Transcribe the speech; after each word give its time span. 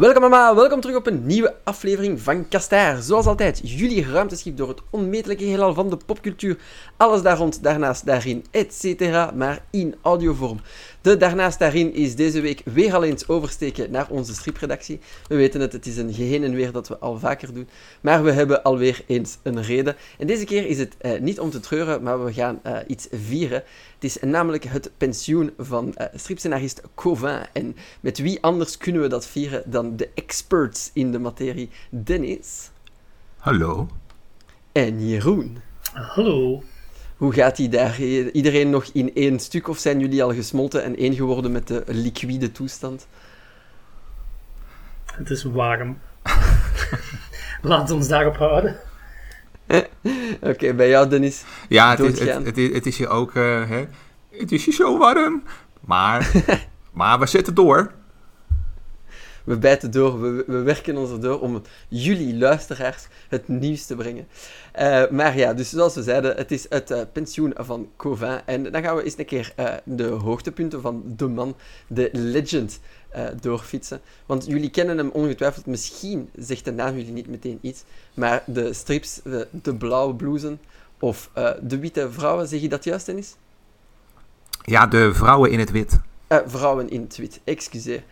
Welkom 0.00 0.22
allemaal, 0.22 0.54
welkom 0.54 0.80
terug 0.80 0.96
op 0.96 1.06
een 1.06 1.26
nieuwe 1.26 1.54
aflevering 1.64 2.20
van 2.20 2.48
Kastaar. 2.48 3.02
Zoals 3.02 3.26
altijd, 3.26 3.60
jullie 3.62 4.06
ruimteschip 4.10 4.56
door 4.56 4.68
het 4.68 4.80
onmetelijke 4.90 5.44
heelal 5.44 5.74
van 5.74 5.90
de 5.90 5.96
popcultuur. 6.06 6.58
Alles 6.96 7.22
daar 7.22 7.36
rond, 7.36 7.62
daarnaast, 7.62 8.06
daarin, 8.06 8.44
etc. 8.50 9.00
Maar 9.34 9.64
in 9.70 9.94
audiovorm. 10.02 10.60
De 11.00 11.16
daarnaast 11.16 11.58
daarin 11.58 11.94
is 11.94 12.16
deze 12.16 12.40
week 12.40 12.62
weer 12.64 12.94
al 12.94 13.04
eens 13.04 13.28
oversteken 13.28 13.90
naar 13.90 14.06
onze 14.10 14.34
stripredactie. 14.34 15.00
We 15.28 15.36
weten 15.36 15.60
het, 15.60 15.72
het 15.72 15.86
is 15.86 15.96
een 15.96 16.14
geheen 16.14 16.44
en 16.44 16.54
weer 16.54 16.72
dat 16.72 16.88
we 16.88 16.98
al 16.98 17.18
vaker 17.18 17.54
doen. 17.54 17.68
Maar 18.00 18.24
we 18.24 18.30
hebben 18.30 18.62
alweer 18.62 19.02
eens 19.06 19.38
een 19.42 19.62
reden. 19.62 19.96
En 20.18 20.26
deze 20.26 20.44
keer 20.44 20.66
is 20.66 20.78
het 20.78 20.96
eh, 20.98 21.20
niet 21.20 21.40
om 21.40 21.50
te 21.50 21.60
treuren, 21.60 22.02
maar 22.02 22.24
we 22.24 22.32
gaan 22.32 22.60
uh, 22.66 22.76
iets 22.86 23.08
vieren. 23.10 23.62
Het 24.00 24.10
is 24.10 24.18
namelijk 24.20 24.64
het 24.64 24.90
pensioen 24.96 25.52
van 25.58 25.94
uh, 25.96 26.06
stripscenarist 26.14 26.82
Covin. 26.94 27.46
En 27.52 27.76
met 28.00 28.18
wie 28.18 28.42
anders 28.42 28.76
kunnen 28.76 29.02
we 29.02 29.08
dat 29.08 29.26
vieren 29.26 29.62
dan 29.66 29.96
de 29.96 30.10
experts 30.14 30.90
in 30.92 31.12
de 31.12 31.18
materie, 31.18 31.70
Dennis. 31.90 32.70
Hallo. 33.36 33.88
En 34.72 35.08
Jeroen. 35.08 35.58
Hallo. 35.92 36.62
Hoe 37.16 37.32
gaat 37.32 37.56
die 37.56 37.68
daar? 37.68 38.00
Iedereen 38.32 38.70
nog 38.70 38.84
in 38.84 39.14
één 39.14 39.38
stuk 39.38 39.68
of 39.68 39.78
zijn 39.78 40.00
jullie 40.00 40.22
al 40.22 40.34
gesmolten 40.34 40.82
en 40.82 40.96
één 40.96 41.14
geworden 41.14 41.52
met 41.52 41.66
de 41.66 41.82
liquide 41.86 42.52
toestand? 42.52 43.06
Het 45.12 45.30
is 45.30 45.42
warm. 45.42 45.98
Laat 47.62 47.90
ons 47.90 48.08
daarop 48.08 48.36
houden. 48.36 48.76
Oké, 50.50 50.74
bij 50.74 50.88
jou 50.88 51.08
Dennis. 51.08 51.44
Ja, 51.68 51.90
het 51.90 52.00
is, 52.00 52.18
het, 52.18 52.44
het, 52.44 52.58
is, 52.58 52.72
het 52.72 52.86
is 52.86 52.98
hier 52.98 53.08
ook... 53.08 53.34
Uh, 53.34 53.68
hè? 53.68 53.84
Het 54.30 54.52
is 54.52 54.64
hier 54.64 54.74
zo 54.74 54.98
warm. 54.98 55.42
Maar, 55.80 56.30
maar 56.92 57.18
we 57.18 57.26
zetten 57.26 57.54
door 57.54 57.92
we 59.44 59.58
bijten 59.58 59.90
door, 59.90 60.20
we, 60.20 60.44
we 60.46 60.62
werken 60.62 60.96
ons 60.96 61.10
erdoor 61.10 61.40
om 61.40 61.62
jullie 61.88 62.36
luisteraars 62.36 63.06
het 63.28 63.48
nieuws 63.48 63.86
te 63.86 63.96
brengen. 63.96 64.26
Uh, 64.80 65.10
maar 65.10 65.36
ja, 65.36 65.54
dus 65.54 65.70
zoals 65.70 65.94
we 65.94 66.02
zeiden, 66.02 66.36
het 66.36 66.50
is 66.50 66.66
het 66.68 66.90
uh, 66.90 67.00
pensioen 67.12 67.52
van 67.56 67.88
Covin. 67.96 68.40
En 68.46 68.62
dan 68.62 68.82
gaan 68.82 68.96
we 68.96 69.02
eens 69.04 69.18
een 69.18 69.24
keer 69.24 69.52
uh, 69.56 69.74
de 69.84 70.06
hoogtepunten 70.06 70.80
van 70.80 71.02
de 71.16 71.26
man, 71.28 71.56
de 71.86 72.08
legend, 72.12 72.80
doorfietsen. 73.40 74.00
Want 74.26 74.46
jullie 74.46 74.70
kennen 74.70 74.98
hem 74.98 75.10
ongetwijfeld, 75.10 75.66
misschien 75.66 76.30
zegt 76.38 76.64
de 76.64 76.72
naam 76.72 76.96
jullie 76.96 77.12
niet 77.12 77.28
meteen 77.28 77.58
iets, 77.60 77.82
maar 78.14 78.42
de 78.46 78.72
strips, 78.72 79.20
de, 79.24 79.48
de 79.50 79.74
blauwe 79.74 80.14
blousen 80.14 80.60
of 80.98 81.30
de 81.62 81.78
witte 81.78 82.12
vrouwen, 82.12 82.48
zeg 82.48 82.60
je 82.60 82.68
dat 82.68 82.84
juist, 82.84 83.06
Dennis? 83.06 83.36
Ja, 84.64 84.86
de 84.86 85.14
vrouwen 85.14 85.50
in 85.50 85.58
het 85.58 85.70
wit. 85.70 86.00
vrouwen 86.46 86.88
in 86.88 87.00
het 87.00 87.16
wit, 87.16 87.40
excuseer 87.44 88.02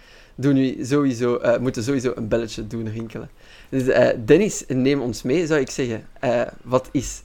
doen 0.40 0.54
we 0.54 0.78
sowieso, 0.80 1.38
uh, 1.42 1.56
moeten 1.56 1.82
sowieso 1.82 2.12
een 2.14 2.28
belletje 2.28 2.66
doen 2.66 2.88
rinkelen. 2.88 3.30
Dus 3.68 3.82
uh, 3.82 4.08
Dennis, 4.24 4.64
neem 4.68 5.00
ons 5.00 5.22
mee, 5.22 5.46
zou 5.46 5.60
ik 5.60 5.70
zeggen. 5.70 6.06
Uh, 6.24 6.40
wat 6.62 6.88
is, 6.92 7.22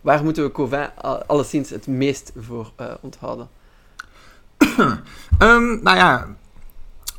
waar 0.00 0.24
moeten 0.24 0.44
we 0.44 0.52
Covin 0.52 0.88
alleszins 1.26 1.70
het 1.70 1.86
meest 1.86 2.32
voor 2.36 2.72
onthouden? 3.00 3.48
um, 5.38 5.80
nou 5.86 5.96
ja, 5.96 6.36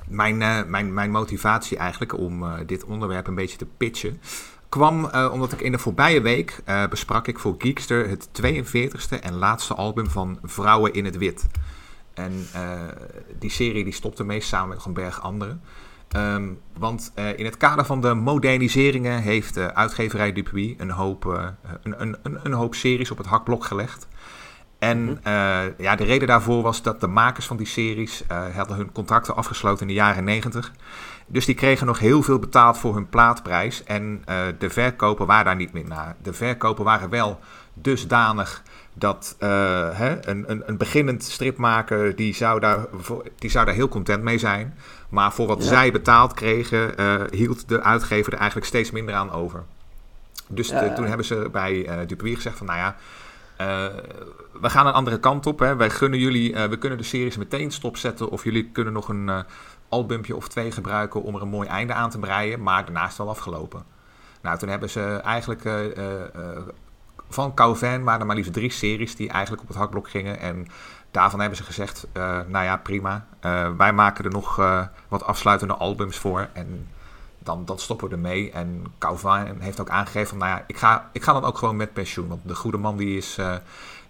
mijn, 0.08 0.38
mijn, 0.70 0.94
mijn 0.94 1.12
motivatie 1.12 1.78
eigenlijk 1.78 2.18
om 2.18 2.46
dit 2.66 2.84
onderwerp 2.86 3.28
een 3.28 3.36
beetje 3.36 3.58
te 3.58 3.68
pitchen 3.78 4.22
kwam 4.70 5.06
omdat 5.32 5.52
ik 5.52 5.62
in 5.62 5.72
de 5.72 5.80
voorbije 5.80 6.22
week 6.22 6.64
besprak 6.90 7.28
ik 7.28 7.40
voor 7.40 7.56
Geekster 7.58 8.10
het 8.10 8.30
42e 8.42 9.20
en 9.22 9.34
laatste 9.34 9.74
album 9.74 10.10
van 10.10 10.40
Vrouwen 10.44 10.94
in 10.94 11.06
het 11.06 11.18
Wit. 11.18 11.46
En 12.18 12.48
uh, 12.56 12.82
die 13.40 13.50
serie 13.50 13.84
die 13.84 13.94
stopte 13.94 14.24
meest 14.24 14.48
samen 14.48 14.68
met 14.68 14.78
nog 14.78 14.86
een 14.86 14.94
berg 14.94 15.22
anderen. 15.22 15.62
Um, 16.16 16.60
want 16.78 17.12
uh, 17.16 17.40
in 17.40 17.46
het 17.46 17.58
kader 17.58 17.86
van 17.86 18.02
de 18.02 18.14
moderniseringen 18.14 19.22
heeft 19.22 19.54
de 19.54 19.76
uitgeverij 19.76 20.34
Dupuis 20.34 20.74
een 20.78 20.90
hoop, 20.90 21.26
uh, 21.26 21.48
een, 21.84 22.02
een, 22.02 22.18
een, 22.24 22.40
een, 22.44 22.54
hoop 22.54 22.76
series 22.76 23.12
op 23.12 23.18
het 23.18 23.28
hakblok 23.28 23.66
gelegd. 23.66 24.08
En 24.80 24.98
-hmm. 24.98 25.74
ja, 25.78 25.96
de 25.96 26.04
reden 26.04 26.28
daarvoor 26.28 26.62
was 26.62 26.82
dat 26.82 27.00
de 27.00 27.08
makers 27.08 27.46
van 27.46 27.58
die 27.58 27.66
series 27.66 28.24
hadden 28.56 28.78
hun 28.78 28.92
contracten 28.92 29.36
afgesloten 29.36 29.82
in 29.82 29.88
de 29.88 29.94
jaren 29.94 30.24
90. 30.24 30.72
Dus 31.28 31.46
die 31.46 31.56
kregen 31.56 31.88
nog 31.88 32.00
heel 32.00 32.22
veel 32.22 32.40
betaald 32.40 32.78
voor 32.78 32.94
hun 32.94 33.10
plaatprijs. 33.10 33.84
En 33.84 34.24
de 34.58 34.70
verkopen 34.70 35.26
waren 35.26 35.46
daar 35.46 35.56
niet 35.56 35.74
meer 35.74 35.88
naar. 35.88 36.16
De 36.24 36.34
verkopen 36.34 36.84
waren 36.84 37.10
wel 37.10 37.40
dusdanig 37.74 38.64
dat 39.00 39.36
uh, 39.40 39.50
hè, 39.98 40.28
een, 40.28 40.52
een, 40.52 40.64
een, 40.66 40.78
beginnend 40.78 41.24
stripmaker 41.24 42.16
die 42.16 42.36
zou, 42.36 42.60
daar, 42.60 42.86
die 43.36 43.50
zou 43.50 43.66
daar 43.66 43.74
heel 43.74 43.88
content 43.90 44.24
mee 44.24 44.38
zijn. 44.38 44.78
Maar 45.10 45.34
voor 45.34 45.48
wat 45.48 45.64
zij 45.64 45.92
betaald 45.92 46.34
kregen, 46.34 47.00
uh, 47.00 47.22
hield 47.32 47.70
de 47.70 47.82
uitgever 47.82 48.34
er 48.34 48.38
eigenlijk 48.38 48.68
steeds 48.68 48.92
minder 48.92 49.16
aan 49.16 49.32
over. 49.32 49.64
Dus 50.48 50.70
ja, 50.70 50.94
toen 50.94 51.06
hebben 51.06 51.26
ze 51.26 51.50
bij 51.52 51.74
uh, 51.74 52.08
Dupuis 52.08 52.36
gezegd 52.36 52.58
van, 52.58 52.68
nou 52.68 52.80
ja, 52.80 52.96
we 54.62 54.70
gaan 54.70 54.88
een 54.88 54.94
andere 54.94 55.20
kant 55.20 55.46
op. 55.46 55.60
Hè. 55.60 55.76
Wij 55.76 55.90
gunnen 55.90 56.20
jullie, 56.20 56.54
we 56.54 56.78
kunnen 56.78 56.98
de 56.98 57.04
series 57.04 57.38
meteen 57.38 57.72
stopzetten 57.72 58.30
of 58.30 58.44
jullie 58.44 58.70
kunnen 58.72 58.94
nog 58.94 59.10
een 59.10 59.32
albumpje 59.90 60.36
of 60.36 60.48
twee 60.48 60.72
gebruiken 60.72 61.24
om 61.24 61.36
er 61.36 61.42
een 61.42 61.48
mooi 61.48 61.68
einde 61.68 61.94
aan 61.94 62.10
te 62.10 62.20
breien. 62.20 62.64
Maar 62.64 62.86
daarna 62.86 63.04
is 63.04 63.08
het 63.08 63.18
wel 63.18 63.30
afgelopen. 63.30 63.84
Nou, 64.42 64.58
toen 64.58 64.70
hebben 64.70 64.90
ze 64.90 65.02
eigenlijk 65.24 65.64
van 67.30 67.54
Calvin 67.54 68.04
waren 68.04 68.20
er 68.20 68.26
maar 68.26 68.36
liefst 68.36 68.54
drie 68.54 68.72
series 68.72 69.16
die 69.16 69.30
eigenlijk 69.30 69.62
op 69.62 69.68
het 69.68 69.78
hakblok 69.78 70.10
gingen. 70.10 70.40
En 70.40 70.68
daarvan 71.12 71.40
hebben 71.40 71.58
ze 71.58 71.64
gezegd, 71.64 72.08
uh, 72.14 72.40
nou 72.48 72.66
ja, 72.66 72.78
prima. 72.78 73.28
Uh, 73.46 73.70
wij 73.78 73.94
maken 73.94 74.26
er 74.26 74.32
nog 74.32 74.60
uh, 74.60 74.86
wat 75.08 75.24
afsluitende 75.24 75.74
albums 75.74 76.18
voor. 76.18 76.48
En 76.54 76.88
dan, 77.40 77.66
stoppen 77.76 78.10
we 78.10 78.16
ermee. 78.16 78.52
En 78.52 78.84
Calvin 78.98 79.58
heeft 79.60 79.80
ook 79.80 79.90
aangegeven 79.90 80.38
nou 80.38 80.52
ja, 80.52 80.64
ik 80.68 80.78
ga, 80.78 81.10
ik 81.14 81.24
ga 81.24 81.34
dan 81.34 81.44
ook 81.44 81.58
gewoon 81.58 81.76
met 81.76 81.94
pensioen. 81.94 82.28
Want 82.28 82.42
de 82.46 82.56
goede 82.56 82.78
man 82.78 82.98
die 82.98 83.18
is, 83.18 83.38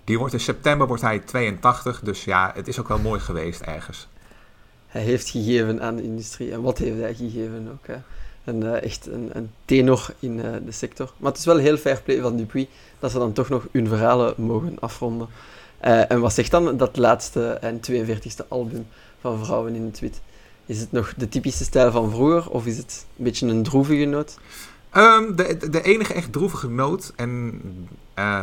die 0.04 0.20
wordt 0.20 0.34
in 0.34 0.40
september 0.40 0.88
wordt 0.88 1.02
hij 1.02 1.20
82. 1.20 2.00
Dus 2.00 2.24
ja, 2.24 2.52
het 2.56 2.68
is 2.68 2.80
ook 2.80 2.88
wel 2.88 3.00
mooi 3.00 3.20
geweest 3.20 3.62
ergens. 3.62 4.08
Hij 4.88 5.02
heeft 5.02 5.30
gegeven 5.30 5.82
aan 5.82 5.96
de 5.96 6.04
industrie. 6.04 6.52
En 6.52 6.62
wat 6.62 6.78
heeft 6.78 7.00
hij 7.00 7.14
gegeven 7.14 7.70
ook, 7.72 7.88
hè? 7.88 7.98
Een, 8.48 8.64
uh, 8.64 8.84
echt 8.84 9.08
een, 9.08 9.30
een, 9.34 9.52
tenor 9.66 10.08
in 10.20 10.38
uh, 10.38 10.44
de 10.66 10.72
sector. 10.72 11.12
Maar 11.18 11.32
het 11.32 11.40
is 11.40 11.46
wel 11.46 11.58
heel 11.58 11.78
fair 11.78 12.02
play 12.02 12.22
van 12.22 12.38
Dupuis 12.38 12.68
dat 13.00 13.12
ze 13.12 13.18
dan 13.18 13.34
toch 13.34 13.50
nog 13.50 13.68
hun 13.72 13.88
verhalen 13.88 14.34
mogen 14.38 14.78
afronden. 14.80 15.28
Uh, 15.86 16.12
en 16.12 16.20
wat 16.20 16.34
zegt 16.34 16.52
dan 16.52 16.78
dat 16.78 16.98
laatste 16.98 17.50
en 17.50 17.80
42e 17.92 18.48
album 18.48 18.88
van 19.22 19.46
Vrouwen 19.46 19.76
in 19.76 19.86
het 19.86 20.00
Wit? 20.00 20.22
Is 20.66 20.80
het 20.80 20.92
nog 20.92 21.14
de 21.18 21.30
typische 21.30 21.64
stijl 21.64 21.92
van 21.92 22.10
vroeger 22.10 22.50
of 22.50 22.66
is 22.66 22.78
het 22.78 23.06
een 23.18 23.24
beetje 23.24 23.48
een 23.48 23.64
droevige 23.64 24.06
noot? 24.06 24.38
Um, 24.94 25.36
de, 25.36 25.70
de 25.70 25.82
enige 25.82 26.14
echt 26.14 26.32
droevige 26.32 26.70
noot, 26.70 27.14
en 27.16 27.62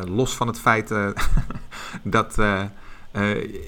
los 0.08 0.34
van 0.34 0.46
het 0.46 0.58
feit 0.58 0.88
dat 2.02 2.34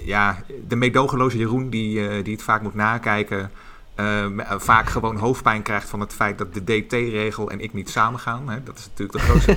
ja, 0.05 0.43
de 0.69 0.77
meedogenloze 0.77 1.39
Jeroen, 1.39 1.71
die, 1.71 2.23
die 2.23 2.33
het 2.33 2.43
vaak 2.43 2.63
moet 2.63 2.75
nakijken, 2.75 3.51
uh, 3.97 4.27
vaak 4.57 4.89
gewoon 4.89 5.17
hoofdpijn 5.17 5.62
krijgt 5.62 5.89
van 5.89 6.01
het 6.01 6.12
feit 6.12 6.39
dat 6.39 6.55
de 6.55 6.65
DT-regel 6.65 7.51
en 7.51 7.61
ik 7.61 7.73
niet 7.73 7.91
samengaan. 7.91 8.49
Hè? 8.49 8.62
Dat 8.62 8.79
is 8.79 8.89
natuurlijk 8.89 9.19
de 9.19 9.25
grootste. 9.25 9.57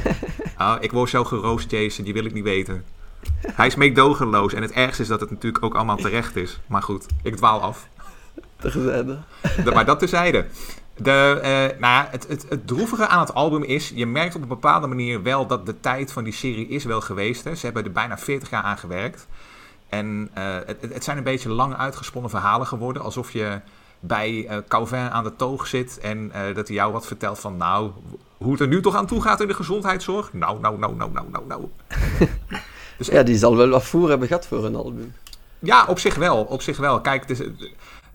oh, 0.58 0.76
ik 0.86 0.92
word 0.92 1.10
zo 1.10 1.24
geroost, 1.24 1.72
Jason, 1.72 2.04
die 2.04 2.14
wil 2.14 2.26
ik 2.26 2.34
niet 2.34 2.44
weten. 2.44 2.86
Hij 3.42 3.68
is 3.68 3.76
meedogenloos 3.76 4.54
en 4.54 4.62
het 4.62 4.72
ergste 4.72 5.02
is 5.02 5.08
dat 5.08 5.20
het 5.20 5.30
natuurlijk 5.30 5.64
ook 5.64 5.76
allemaal 5.76 5.98
terecht 5.98 6.36
is. 6.36 6.60
Maar 6.68 6.84
goed, 6.84 7.06
ik 7.24 7.36
dwaal 7.36 7.62
af. 7.62 7.88
Terzijde. 8.56 9.18
maar 9.74 9.86
dat 9.86 10.00
terzijde. 10.00 10.46
De, 10.96 11.36
uh, 11.38 11.80
nou 11.80 11.94
ja, 11.94 12.08
het, 12.12 12.28
het, 12.28 12.46
het 12.50 12.68
droevige 12.68 13.08
aan 13.08 13.20
het 13.20 13.34
album 13.34 13.64
is, 13.64 13.92
je 13.96 14.06
merkt 14.06 14.36
op 14.36 14.42
een 14.42 14.48
bepaalde 14.48 14.88
manier 14.88 15.24
wel 15.24 15.48
dat 15.48 15.66
de 15.66 15.80
tijd 15.80 16.12
van 16.12 16.24
die 16.24 16.34
serie 16.34 16.68
is 16.68 16.84
wel 16.84 17.02
geweest. 17.02 17.44
Hè. 17.44 17.56
Ze 17.56 17.66
hebben 17.66 17.84
er 17.84 17.92
bijna 17.92 18.18
40 18.18 18.50
jaar 18.50 18.64
aan 18.64 18.78
gewerkt. 18.78 19.28
En 19.90 20.30
uh, 20.38 20.44
het, 20.66 20.78
het 20.94 21.04
zijn 21.04 21.18
een 21.18 21.24
beetje 21.24 21.50
lang 21.50 21.76
uitgesponnen 21.76 22.32
verhalen 22.32 22.68
geworden, 22.68 23.02
alsof 23.02 23.32
je 23.32 23.62
bij 24.00 24.32
uh, 24.32 24.58
Calvin 24.68 25.10
aan 25.10 25.24
de 25.24 25.36
toog 25.36 25.68
zit 25.68 26.00
en 26.00 26.32
uh, 26.36 26.56
dat 26.56 26.68
hij 26.68 26.76
jou 26.76 26.92
wat 26.92 27.08
vertelt 27.08 27.40
van 27.40 27.58
nou, 27.58 27.92
hoe 28.38 28.52
het 28.52 28.62
er 28.62 28.68
nu 28.68 28.82
toch 28.82 28.96
aan 28.96 29.06
toe 29.06 29.22
gaat 29.22 29.42
in 29.42 29.48
de 29.48 29.54
gezondheidszorg. 29.54 30.34
Nou, 30.34 30.60
nou, 30.60 30.80
nou, 30.80 30.96
nou, 30.96 31.12
nou, 31.12 31.28
nou, 31.32 31.46
nou. 31.48 31.70
dus, 32.98 33.08
ja, 33.08 33.24
die 33.24 33.38
zal 33.38 33.56
wel 33.56 33.70
wat 33.70 33.86
voer 33.86 34.10
hebben 34.10 34.28
gehad 34.28 34.48
voor 34.48 34.66
een 34.66 34.76
album. 34.76 35.14
Ja, 35.60 35.86
op 35.86 36.00
zich 36.00 36.16
wel, 36.16 36.44
op 36.44 36.62
zich 36.62 36.78
wel. 36.78 37.02
Kijk, 37.02 37.28
dus, 37.28 37.40
uh, 37.42 37.48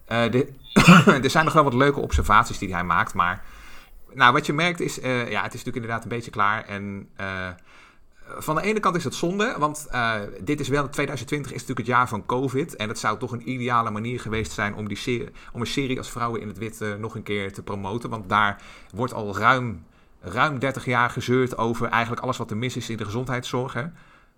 de, 0.07 0.53
er 1.23 1.31
zijn 1.31 1.45
nog 1.45 1.55
wel 1.55 1.65
wat 1.65 1.75
leuke 1.75 2.01
observaties 2.01 2.59
die 2.59 2.75
hij 2.75 2.85
maakt, 2.85 3.15
maar 3.15 3.43
nou, 4.13 4.33
wat 4.33 4.47
je 4.47 4.53
merkt 4.53 4.81
is, 4.81 4.95
ja, 5.03 5.43
het 5.43 5.55
is 5.55 5.65
natuurlijk 5.65 5.75
inderdaad 5.75 6.03
een 6.03 6.09
beetje 6.09 6.31
klaar 6.31 6.65
en 6.65 7.09
van 8.39 8.55
de 8.55 8.63
ene 8.63 8.81
kant 8.81 8.97
is 8.97 9.05
het 9.05 9.15
zonde, 9.15 9.55
want 9.59 9.87
uh, 9.93 10.15
dit 10.41 10.61
is 10.61 10.69
wel, 10.69 10.89
2020 10.89 11.53
is 11.53 11.61
natuurlijk 11.61 11.87
het 11.87 11.97
jaar 11.97 12.09
van 12.09 12.27
COVID. 12.27 12.77
En 12.77 12.89
het 12.89 12.99
zou 12.99 13.19
toch 13.19 13.33
een 13.33 13.51
ideale 13.51 13.91
manier 13.91 14.21
geweest 14.21 14.53
zijn 14.53 14.75
om, 14.75 14.89
die 14.89 14.97
serie, 14.97 15.29
om 15.53 15.61
een 15.61 15.67
serie 15.67 15.99
als 15.99 16.11
Vrouwen 16.11 16.41
in 16.41 16.49
het 16.49 16.59
Wit 16.59 16.81
uh, 16.81 16.95
nog 16.95 17.15
een 17.15 17.23
keer 17.23 17.53
te 17.53 17.63
promoten. 17.63 18.11
Want 18.11 18.29
daar 18.29 18.63
wordt 18.95 19.13
al 19.13 19.39
ruim, 19.39 19.85
ruim 20.21 20.59
30 20.59 20.85
jaar 20.85 21.11
gezeurd 21.11 21.59
over 21.59 21.89
eigenlijk 21.89 22.23
alles 22.23 22.37
wat 22.37 22.51
er 22.51 22.57
mis 22.57 22.77
is 22.77 22.91
in 22.91 22.97
de 22.97 23.05
gezondheidszorg. 23.05 23.73
Hè. 23.73 23.85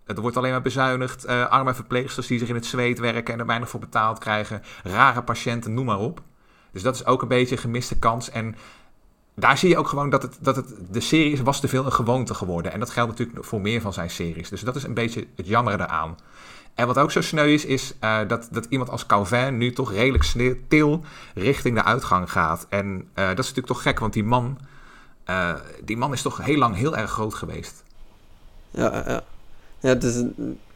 Er 0.07 0.21
wordt 0.21 0.37
alleen 0.37 0.51
maar 0.51 0.63
bezuinigd. 0.63 1.27
Uh, 1.27 1.47
arme 1.47 1.75
verpleegsters 1.75 2.27
die 2.27 2.39
zich 2.39 2.49
in 2.49 2.55
het 2.55 2.67
zweet 2.67 2.99
werken 2.99 3.35
en 3.35 3.41
er 3.41 3.47
weinig 3.47 3.69
voor 3.69 3.81
betaald 3.81 4.19
krijgen. 4.19 4.63
Rare 4.83 5.23
patiënten, 5.23 5.75
noem 5.75 5.87
maar 5.87 5.99
op. 5.99 6.23
Dus 6.73 6.83
dat 6.83 6.95
is 6.95 7.07
ook 7.07 7.23
een 7.23 7.29
beetje 7.29 7.55
een 7.55 7.61
gemiste 7.61 7.99
kans. 7.99 8.31
En 8.31 8.57
daar 9.39 9.59
zie 9.59 9.69
je 9.69 9.79
ook 9.79 9.89
gewoon 9.89 10.11
dat, 10.11 10.23
het, 10.23 10.39
dat 10.41 10.57
het, 10.57 10.75
de 10.91 11.01
serie 11.01 11.43
was 11.43 11.61
te 11.61 11.69
veel 11.69 11.85
een 11.85 11.93
gewoonte 11.93 12.35
geworden. 12.35 12.73
En 12.73 12.81
dat 12.81 12.91
geldt 12.91 13.11
natuurlijk 13.11 13.45
voor 13.45 13.61
meer 13.61 13.81
van 13.81 13.93
zijn 13.93 14.11
series. 14.11 14.49
Dus 14.49 14.61
dat 14.61 14.77
is 14.77 14.83
een 14.83 14.95
beetje 14.95 15.27
het 15.37 15.47
jammere 15.47 15.83
eraan. 15.83 16.17
En 16.75 16.87
wat 16.87 16.99
ook 16.99 17.11
zo 17.11 17.21
sneu 17.21 17.53
is, 17.53 17.65
is 17.65 17.95
uh, 18.01 18.19
dat, 18.29 18.49
dat 18.51 18.67
iemand 18.69 18.91
als 18.91 19.07
Calvin 19.07 19.59
nu 19.59 19.73
toch 19.73 19.93
redelijk 19.93 20.25
stil 20.25 21.05
richting 21.35 21.77
de 21.77 21.85
uitgang 21.85 22.33
gaat. 22.33 22.67
En 22.69 22.87
uh, 22.87 23.01
dat 23.15 23.31
is 23.31 23.37
natuurlijk 23.37 23.67
toch 23.67 23.83
gek, 23.83 23.99
want 23.99 24.13
die 24.13 24.25
man, 24.25 24.59
uh, 25.27 25.55
die 25.85 25.97
man 25.97 26.13
is 26.13 26.23
toch 26.23 26.45
heel 26.45 26.59
lang 26.59 26.77
heel 26.77 26.97
erg 26.97 27.11
groot 27.11 27.35
geweest. 27.35 27.83
Ja, 28.71 29.03
ja. 29.07 29.23
ja 29.81 29.89
het 29.89 30.05
is 30.05 30.23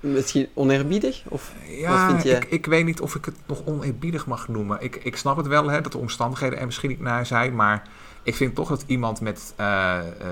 misschien 0.00 0.48
oneerbiedig? 0.54 1.22
Of 1.28 1.52
ja, 1.66 1.90
wat 1.90 2.10
vind 2.10 2.22
jij? 2.22 2.36
Ik, 2.36 2.44
ik 2.44 2.66
weet 2.66 2.84
niet 2.84 3.00
of 3.00 3.14
ik 3.14 3.24
het 3.24 3.36
nog 3.46 3.62
oneerbiedig 3.64 4.26
mag 4.26 4.48
noemen. 4.48 4.80
Ik, 4.80 4.96
ik 4.96 5.16
snap 5.16 5.36
het 5.36 5.46
wel, 5.46 5.68
hè, 5.68 5.80
dat 5.80 5.92
de 5.92 5.98
omstandigheden 5.98 6.58
er 6.58 6.66
misschien 6.66 6.90
niet 6.90 7.00
naar 7.00 7.26
zijn, 7.26 7.54
maar 7.54 7.82
ik 8.22 8.34
vind 8.34 8.54
toch 8.54 8.68
dat 8.68 8.84
iemand 8.86 9.20
met 9.20 9.54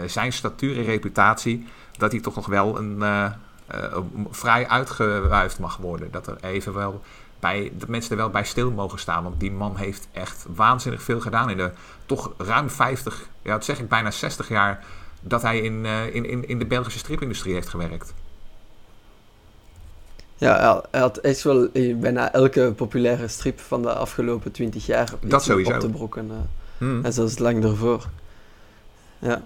zijn 0.07 0.33
statuur 0.33 0.77
en 0.77 0.85
reputatie, 0.85 1.67
dat 1.97 2.13
hij 2.13 2.21
toch 2.21 2.35
nog 2.35 2.47
wel 2.47 2.79
een 2.79 2.97
uh, 2.99 3.97
vrij 4.31 4.69
uitgewuifd 4.69 5.59
mag 5.59 5.77
worden. 5.77 6.11
Dat 6.11 6.27
er 6.27 6.37
even 6.41 6.75
wel 6.75 7.03
bij, 7.41 7.73
dat 7.75 7.89
mensen 7.89 8.11
er 8.11 8.17
wel 8.17 8.31
bij 8.31 8.45
stil 8.45 8.71
mogen 8.71 8.99
staan. 8.99 9.23
Want 9.23 9.41
die 9.41 9.53
man 9.53 9.77
heeft 9.77 10.09
echt 10.13 10.47
waanzinnig 10.55 11.03
veel 11.03 11.21
gedaan 11.21 11.51
in 11.51 11.57
de 11.57 11.71
toch 12.07 12.33
ruim 12.37 12.71
50, 12.71 13.29
ja, 13.43 13.53
dat 13.53 13.65
zeg 13.65 13.79
ik 13.79 13.89
bijna 13.89 14.11
60 14.11 14.49
jaar, 14.49 14.85
dat 15.21 15.43
hij 15.43 15.61
in, 15.61 15.85
in, 15.85 16.25
in, 16.25 16.49
in 16.49 16.59
de 16.59 16.67
Belgische 16.67 16.99
stripindustrie 16.99 17.55
heeft 17.55 17.69
gewerkt. 17.69 18.15
Ja, 20.37 20.83
hij 20.91 21.01
had 21.01 21.17
echt 21.19 21.43
wel 21.43 21.69
bijna 21.97 22.33
elke 22.33 22.73
populaire 22.77 23.29
strip 23.29 23.61
van 23.61 23.83
de 23.83 23.93
afgelopen 23.93 24.53
20 24.53 24.87
jaar 24.87 25.11
dat 25.21 25.45
sowieso. 25.45 25.73
op 25.73 25.81
te 25.81 25.91
brokken. 25.91 26.49
Hmm. 26.79 27.05
En 27.05 27.13
zelfs 27.13 27.39
lang 27.39 27.63
daarvoor. 27.63 28.07
Ja. 29.19 29.43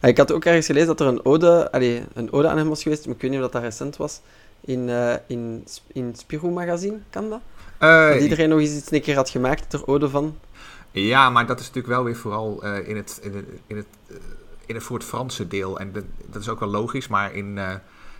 Ik 0.00 0.16
had 0.16 0.32
ook 0.32 0.44
ergens 0.44 0.66
gelezen 0.66 0.88
dat 0.88 1.00
er 1.00 1.06
een 1.06 1.24
ode, 1.24 1.72
allee, 1.72 2.04
een 2.12 2.32
ode 2.32 2.48
aan 2.48 2.56
hem 2.56 2.68
was 2.68 2.82
geweest, 2.82 3.06
maar 3.06 3.14
ik 3.14 3.20
weet 3.20 3.30
niet 3.30 3.40
of 3.40 3.44
dat, 3.44 3.52
dat 3.52 3.62
recent 3.62 3.96
was, 3.96 4.20
in, 4.60 4.88
uh, 4.88 5.14
in, 5.26 5.66
in 5.86 6.14
Spirou 6.16 6.52
Magazine, 6.52 6.98
kan 7.10 7.28
dat? 7.28 7.40
Uh, 7.80 8.08
dat 8.08 8.20
iedereen 8.20 8.48
nog 8.48 8.58
eens 8.58 8.76
iets 8.76 8.90
een 8.90 9.02
keer 9.02 9.14
had 9.14 9.30
gemaakt 9.30 9.70
ter 9.70 9.86
ode 9.86 10.08
van? 10.08 10.38
Ja, 10.90 11.30
maar 11.30 11.46
dat 11.46 11.60
is 11.60 11.66
natuurlijk 11.66 11.94
wel 11.94 12.04
weer 12.04 12.16
vooral 12.16 12.64
uh, 12.64 12.88
in, 12.88 12.96
het, 12.96 13.20
in, 13.22 13.34
het, 13.34 13.46
in, 13.66 13.76
het, 13.76 13.86
in 14.66 14.74
het 14.74 14.84
voor 14.84 14.98
het 14.98 15.06
Franse 15.06 15.48
deel. 15.48 15.78
En 15.78 15.92
de, 15.92 16.04
dat 16.26 16.42
is 16.42 16.48
ook 16.48 16.60
wel 16.60 16.68
logisch, 16.68 17.08
maar 17.08 17.34
in, 17.34 17.58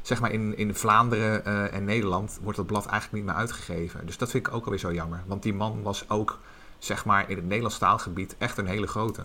zeg 0.03 0.21
maar 0.21 0.33
in, 0.33 0.57
in 0.57 0.75
Vlaanderen 0.75 1.73
en 1.73 1.85
Nederland 1.85 2.39
wordt 2.43 2.59
dat 2.59 2.67
blad 2.67 2.87
eigenlijk 2.87 3.25
niet 3.25 3.33
meer 3.33 3.41
uitgegeven. 3.41 4.07
Dus 4.07 4.19
dat 4.19 4.31
vind 4.31 4.47
ik 4.47 4.55
ook 4.55 4.65
alweer 4.65 4.81
zo 4.81 4.93
jammer. 4.93 5.23
Want 5.27 5.43
die 5.43 5.55
man 5.55 5.83
was 5.83 6.05
ook, 6.09 6.39
zeg 6.85 7.05
maar, 7.05 7.31
in 7.31 7.37
het 7.37 7.45
Nederlands 7.45 7.79
taalgebied 7.79 8.35
echt 8.39 8.59
een 8.59 8.67
hele 8.67 8.87
grote. 8.87 9.25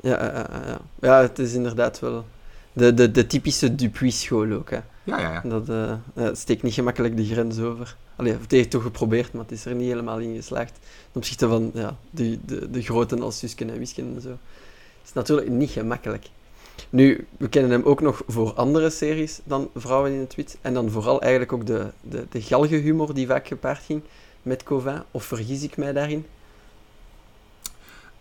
Ja, 0.00 0.24
ja, 0.24 0.46
ja. 0.66 0.78
ja, 1.00 1.20
het 1.20 1.38
is 1.38 1.52
inderdaad 1.52 2.00
wel 2.00 2.24
de, 2.72 2.94
de, 2.94 3.10
de 3.10 3.26
typische 3.26 3.74
Dupuis-school 3.74 4.52
ook. 4.52 4.70
Hè. 4.70 4.80
Ja, 5.04 5.18
ja, 5.18 5.32
ja. 5.32 5.40
Dat 5.44 5.68
uh, 5.68 5.94
het 6.14 6.38
steekt 6.38 6.62
niet 6.62 6.74
gemakkelijk 6.74 7.16
de 7.16 7.24
grens 7.24 7.58
over. 7.58 7.96
Allee, 8.16 8.32
het 8.32 8.50
heeft 8.50 8.70
toch 8.70 8.82
geprobeerd, 8.82 9.32
maar 9.32 9.42
het 9.42 9.52
is 9.52 9.64
er 9.64 9.74
niet 9.74 9.88
helemaal 9.88 10.18
in 10.18 10.34
geslaagd. 10.34 10.72
Ten 10.72 11.20
opzichte 11.20 11.48
van 11.48 11.70
ja, 11.74 11.96
de, 12.10 12.38
de, 12.46 12.70
de 12.70 12.82
groten 12.82 13.22
als 13.22 13.38
Susken 13.38 13.70
en 13.70 13.78
Wisken 13.78 14.12
en 14.14 14.20
zo. 14.20 14.28
Het 14.28 14.38
is 15.04 15.12
natuurlijk 15.12 15.48
niet 15.48 15.70
gemakkelijk. 15.70 16.26
Nu, 16.90 17.26
we 17.36 17.48
kennen 17.48 17.70
hem 17.70 17.82
ook 17.82 18.00
nog 18.00 18.22
voor 18.26 18.52
andere 18.52 18.90
series 18.90 19.40
dan 19.44 19.70
Vrouwen 19.74 20.12
in 20.12 20.20
het 20.20 20.34
Wit. 20.34 20.58
En 20.60 20.74
dan 20.74 20.90
vooral 20.90 21.20
eigenlijk 21.20 21.52
ook 21.52 21.66
de, 21.66 21.86
de, 22.00 22.26
de 22.30 22.42
galge 22.42 22.76
humor 22.76 23.14
die 23.14 23.26
vaak 23.26 23.46
gepaard 23.46 23.82
ging 23.84 24.02
met 24.42 24.62
Covin. 24.62 25.02
Of 25.10 25.24
vergis 25.24 25.62
ik 25.62 25.76
mij 25.76 25.92
daarin? 25.92 26.26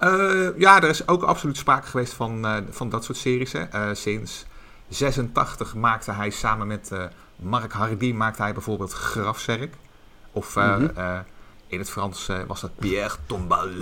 Uh, 0.03 0.49
ja, 0.57 0.81
er 0.81 0.89
is 0.89 1.07
ook 1.07 1.23
absoluut 1.23 1.57
sprake 1.57 1.87
geweest 1.87 2.13
van, 2.13 2.45
uh, 2.45 2.57
van 2.69 2.89
dat 2.89 3.03
soort 3.03 3.17
series. 3.17 3.51
Hè. 3.51 3.63
Uh, 3.73 3.89
sinds 3.93 4.45
86 4.87 5.75
maakte 5.75 6.11
hij 6.11 6.29
samen 6.29 6.67
met 6.67 6.91
Mark 7.35 7.71
Hardy 7.71 8.13
maakte 8.13 8.41
hij 8.41 8.53
bijvoorbeeld 8.53 8.93
Grafzerk. 8.93 9.73
Of 10.31 10.55
mm 10.55 10.63
-hmm. 10.63 10.91
in 11.67 11.79
het 11.79 11.89
Frans 11.89 12.29
was 12.47 12.61
dat 12.61 12.71
Pierre 12.79 13.15
Tombal. 13.25 13.69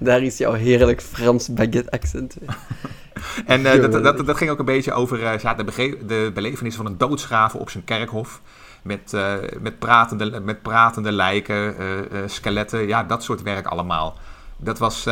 Daar 0.00 0.22
is 0.22 0.38
jouw 0.38 0.52
heerlijk 0.52 1.02
Frans 1.02 1.48
baguette 1.48 1.90
accent. 1.90 2.36
en 3.46 3.62
dat, 3.62 3.92
dat, 3.92 4.26
dat, 4.26 4.36
ging 4.36 4.50
ook 4.50 4.58
een 4.58 4.64
beetje 4.64 4.92
over 4.92 5.40
ja, 5.42 5.54
de, 5.54 5.96
de 6.06 6.30
belevenis 6.34 6.74
van 6.74 6.86
een 6.86 6.98
doodsgraven 6.98 7.60
op 7.60 7.70
zijn 7.70 7.84
kerkhof. 7.84 8.40
Met, 8.82 9.12
uh, 9.14 9.34
met, 9.60 9.78
pratende, 9.78 10.40
met 10.40 10.62
pratende 10.62 11.12
lijken, 11.12 11.80
uh, 11.80 11.96
uh, 11.96 12.02
skeletten, 12.26 12.86
ja, 12.86 13.02
dat 13.02 13.22
soort 13.22 13.42
werk 13.42 13.66
allemaal. 13.66 14.16
Dat 14.62 14.78
was, 14.78 15.06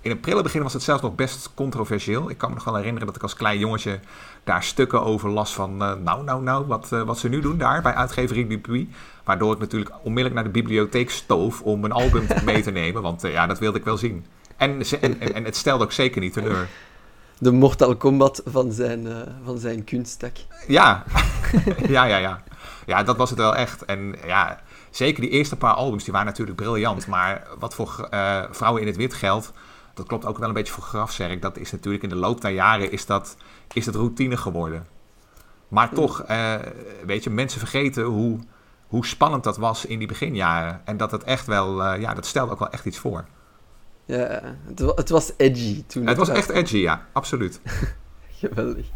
in 0.00 0.10
het 0.10 0.20
prille 0.20 0.42
begin 0.42 0.62
was 0.62 0.72
het 0.72 0.82
zelfs 0.82 1.02
nog 1.02 1.14
best 1.14 1.50
controversieel. 1.54 2.30
Ik 2.30 2.38
kan 2.38 2.48
me 2.48 2.54
nog 2.54 2.64
wel 2.64 2.74
herinneren 2.74 3.06
dat 3.06 3.16
ik 3.16 3.22
als 3.22 3.34
klein 3.34 3.58
jongetje 3.58 3.98
daar 4.44 4.62
stukken 4.62 5.02
over 5.02 5.30
las 5.30 5.54
van... 5.54 5.76
nou, 5.76 6.24
nou, 6.24 6.42
nou, 6.42 6.66
wat, 6.66 6.88
wat 6.88 7.18
ze 7.18 7.28
nu 7.28 7.40
doen 7.40 7.58
daar 7.58 7.82
bij 7.82 7.94
uitgeverij 7.94 8.46
Dupuis. 8.46 8.86
Waardoor 9.24 9.52
ik 9.52 9.58
natuurlijk 9.58 9.94
onmiddellijk 10.02 10.34
naar 10.34 10.44
de 10.44 10.60
bibliotheek 10.60 11.10
stoof 11.10 11.62
om 11.62 11.84
een 11.84 11.92
album 11.92 12.26
mee 12.44 12.62
te 12.62 12.70
nemen. 12.70 13.02
Want 13.02 13.22
ja, 13.22 13.46
dat 13.46 13.58
wilde 13.58 13.78
ik 13.78 13.84
wel 13.84 13.96
zien. 13.96 14.24
En, 14.56 14.80
en, 15.00 15.20
en, 15.20 15.34
en 15.34 15.44
het 15.44 15.56
stelde 15.56 15.84
ook 15.84 15.92
zeker 15.92 16.20
niet 16.20 16.32
teleur. 16.32 16.68
De 17.38 17.52
Mortal 17.52 17.96
Kombat 17.96 18.42
van 18.44 18.72
zijn, 18.72 19.08
van 19.44 19.58
zijn 19.58 19.84
kunststak. 19.84 20.32
Ja, 20.66 21.04
ja, 21.88 22.04
ja, 22.04 22.16
ja. 22.16 22.42
Ja, 22.86 23.02
dat 23.02 23.16
was 23.16 23.30
het 23.30 23.38
wel 23.38 23.56
echt. 23.56 23.84
En 23.84 24.14
ja, 24.26 24.60
zeker 24.90 25.20
die 25.20 25.30
eerste 25.30 25.56
paar 25.56 25.74
albums, 25.74 26.04
die 26.04 26.12
waren 26.12 26.28
natuurlijk 26.28 26.56
briljant. 26.56 27.06
Maar 27.06 27.46
wat 27.58 27.74
voor 27.74 28.08
uh, 28.14 28.42
Vrouwen 28.50 28.80
in 28.80 28.86
het 28.86 28.96
Wit 28.96 29.14
geldt, 29.14 29.52
dat 29.94 30.06
klopt 30.06 30.26
ook 30.26 30.38
wel 30.38 30.48
een 30.48 30.54
beetje 30.54 30.72
voor 30.72 30.82
Grafzerk. 30.82 31.42
Dat 31.42 31.58
is 31.58 31.72
natuurlijk 31.72 32.02
in 32.02 32.08
de 32.08 32.14
loop 32.14 32.40
der 32.40 32.50
jaren 32.50 32.90
is 32.90 33.06
dat, 33.06 33.36
is 33.72 33.84
dat 33.84 33.94
routine 33.94 34.36
geworden. 34.36 34.86
Maar 35.68 35.90
toch, 35.90 36.30
uh, 36.30 36.54
weet 37.06 37.24
je, 37.24 37.30
mensen 37.30 37.58
vergeten 37.58 38.04
hoe, 38.04 38.38
hoe 38.86 39.06
spannend 39.06 39.44
dat 39.44 39.56
was 39.56 39.86
in 39.86 39.98
die 39.98 40.08
beginjaren. 40.08 40.80
En 40.84 40.96
dat 40.96 41.10
het 41.10 41.24
echt 41.24 41.46
wel, 41.46 41.94
uh, 41.94 42.00
ja, 42.00 42.14
dat 42.14 42.26
stelde 42.26 42.52
ook 42.52 42.58
wel 42.58 42.70
echt 42.70 42.84
iets 42.84 42.98
voor. 42.98 43.24
Ja, 44.04 44.40
het, 44.66 44.80
het 44.80 45.08
was 45.08 45.32
edgy 45.36 45.84
toen. 45.86 46.06
Het 46.06 46.16
was 46.16 46.28
echt 46.28 46.48
edgy, 46.48 46.76
ja, 46.76 47.06
absoluut. 47.12 47.60
Geweldig. 48.40 48.86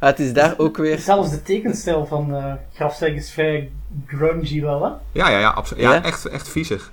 Ah, 0.00 0.08
het 0.08 0.18
is 0.18 0.32
daar 0.32 0.54
ook 0.56 0.76
weer... 0.76 0.98
Zelfs 0.98 1.30
de 1.30 1.42
tekenstijl 1.42 2.06
van 2.06 2.34
uh, 2.78 3.14
is 3.14 3.30
vrij 3.30 3.70
grungy 4.06 4.60
wel, 4.60 4.82
hè? 4.82 4.90
Ja, 5.12 5.30
ja, 5.30 5.38
ja, 5.38 5.50
absoluut. 5.50 5.82
Ja, 5.82 5.94
ja, 5.94 6.02
echt, 6.02 6.26
echt 6.26 6.48
viezig. 6.48 6.92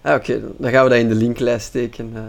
Ah, 0.00 0.14
Oké, 0.14 0.32
okay. 0.32 0.48
dan 0.56 0.70
gaan 0.70 0.84
we 0.84 0.90
dat 0.90 0.98
in 0.98 1.08
de 1.08 1.14
linklijst 1.14 1.66
steken. 1.66 2.10
Uh, 2.14 2.20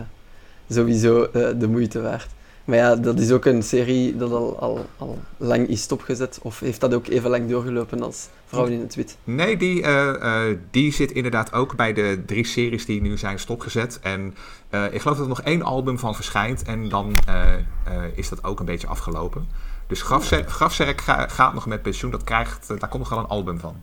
sowieso 0.70 1.28
uh, 1.34 1.48
de 1.56 1.68
moeite 1.68 2.02
waard. 2.02 2.28
Maar 2.66 2.78
ja, 2.78 2.96
dat 2.96 3.20
is 3.20 3.32
ook 3.32 3.46
een 3.46 3.64
serie 3.64 4.18
dat 4.18 4.32
al, 4.32 4.60
al, 4.60 4.86
al 4.98 5.20
lang 5.38 5.68
is 5.68 5.82
stopgezet. 5.82 6.40
Of 6.42 6.60
heeft 6.60 6.80
dat 6.80 6.94
ook 6.94 7.08
even 7.08 7.30
lang 7.30 7.50
doorgelopen 7.50 8.04
als 8.04 8.28
Vrouwen 8.46 8.74
in 8.74 8.80
het 8.80 8.96
Wit? 8.96 9.18
Nee, 9.24 9.58
die, 9.58 9.82
uh, 9.82 10.44
die 10.72 10.94
zit 10.94 11.12
inderdaad 11.12 11.54
ook 11.54 11.76
bij 11.76 11.94
de 11.94 12.24
drie 12.26 12.46
series 12.46 12.86
die 12.86 13.02
nu 13.02 13.18
zijn 13.18 13.40
stopgezet. 13.40 14.00
En 14.02 14.36
ik 14.92 15.02
geloof 15.02 15.18
dat 15.18 15.26
er 15.26 15.28
nog 15.28 15.42
één 15.42 15.62
album 15.62 16.00
van 16.00 16.16
verschijnt. 16.16 16.64
En 16.64 16.90
dan 16.90 17.16
is 18.16 18.30
dat 18.30 18.44
ook 18.44 18.60
een 18.60 18.66
beetje 18.66 18.88
afgelopen. 18.88 19.48
Dus 19.88 20.02
Grafzerk, 20.02 20.50
Grafzerk 20.50 21.02
ga, 21.02 21.28
gaat 21.28 21.54
nog 21.54 21.66
met 21.66 21.82
pensioen. 21.82 22.12
Dat 22.12 22.24
krijgt, 22.24 22.68
daar 22.68 22.90
komt 22.90 23.04
nog 23.04 23.10
wel 23.10 23.20
een 23.20 23.28
album 23.28 23.60
van. 23.60 23.76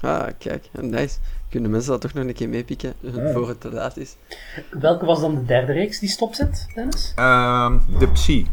Ah, 0.00 0.26
kijk. 0.38 0.68
Nice. 0.80 1.18
Kunnen 1.50 1.70
mensen 1.70 1.90
dat 1.90 2.00
toch 2.00 2.12
nog 2.12 2.24
een 2.24 2.34
keer 2.34 2.48
meepikken 2.48 2.94
ja. 3.00 3.32
voor 3.32 3.48
het 3.48 3.60
te 3.60 3.72
laat 3.72 3.96
is? 3.96 4.16
Welke 4.70 5.04
was 5.04 5.20
dan 5.20 5.34
de 5.34 5.44
derde 5.44 5.72
reeks 5.72 5.98
die 5.98 6.08
stopzet, 6.08 6.66
Dennis? 6.74 7.14
Um, 7.18 7.98
de 7.98 8.08
Psy. 8.12 8.46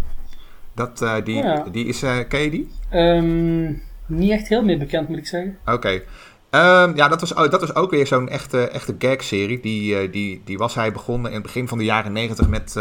Dat, 0.76 1.02
uh, 1.02 1.16
die, 1.24 1.36
ja. 1.36 1.64
die 1.72 1.86
is... 1.86 2.04
Uh, 2.04 2.18
ken 2.28 2.40
je 2.40 2.50
die? 2.50 2.72
Um, 2.94 3.82
niet 4.06 4.32
echt 4.32 4.48
heel 4.48 4.64
meer 4.64 4.78
bekend, 4.78 5.08
moet 5.10 5.18
ik 5.18 5.28
zeggen. 5.28 5.58
Oké. 5.62 5.74
Okay. 5.74 6.04
Um, 6.84 6.96
ja, 6.96 7.08
dat 7.08 7.20
was, 7.20 7.30
dat 7.50 7.60
was 7.60 7.76
ook 7.76 7.92
weer 7.92 8.08
zo'n 8.08 8.30
echte, 8.30 8.68
echte 8.68 8.96
gag-serie. 9.00 9.60
Die, 9.60 10.04
uh, 10.04 10.12
die, 10.12 10.42
die 10.46 10.58
was 10.58 10.76
hij 10.76 10.92
begonnen 10.92 11.32
in 11.32 11.38
het 11.38 11.46
begin 11.46 11.68
van 11.68 11.78
de 11.78 11.84
jaren 11.84 12.12
negentig 12.12 12.48
met 12.48 12.76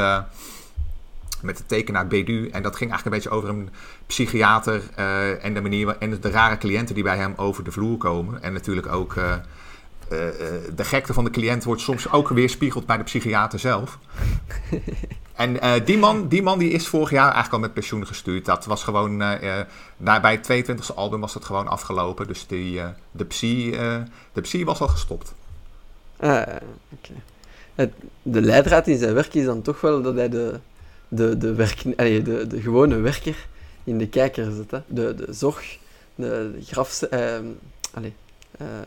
met 1.42 1.56
de 1.56 1.66
tekenaar 1.66 2.06
Bedu. 2.06 2.48
En 2.48 2.62
dat 2.62 2.76
ging 2.76 2.90
eigenlijk 2.90 3.04
een 3.04 3.22
beetje 3.22 3.30
over 3.30 3.48
een 3.48 3.70
psychiater 4.06 4.82
uh, 4.98 5.44
en 5.44 5.54
de 5.54 5.60
manier 5.60 5.96
en 5.98 6.20
de 6.20 6.30
rare 6.30 6.58
cliënten 6.58 6.94
die 6.94 7.04
bij 7.04 7.16
hem 7.16 7.32
over 7.36 7.64
de 7.64 7.72
vloer 7.72 7.96
komen. 7.98 8.42
En 8.42 8.52
natuurlijk 8.52 8.92
ook 8.92 9.14
uh, 9.14 9.24
uh, 9.24 9.38
de 10.74 10.84
gekte 10.84 11.12
van 11.12 11.24
de 11.24 11.30
cliënt 11.30 11.64
wordt 11.64 11.80
soms 11.80 12.12
ook 12.12 12.28
weerspiegeld 12.28 12.86
bij 12.86 12.96
de 12.96 13.02
psychiater 13.02 13.58
zelf. 13.58 13.98
en 15.34 15.84
die, 15.84 15.98
man, 15.98 16.28
die 16.28 16.42
man 16.42 16.58
die 16.58 16.70
is 16.70 16.88
vorig 16.88 17.10
jaar 17.10 17.24
eigenlijk 17.24 17.54
al 17.54 17.60
met 17.60 17.72
pensioen 17.72 18.06
gestuurd. 18.06 18.44
Dat 18.44 18.64
was 18.64 18.84
gewoon, 18.84 19.18
bij 19.98 20.40
het 20.42 20.68
22e 20.68 20.94
album 20.94 21.20
was 21.20 21.32
dat 21.32 21.44
gewoon 21.44 21.68
afgelopen. 21.68 22.26
Dus 22.26 22.46
die, 22.46 22.80
de, 23.10 23.24
psy, 23.24 23.70
de 24.32 24.40
psy 24.40 24.64
was 24.64 24.80
al 24.80 24.88
gestopt. 24.88 25.34
Ah, 26.20 26.40
oké. 26.40 26.60
Okay. 26.90 27.92
De 28.22 28.40
leidraad 28.40 28.86
in 28.86 28.98
zijn 28.98 29.14
werk 29.14 29.34
is 29.34 29.44
dan 29.44 29.62
toch 29.62 29.80
wel 29.80 30.02
dat 30.02 30.14
hij 30.14 30.28
de, 30.28 30.60
de, 31.10 31.36
de, 31.38 31.54
werk, 31.54 31.82
allee, 31.96 32.22
de, 32.22 32.46
de 32.46 32.60
gewone 32.60 32.96
werker 32.96 33.46
in 33.84 33.98
de 33.98 34.08
kijker. 34.08 34.44
Hè. 34.44 34.80
De, 34.86 35.14
de 35.14 35.26
zorg, 35.30 35.78
de, 36.14 36.50
de 36.54 36.64
graf, 36.64 37.02
eh, 37.02 37.38
allee, 37.94 38.14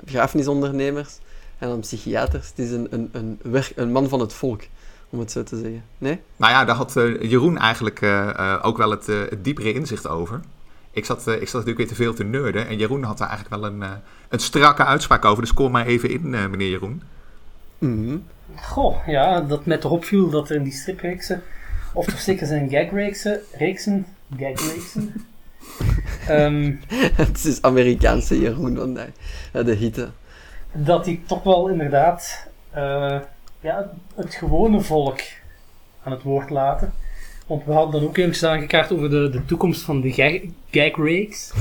begrafenisondernemers 0.03 1.17
en 1.57 1.67
dan 1.67 1.79
psychiater. 1.79 2.39
Het 2.39 2.59
is 2.59 2.71
een, 2.71 2.87
een, 2.89 3.09
een, 3.11 3.39
werk, 3.41 3.71
een 3.75 3.91
man 3.91 4.09
van 4.09 4.19
het 4.19 4.33
volk, 4.33 4.61
om 5.09 5.19
het 5.19 5.31
zo 5.31 5.43
te 5.43 5.59
zeggen. 5.59 5.83
Nee? 5.97 6.19
Nou 6.37 6.51
ja, 6.51 6.65
daar 6.65 6.75
had 6.75 6.97
eh, 6.97 7.21
Jeroen 7.21 7.57
eigenlijk 7.57 8.01
eh, 8.01 8.29
eh, 8.29 8.59
ook 8.61 8.77
wel 8.77 8.91
het, 8.91 9.09
eh, 9.09 9.19
het 9.29 9.43
diepere 9.43 9.73
inzicht 9.73 10.07
over. 10.07 10.41
Ik 10.93 11.05
zat, 11.05 11.27
eh, 11.27 11.33
ik 11.33 11.47
zat 11.47 11.65
natuurlijk 11.65 11.77
weer 11.77 11.87
te 11.87 11.95
veel 11.95 12.13
te 12.13 12.23
nerden. 12.23 12.67
En 12.67 12.77
Jeroen 12.77 13.03
had 13.03 13.17
daar 13.17 13.29
eigenlijk 13.29 13.61
wel 13.61 13.71
een, 13.71 13.83
eh, 13.83 13.91
een 14.29 14.39
strakke 14.39 14.85
uitspraak 14.85 15.25
over. 15.25 15.41
Dus 15.41 15.53
kom 15.53 15.71
maar 15.71 15.85
even 15.85 16.09
in, 16.09 16.33
eh, 16.33 16.47
meneer 16.47 16.69
Jeroen. 16.69 17.01
Mhm. 17.77 18.17
Goh, 18.55 19.07
ja, 19.07 19.41
dat 19.41 19.65
mij 19.65 19.77
toch 19.77 19.91
opviel 19.91 20.29
dat 20.29 20.49
er 20.49 20.55
in 20.55 20.63
die 20.63 20.73
stripreeksen, 20.73 21.41
of 21.93 22.05
toch 22.05 22.19
zeker 22.19 22.47
zijn 22.47 22.69
gagreeksen, 22.69 23.41
reeksen, 23.57 24.05
gagreeksen, 24.37 25.13
ehm, 26.27 26.75
het 27.23 27.45
is 27.45 27.61
Amerikaanse 27.61 28.39
Jeroen 28.39 28.75
vandaag. 28.75 29.09
De 29.51 29.73
hitte. 29.73 30.09
dat 30.71 31.05
die 31.05 31.21
toch 31.25 31.43
wel 31.43 31.69
inderdaad 31.69 32.47
eh, 32.71 33.19
ja, 33.59 33.91
het 34.15 34.35
gewone 34.35 34.81
volk 34.81 35.19
aan 36.03 36.11
het 36.11 36.21
woord 36.21 36.49
laten. 36.49 36.93
Want 37.47 37.65
we 37.65 37.71
hadden 37.71 38.01
dan 38.01 38.09
ook 38.09 38.17
eens 38.17 38.43
aangekaart 38.43 38.91
over 38.91 39.09
de, 39.09 39.29
de 39.29 39.45
toekomst 39.45 39.81
van 39.81 40.01
de 40.01 40.11
gag, 40.11 40.41
gagreeks. 40.71 41.53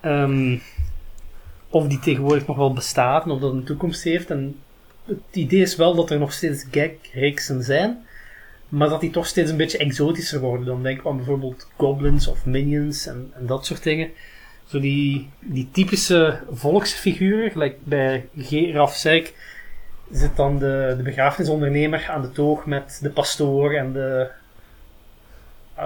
Ehm, 0.00 0.58
of 1.68 1.86
die 1.86 1.98
tegenwoordig 1.98 2.46
nog 2.46 2.56
wel 2.56 2.72
bestaat 2.72 3.24
en 3.24 3.30
of 3.30 3.40
dat 3.40 3.52
een 3.52 3.64
toekomst 3.64 4.02
heeft. 4.02 4.30
En 4.30 4.56
het 5.04 5.18
idee 5.32 5.60
is 5.60 5.76
wel 5.76 5.94
dat 5.94 6.10
er 6.10 6.18
nog 6.18 6.32
steeds 6.32 6.64
gagreeksen 6.70 7.62
zijn, 7.62 8.06
maar 8.68 8.88
dat 8.88 9.00
die 9.00 9.10
toch 9.10 9.26
steeds 9.26 9.50
een 9.50 9.56
beetje 9.56 9.78
exotischer 9.78 10.40
worden. 10.40 10.66
Dan 10.66 10.82
denk 10.82 10.98
ik 10.98 11.06
aan 11.06 11.16
bijvoorbeeld 11.16 11.68
goblins 11.76 12.26
of 12.26 12.46
minions 12.46 13.06
en, 13.06 13.32
en 13.34 13.46
dat 13.46 13.66
soort 13.66 13.82
dingen. 13.82 14.10
Zo 14.66 14.80
die, 14.80 15.28
die 15.40 15.68
typische 15.72 16.40
volksfiguren, 16.50 17.50
gelijk 17.50 17.76
bij 17.84 18.28
G. 18.38 18.72
Raf 18.72 18.96
zit 18.96 20.36
dan 20.36 20.58
de, 20.58 20.94
de 20.96 21.02
begrafenisondernemer 21.02 22.06
aan 22.10 22.22
de 22.22 22.32
toog 22.32 22.66
met 22.66 22.98
de 23.02 23.10
pastoor 23.10 23.74
en 23.74 23.92
de... 23.92 24.28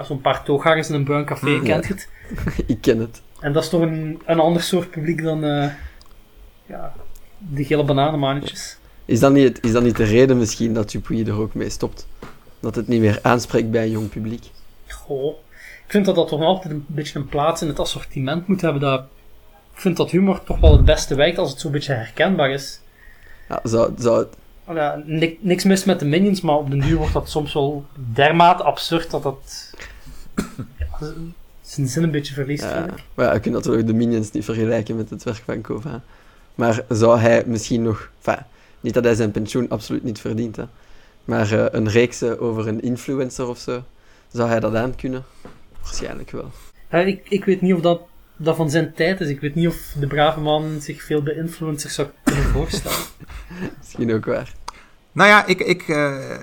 Zo'n 0.03 0.21
paar 0.21 0.43
tooghangers 0.43 0.89
in 0.89 0.95
een 0.95 1.03
bruin 1.03 1.25
café, 1.25 1.49
Mm, 1.49 1.63
kent 1.63 1.87
het? 1.87 2.09
Ik 2.65 2.77
ken 2.81 2.99
het. 2.99 3.21
En 3.39 3.53
dat 3.53 3.63
is 3.63 3.69
toch 3.69 3.81
een, 3.81 4.21
een 4.25 4.39
ander 4.39 4.61
soort 4.61 4.89
publiek 4.89 5.23
dan 5.23 5.43
eh, 5.43 5.69
ja, 6.65 6.93
de 7.37 7.65
gele 7.65 7.83
bananenmannetjes. 7.83 8.77
Is 9.05 9.19
dat, 9.19 9.33
niet, 9.33 9.63
is 9.63 9.71
dat 9.71 9.83
niet 9.83 9.97
de 9.97 10.03
reden 10.03 10.37
misschien 10.37 10.73
dat 10.73 10.91
Dupuy 10.91 11.27
er 11.27 11.39
ook 11.39 11.53
mee 11.53 11.69
stopt? 11.69 12.07
Dat 12.63 12.75
het 12.75 12.87
niet 12.87 12.99
meer 13.01 13.19
aanspreekt 13.21 13.71
bij 13.71 13.83
een 13.83 13.91
jong 13.91 14.09
publiek? 14.09 14.43
Goh. 14.87 15.35
Ik 15.85 15.91
vind 15.91 16.05
dat 16.05 16.15
dat 16.15 16.27
toch 16.27 16.41
altijd 16.41 16.73
een 16.73 16.85
beetje 16.87 17.19
een 17.19 17.27
plaats 17.27 17.61
in 17.61 17.67
het 17.67 17.79
assortiment 17.79 18.47
moet 18.47 18.61
hebben. 18.61 18.81
Dat, 18.81 18.99
ik 19.73 19.79
vind 19.79 19.97
dat 19.97 20.11
humor 20.11 20.43
toch 20.43 20.59
wel 20.59 20.71
het 20.71 20.85
beste 20.85 21.15
werkt 21.15 21.37
als 21.37 21.49
het 21.49 21.59
zo'n 21.59 21.71
beetje 21.71 21.93
herkenbaar 21.93 22.49
is. 22.51 22.79
Ja, 23.49 23.59
zou, 23.63 23.93
zou, 23.97 24.25
Oh 24.65 24.75
ja, 24.75 25.01
ni- 25.05 25.37
niks 25.41 25.63
mis 25.63 25.83
met 25.83 25.99
de 25.99 26.05
minions, 26.05 26.41
maar 26.41 26.55
op 26.55 26.69
den 26.69 26.79
duur 26.79 26.97
wordt 26.97 27.13
dat 27.13 27.29
soms 27.29 27.53
wel 27.53 27.85
dermate 27.95 28.63
absurd 28.63 29.11
dat 29.11 29.23
dat 29.23 29.73
ja, 30.77 31.07
zijn 31.61 31.87
zin 31.87 32.03
een 32.03 32.11
beetje 32.11 32.33
verliest. 32.33 32.63
Ja, 32.63 32.73
vind 32.73 32.99
ik. 32.99 33.03
maar 33.13 33.25
ja, 33.25 33.33
je 33.33 33.39
kunt 33.39 33.55
natuurlijk 33.55 33.87
de 33.87 33.93
Minions 33.93 34.31
niet 34.31 34.45
vergelijken 34.45 34.95
met 34.95 35.09
het 35.09 35.23
werk 35.23 35.41
van 35.45 35.61
Kova. 35.61 36.01
Maar 36.55 36.81
zou 36.89 37.19
hij 37.19 37.43
misschien 37.45 37.81
nog... 37.81 38.09
Enfin, 38.23 38.43
niet 38.79 38.93
dat 38.93 39.03
hij 39.03 39.15
zijn 39.15 39.31
pensioen 39.31 39.69
absoluut 39.69 40.03
niet 40.03 40.19
verdient, 40.19 40.55
hè. 40.55 40.63
Maar 41.25 41.51
eh, 41.51 41.65
een 41.71 41.89
reeks 41.89 42.21
eh, 42.21 42.41
over 42.41 42.67
een 42.67 42.81
influencer 42.81 43.47
of 43.47 43.57
zo, 43.57 43.83
zou 44.31 44.49
hij 44.49 44.59
dat 44.59 44.75
aan 44.75 44.95
kunnen? 44.95 45.23
Waarschijnlijk 45.81 46.31
wel. 46.31 46.51
Ja, 46.91 46.99
ik, 46.99 47.29
ik 47.29 47.45
weet 47.45 47.61
niet 47.61 47.73
of 47.73 47.81
dat, 47.81 48.01
dat 48.35 48.55
van 48.55 48.69
zijn 48.69 48.93
tijd 48.93 49.21
is. 49.21 49.29
Ik 49.29 49.39
weet 49.39 49.55
niet 49.55 49.67
of 49.67 49.93
de 49.99 50.07
brave 50.07 50.39
man 50.39 50.81
zich 50.81 51.03
veel 51.03 51.23
bij 51.23 51.33
influencers 51.33 51.93
zou 51.93 52.07
kunnen 52.23 52.43
voorstellen. 52.43 52.97
Misschien 53.79 54.13
ook 54.13 54.25
waar. 54.25 54.53
Nou 55.11 55.29
ja, 55.29 55.45
ik, 55.45 55.59
ik, 55.59 55.81
eh, 55.87 56.37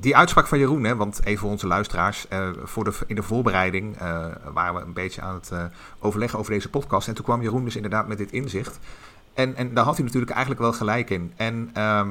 die 0.00 0.16
uitspraak 0.16 0.46
van 0.46 0.58
Jeroen, 0.58 0.84
hè, 0.84 0.96
want 0.96 1.20
even 1.24 1.38
voor 1.38 1.50
onze 1.50 1.66
luisteraars, 1.66 2.28
eh, 2.28 2.48
voor 2.62 2.84
de, 2.84 2.92
in 3.06 3.14
de 3.14 3.22
voorbereiding 3.22 3.96
eh, 3.96 4.26
waren 4.52 4.74
we 4.74 4.80
een 4.80 4.92
beetje 4.92 5.20
aan 5.20 5.34
het 5.34 5.50
eh, 5.50 5.64
overleggen 5.98 6.38
over 6.38 6.52
deze 6.52 6.70
podcast. 6.70 7.08
En 7.08 7.14
toen 7.14 7.24
kwam 7.24 7.42
Jeroen 7.42 7.64
dus 7.64 7.76
inderdaad 7.76 8.08
met 8.08 8.18
dit 8.18 8.32
inzicht. 8.32 8.78
En, 9.34 9.56
en 9.56 9.74
daar 9.74 9.84
had 9.84 9.96
hij 9.96 10.04
natuurlijk 10.04 10.32
eigenlijk 10.32 10.60
wel 10.60 10.72
gelijk 10.72 11.10
in. 11.10 11.32
En, 11.36 11.70
ehm, 11.72 12.08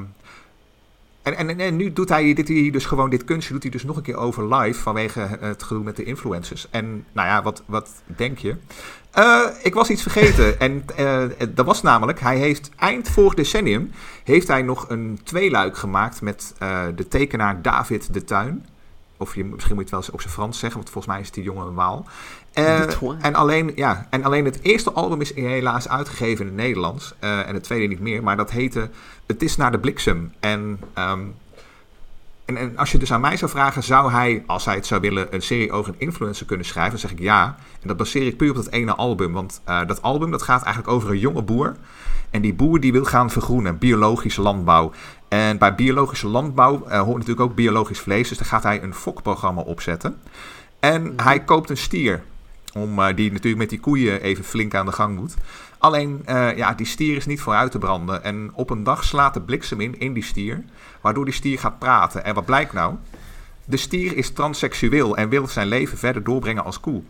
en, 1.34 1.60
en, 1.60 1.76
nu 1.76 1.94
doet 1.94 2.10
hij 2.10 2.34
dit 2.34 2.48
dus 2.74 2.86
gewoon, 2.86 3.10
dit 3.10 3.24
kunstje 3.24 3.54
doet 3.54 3.64
hij 3.64 3.72
dus 3.72 3.84
nog 3.84 3.98
een 3.98 4.04
keer 4.04 4.18
over 4.18 4.56
live 4.56 4.80
vanwege 4.80 5.38
het 5.40 5.64
gedoe 5.64 5.84
met 5.84 5.96
de 5.96 6.04
influencers. 6.04 6.68
En 6.70 7.06
nou 7.12 7.28
ja, 7.28 7.44
wat, 7.44 7.64
wat 7.66 7.90
denk 8.06 8.38
je? 8.38 8.56
Eh, 9.16 9.42
ik 9.62 9.74
was 9.74 9.90
iets 9.90 10.02
vergeten. 10.02 10.60
en 10.60 10.84
eh, 10.96 11.24
dat 11.50 11.66
was 11.66 11.82
namelijk, 11.82 12.20
hij 12.20 12.38
heeft 12.38 12.70
eind 12.76 13.10
vorig 13.10 13.34
decennium 13.34 13.92
heeft 14.24 14.48
hij 14.48 14.62
nog 14.62 14.90
een 14.90 15.20
tweeluik 15.24 15.78
gemaakt 15.78 16.22
met 16.22 16.54
eh, 16.58 16.84
de 16.96 17.08
tekenaar 17.08 17.62
David 17.62 18.14
de 18.14 18.24
Tuin. 18.24 18.66
Of 19.18 19.36
je, 19.36 19.44
misschien 19.44 19.76
moet 19.76 19.90
je 19.90 19.90
het 19.90 19.90
wel 19.90 20.00
eens 20.00 20.10
op 20.10 20.22
zijn 20.22 20.34
Frans 20.34 20.60
zeggen, 20.60 20.80
want 20.80 20.92
volgens 20.92 21.14
mij 21.14 21.24
is 21.24 21.32
die 21.32 21.44
jongen 21.44 21.68
een 21.68 21.74
Waal. 21.74 22.06
En, 23.22 23.36
alleen, 23.36 23.72
ja, 23.76 24.08
en 24.10 24.24
alleen 24.24 24.46
het 24.46 24.60
eerste 24.62 24.92
album 24.92 25.22
is 25.22 25.34
helaas 25.34 25.88
uitgegeven 25.88 26.46
in 26.46 26.52
het 26.52 26.62
Nederlands. 26.62 27.14
eh, 27.20 27.48
en 27.48 27.54
het 27.54 27.64
tweede 27.64 27.88
niet 27.88 28.00
meer, 28.00 28.24
maar 28.24 28.38
dat 28.38 28.52
heette 28.52 28.90
Het 29.26 29.42
is 29.42 29.56
naar 29.56 29.72
de 29.72 29.80
bliksem. 29.80 30.34
En, 30.40 30.80
ehm, 30.94 31.20
en, 32.46 32.58
en 32.58 32.78
als 32.78 32.92
je 32.92 32.98
dus 32.98 33.14
aan 33.14 33.22
mij 33.22 33.38
zou 33.38 33.52
vragen, 33.52 33.84
zou 33.84 34.12
hij, 34.12 34.44
als 34.46 34.66
hij 34.66 34.76
het 34.76 34.86
zou 34.86 35.02
willen, 35.02 35.34
een 35.34 35.42
serie 35.42 35.72
over 35.72 35.94
een 35.94 36.00
influencer 36.00 36.46
kunnen 36.46 36.66
schrijven? 36.66 36.92
Dan 36.92 37.00
zeg 37.00 37.12
ik 37.12 37.20
ja. 37.20 37.58
En 37.82 37.88
dat 37.88 37.98
baseer 37.98 38.28
ik 38.28 38.38
puur 38.38 38.50
op 38.50 38.56
dat 38.56 38.70
ene 38.70 38.96
album. 38.96 39.34
Want 39.34 39.62
eh, 39.64 39.88
dat 39.88 40.02
album 40.02 40.32
dat 40.32 40.42
gaat 40.42 40.64
eigenlijk 40.64 40.94
over 40.94 41.10
een 41.10 41.20
jonge 41.20 41.42
boer. 41.42 41.76
En 42.30 42.42
die 42.42 42.54
boer 42.54 42.80
die 42.80 42.92
wil 42.92 43.06
gaan 43.06 43.30
vergroenen, 43.30 43.78
biologische 43.78 44.42
landbouw. 44.42 44.92
En 45.28 45.58
bij 45.58 45.76
biologische 45.76 46.28
landbouw 46.28 46.86
eh, 46.86 47.00
hoort 47.00 47.18
natuurlijk 47.18 47.50
ook 47.50 47.56
biologisch 47.56 48.00
vlees. 48.00 48.30
Dus 48.30 48.38
daar 48.38 48.48
gaat 48.48 48.64
hij 48.64 48.84
een 48.84 48.94
fokprogramma 48.94 49.62
opzetten. 49.62 50.18
En 50.80 51.14
hij 51.24 51.40
koopt 51.44 51.70
een 51.70 51.78
stier. 51.78 52.24
Om, 52.76 53.16
die 53.16 53.32
natuurlijk 53.32 53.58
met 53.58 53.70
die 53.70 53.80
koeien 53.80 54.22
even 54.22 54.44
flink 54.44 54.76
aan 54.76 54.86
de 54.86 54.92
gang 54.92 55.16
moet. 55.16 55.36
Alleen, 55.78 56.22
eh, 56.26 56.58
ja, 56.58 56.74
die 56.74 56.86
stier 56.86 57.16
is 57.16 57.26
niet 57.26 57.42
vooruit 57.42 57.72
te 57.72 57.78
branden. 57.78 58.24
En 58.24 58.52
op 58.54 58.70
een 58.70 58.84
dag 58.84 59.04
slaat 59.04 59.34
de 59.34 59.42
bliksem 59.42 59.82
in, 59.82 60.00
in 60.00 60.14
die 60.14 60.24
stier. 60.24 60.64
Waardoor 61.02 61.26
die 61.26 61.34
stier 61.34 61.60
gaat 61.60 61.80
praten. 61.80 62.24
En 62.24 62.34
wat 62.34 62.46
blijkt 62.46 62.74
nou? 62.74 62.96
De 63.66 63.78
stier 63.78 64.18
is 64.18 64.32
transseksueel 64.32 65.18
en 65.18 65.30
wil 65.30 65.48
zijn 65.48 65.68
leven 65.68 65.98
verder 65.98 66.24
doorbrengen 66.24 66.64
als 66.64 66.80
koe. 66.80 67.02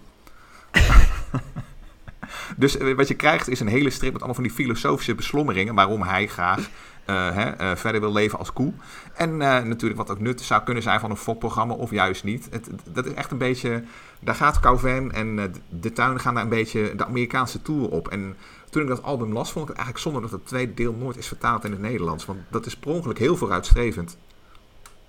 dus 2.57 2.77
eh, 2.77 2.95
wat 2.95 3.07
je 3.07 3.15
krijgt 3.15 3.49
is 3.49 3.59
een 3.59 3.67
hele 3.67 3.89
strip 3.89 4.11
met 4.11 4.21
allemaal 4.21 4.41
van 4.41 4.43
die 4.43 4.65
filosofische 4.65 5.15
beslommeringen. 5.15 5.75
Waarom 5.75 6.01
hij 6.01 6.27
graag 6.27 6.69
hè, 7.13 7.49
eh, 7.49 7.75
verder 7.75 8.01
wil 8.01 8.11
leven 8.13 8.39
als 8.39 8.53
koe. 8.53 8.73
En 9.13 9.41
eh, 9.41 9.63
natuurlijk 9.63 9.99
wat 9.99 10.09
ook 10.09 10.19
nut 10.19 10.41
zou 10.41 10.63
kunnen 10.63 10.83
zijn 10.83 10.99
van 10.99 11.09
een 11.09 11.17
fokprogramma 11.17 11.73
of 11.73 11.91
juist 11.91 12.23
niet. 12.23 12.47
Het, 12.51 12.69
dat 12.91 13.05
is 13.05 13.13
echt 13.13 13.31
een 13.31 13.37
beetje... 13.37 13.83
Daar 14.19 14.35
gaat 14.35 14.59
Calvin 14.59 15.11
en 15.11 15.39
eh, 15.39 15.45
de 15.69 15.93
tuinen 15.93 16.19
gaan 16.19 16.33
daar 16.33 16.43
een 16.43 16.49
beetje 16.49 16.95
de 16.95 17.05
Amerikaanse 17.05 17.61
tour 17.61 17.89
op. 17.89 18.07
En 18.07 18.35
toen 18.69 18.81
ik 18.81 18.87
dat 18.87 19.03
album 19.03 19.33
las, 19.33 19.51
vond 19.51 19.69
ik 19.69 19.75
het 19.75 19.77
eigenlijk 19.85 20.07
zonde 20.07 20.21
dat 20.21 20.39
het 20.39 20.47
tweede 20.47 20.73
deel 20.73 20.93
nooit 20.93 21.17
is 21.17 21.27
vertaald 21.27 21.63
in 21.63 21.71
het 21.71 21.81
Nederlands. 21.81 22.25
Want 22.25 22.39
dat 22.49 22.65
is 22.65 22.75
per 22.75 22.91
ongeluk 22.91 23.17
heel 23.19 23.35
vooruitstrevend. 23.37 24.17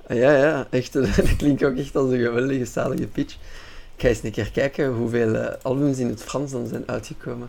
Ah, 0.08 0.16
Ja, 0.16 0.32
ja, 0.32 0.66
echt. 0.70 0.96
eh, 0.96 1.16
Dat 1.16 1.36
klinkt 1.36 1.64
ook 1.64 1.76
echt 1.76 1.96
als 1.96 2.10
een 2.10 2.18
geweldige, 2.20 2.64
zalige 2.64 3.06
pitch. 3.06 3.34
Ik 3.96 4.02
ga 4.02 4.08
eens 4.08 4.22
een 4.22 4.30
keer 4.32 4.50
kijken 4.50 4.92
hoeveel 4.92 5.34
eh, 5.34 5.54
albums 5.62 5.98
in 5.98 6.08
het 6.08 6.22
Frans 6.22 6.50
dan 6.52 6.66
zijn 6.66 6.82
uitgekomen. 6.88 7.48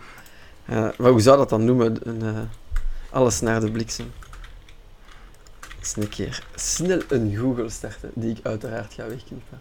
Maar 0.98 1.10
hoe 1.12 1.22
zou 1.22 1.38
dat 1.38 1.50
dan 1.50 1.66
noemen? 1.66 1.98
Een, 2.04 2.22
eh, 2.22 2.42
alles 3.10 3.42
naar 3.42 3.60
de 3.60 3.72
bliksem. 3.72 4.06
Eens 5.88 6.06
een 6.06 6.10
keer 6.10 6.44
snel 6.56 7.02
een 7.10 7.36
Google 7.36 7.70
starten, 7.70 8.12
die 8.14 8.36
ik 8.36 8.46
uiteraard 8.46 8.94
ga 8.94 9.08
wegknippen. 9.08 9.60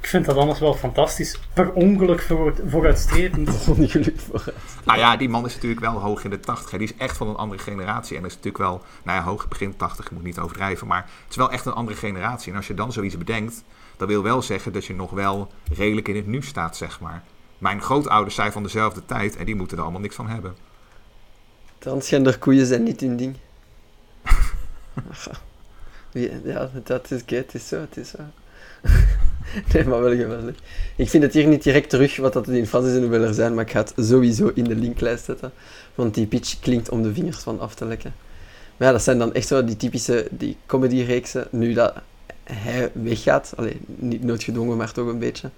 Ik 0.00 0.08
vind 0.08 0.24
dat 0.24 0.36
anders 0.36 0.60
wel 0.60 0.74
fantastisch. 0.74 1.38
Per 1.54 1.72
ongeluk 1.72 2.22
voor, 2.22 2.54
vooruitstrevend. 2.66 3.68
Ongeluk 3.68 4.20
vooruit. 4.20 4.56
Nou 4.84 4.98
ja, 4.98 5.16
die 5.16 5.28
man 5.28 5.46
is 5.46 5.54
natuurlijk 5.54 5.80
wel 5.80 6.00
hoog 6.00 6.24
in 6.24 6.30
de 6.30 6.40
80. 6.40 6.70
Hè. 6.70 6.78
Die 6.78 6.88
is 6.88 6.96
echt 6.96 7.16
van 7.16 7.28
een 7.28 7.36
andere 7.36 7.62
generatie. 7.62 8.16
En 8.16 8.24
is 8.24 8.30
natuurlijk 8.30 8.58
wel, 8.58 8.82
nou 9.02 9.18
ja, 9.18 9.24
hoog 9.24 9.48
begin 9.48 9.76
80, 9.76 10.04
ik 10.04 10.10
moet 10.10 10.22
niet 10.22 10.38
overdrijven. 10.38 10.86
Maar 10.86 11.02
het 11.02 11.30
is 11.30 11.36
wel 11.36 11.50
echt 11.50 11.66
een 11.66 11.72
andere 11.72 11.96
generatie. 11.96 12.50
En 12.50 12.56
als 12.56 12.66
je 12.66 12.74
dan 12.74 12.92
zoiets 12.92 13.18
bedenkt, 13.18 13.64
dat 13.96 14.08
wil 14.08 14.22
wel 14.22 14.42
zeggen 14.42 14.72
dat 14.72 14.84
je 14.84 14.94
nog 14.94 15.10
wel 15.10 15.50
redelijk 15.72 16.08
in 16.08 16.16
het 16.16 16.26
nu 16.26 16.42
staat, 16.42 16.76
zeg 16.76 17.00
maar. 17.00 17.22
Mijn 17.58 17.82
grootouders 17.82 18.34
zijn 18.34 18.52
van 18.52 18.62
dezelfde 18.62 19.04
tijd 19.04 19.36
en 19.36 19.44
die 19.44 19.56
moeten 19.56 19.76
er 19.76 19.82
allemaal 19.82 20.00
niks 20.00 20.14
van 20.14 20.28
hebben. 20.28 20.56
Transgender 21.78 22.38
koeien 22.38 22.66
zijn 22.66 22.82
niet 22.82 23.00
hun 23.00 23.16
ding. 23.16 23.36
Ja, 26.44 26.70
dat 26.84 27.10
is, 27.10 27.22
oké, 27.22 27.36
het 27.36 27.54
is 27.54 27.68
zo, 27.68 27.80
het 27.80 27.96
is 27.96 28.08
zo. 28.08 28.18
nee, 29.72 29.84
maar 29.84 30.00
wel 30.00 30.16
geweldig. 30.16 30.54
Ik 30.96 31.08
vind 31.08 31.22
het 31.22 31.32
hier 31.32 31.46
niet 31.46 31.62
direct 31.62 31.90
terug 31.90 32.16
wat 32.16 32.32
dat 32.32 32.48
in 32.48 32.66
Frans 32.66 32.86
is 32.86 32.94
en 32.94 33.00
hoeveel 33.00 33.22
er 33.22 33.34
zijn, 33.34 33.54
maar 33.54 33.64
ik 33.64 33.70
ga 33.70 33.78
het 33.78 33.92
sowieso 33.96 34.50
in 34.54 34.64
de 34.64 34.74
linklijst 34.74 35.24
zetten. 35.24 35.52
Want 35.94 36.14
die 36.14 36.26
pitch 36.26 36.58
klinkt 36.60 36.88
om 36.88 37.02
de 37.02 37.14
vingers 37.14 37.38
van 37.38 37.60
af 37.60 37.74
te 37.74 37.84
lekken. 37.84 38.14
Maar 38.76 38.86
ja, 38.88 38.92
dat 38.92 39.02
zijn 39.02 39.18
dan 39.18 39.34
echt 39.34 39.46
zo 39.46 39.64
die 39.64 39.76
typische 39.76 40.26
die 40.30 40.56
comedy-reeksen. 40.66 41.46
Nu 41.50 41.72
dat 41.72 41.94
hij 42.44 42.90
weggaat, 42.92 43.52
alleen 43.56 43.80
niet 43.86 44.24
noodgedwongen, 44.24 44.76
maar 44.76 44.92
toch 44.92 45.08
een 45.08 45.18
beetje. 45.18 45.50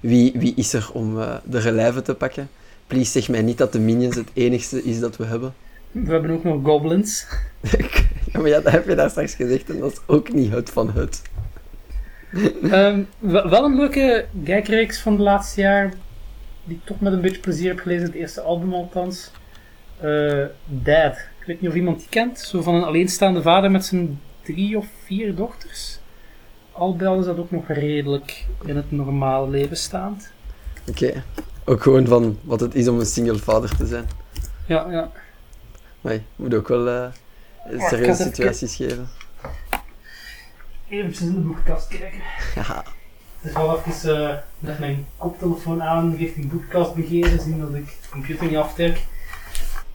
Wie, 0.00 0.32
wie 0.36 0.52
is 0.56 0.72
er 0.72 0.90
om 0.92 1.20
eh, 1.20 1.34
de 1.44 1.58
relijven 1.58 2.04
te 2.04 2.14
pakken? 2.14 2.48
Please 2.86 3.10
zeg 3.10 3.28
mij 3.28 3.42
niet 3.42 3.58
dat 3.58 3.72
de 3.72 3.78
Minions 3.78 4.16
het 4.16 4.30
enigste 4.32 4.82
is 4.82 5.00
dat 5.00 5.16
we 5.16 5.24
hebben. 5.24 5.54
We 5.90 6.10
hebben 6.10 6.30
ook 6.30 6.44
nog 6.44 6.64
goblins. 6.64 7.26
ja, 8.32 8.40
maar 8.40 8.48
ja, 8.48 8.60
dat 8.60 8.72
heb 8.72 8.88
je 8.88 8.94
daar 8.94 9.10
straks 9.10 9.34
gezegd 9.34 9.70
en 9.70 9.78
dat 9.78 9.92
is 9.92 10.00
ook 10.06 10.32
niet 10.32 10.52
het 10.52 10.70
van 10.70 10.90
het. 10.90 11.22
Ehm, 12.62 13.02
wel 13.18 13.64
een 13.64 13.76
leuke 13.76 14.26
gagreeks 14.44 15.00
van 15.00 15.16
de 15.16 15.22
laatste 15.22 15.60
jaar, 15.60 15.92
die 16.64 16.76
ik 16.76 16.84
toch 16.84 17.00
met 17.00 17.12
een 17.12 17.20
beetje 17.20 17.40
plezier 17.40 17.68
heb 17.68 17.80
gelezen, 17.80 18.06
het 18.06 18.14
eerste 18.14 18.40
album 18.40 18.72
althans. 18.74 19.30
Eh, 20.00 20.44
Dad. 20.64 21.16
Ik 21.40 21.46
weet 21.46 21.60
niet 21.60 21.70
of 21.70 21.76
iemand 21.76 21.98
die 21.98 22.08
kent. 22.08 22.38
Zo 22.38 22.62
van 22.62 22.74
een 22.74 22.84
alleenstaande 22.84 23.42
vader 23.42 23.70
met 23.70 23.84
zijn 23.84 24.20
drie 24.42 24.76
of 24.76 24.86
vier 25.04 25.34
dochters. 25.34 25.98
Al 26.72 26.96
bij 26.96 27.16
is 27.18 27.24
dat 27.24 27.38
ook 27.38 27.50
nog 27.50 27.68
redelijk 27.68 28.46
in 28.64 28.76
het 28.76 28.90
normale 28.92 29.50
leven 29.50 29.76
staand. 29.76 30.32
Oké. 30.88 31.24
Ook 31.64 31.82
gewoon 31.82 32.06
van 32.06 32.38
wat 32.42 32.60
het 32.60 32.74
is 32.74 32.88
om 32.88 32.98
een 32.98 33.06
single 33.06 33.38
vader 33.38 33.76
te 33.76 33.86
zijn. 33.86 34.04
Ja, 34.66 34.86
ja. 34.90 35.10
Je 36.00 36.20
moet 36.36 36.54
ook 36.54 36.68
wel 36.68 36.88
eh, 36.88 37.06
serieuze 37.70 38.10
even 38.10 38.14
situaties 38.16 38.76
geven. 38.76 39.08
Even 40.88 41.26
in 41.26 41.34
de 41.34 41.40
boekenkast 41.40 41.88
kijken. 41.88 42.20
Ja. 42.54 42.84
Het 43.40 43.50
is 43.50 43.52
wel 43.52 43.78
even 43.86 44.28
eh, 44.30 44.36
met 44.58 44.78
mijn 44.78 45.06
koptelefoon 45.16 45.82
aan 45.82 46.16
richting 46.16 46.50
boekenkast 46.50 46.94
begeven, 46.94 47.40
zien 47.40 47.60
dat 47.60 47.74
ik 47.74 47.84
de 47.86 48.08
computer 48.10 48.46
niet 48.46 48.56
aftrek. 48.56 49.04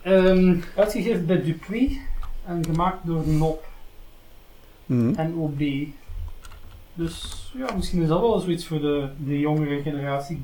Ehm, 0.02 0.56
uitgegeven 0.76 1.26
bij 1.26 1.42
Dupuis 1.44 1.92
en 2.46 2.66
gemaakt 2.66 3.06
door 3.06 3.28
Nop 3.28 3.66
Mhm. 4.86 5.14
en 5.20 5.34
OB. 5.36 5.62
Dus 6.94 7.52
ja, 7.58 7.76
misschien 7.76 8.02
is 8.02 8.08
dat 8.08 8.20
wel 8.20 8.40
zoiets 8.40 8.68
voor 8.68 8.80
de, 8.82 9.10
de 9.18 9.40
jongere 9.40 9.82
generatie 9.82 10.44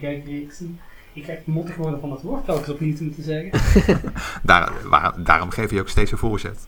gagreeksen. 0.00 0.80
Ik 1.18 1.24
ga 1.24 1.32
mottig 1.44 1.76
worden 1.76 2.00
van 2.00 2.08
dat 2.10 2.22
woord 2.22 2.44
telkens 2.44 2.68
opnieuw 2.68 2.96
te 2.96 3.02
moeten 3.02 3.22
zeggen. 3.22 3.60
Daar, 4.42 4.72
waar- 4.84 5.14
daarom 5.24 5.50
geef 5.50 5.70
je 5.70 5.80
ook 5.80 5.88
steeds 5.88 6.12
een 6.12 6.18
voorzet. 6.18 6.58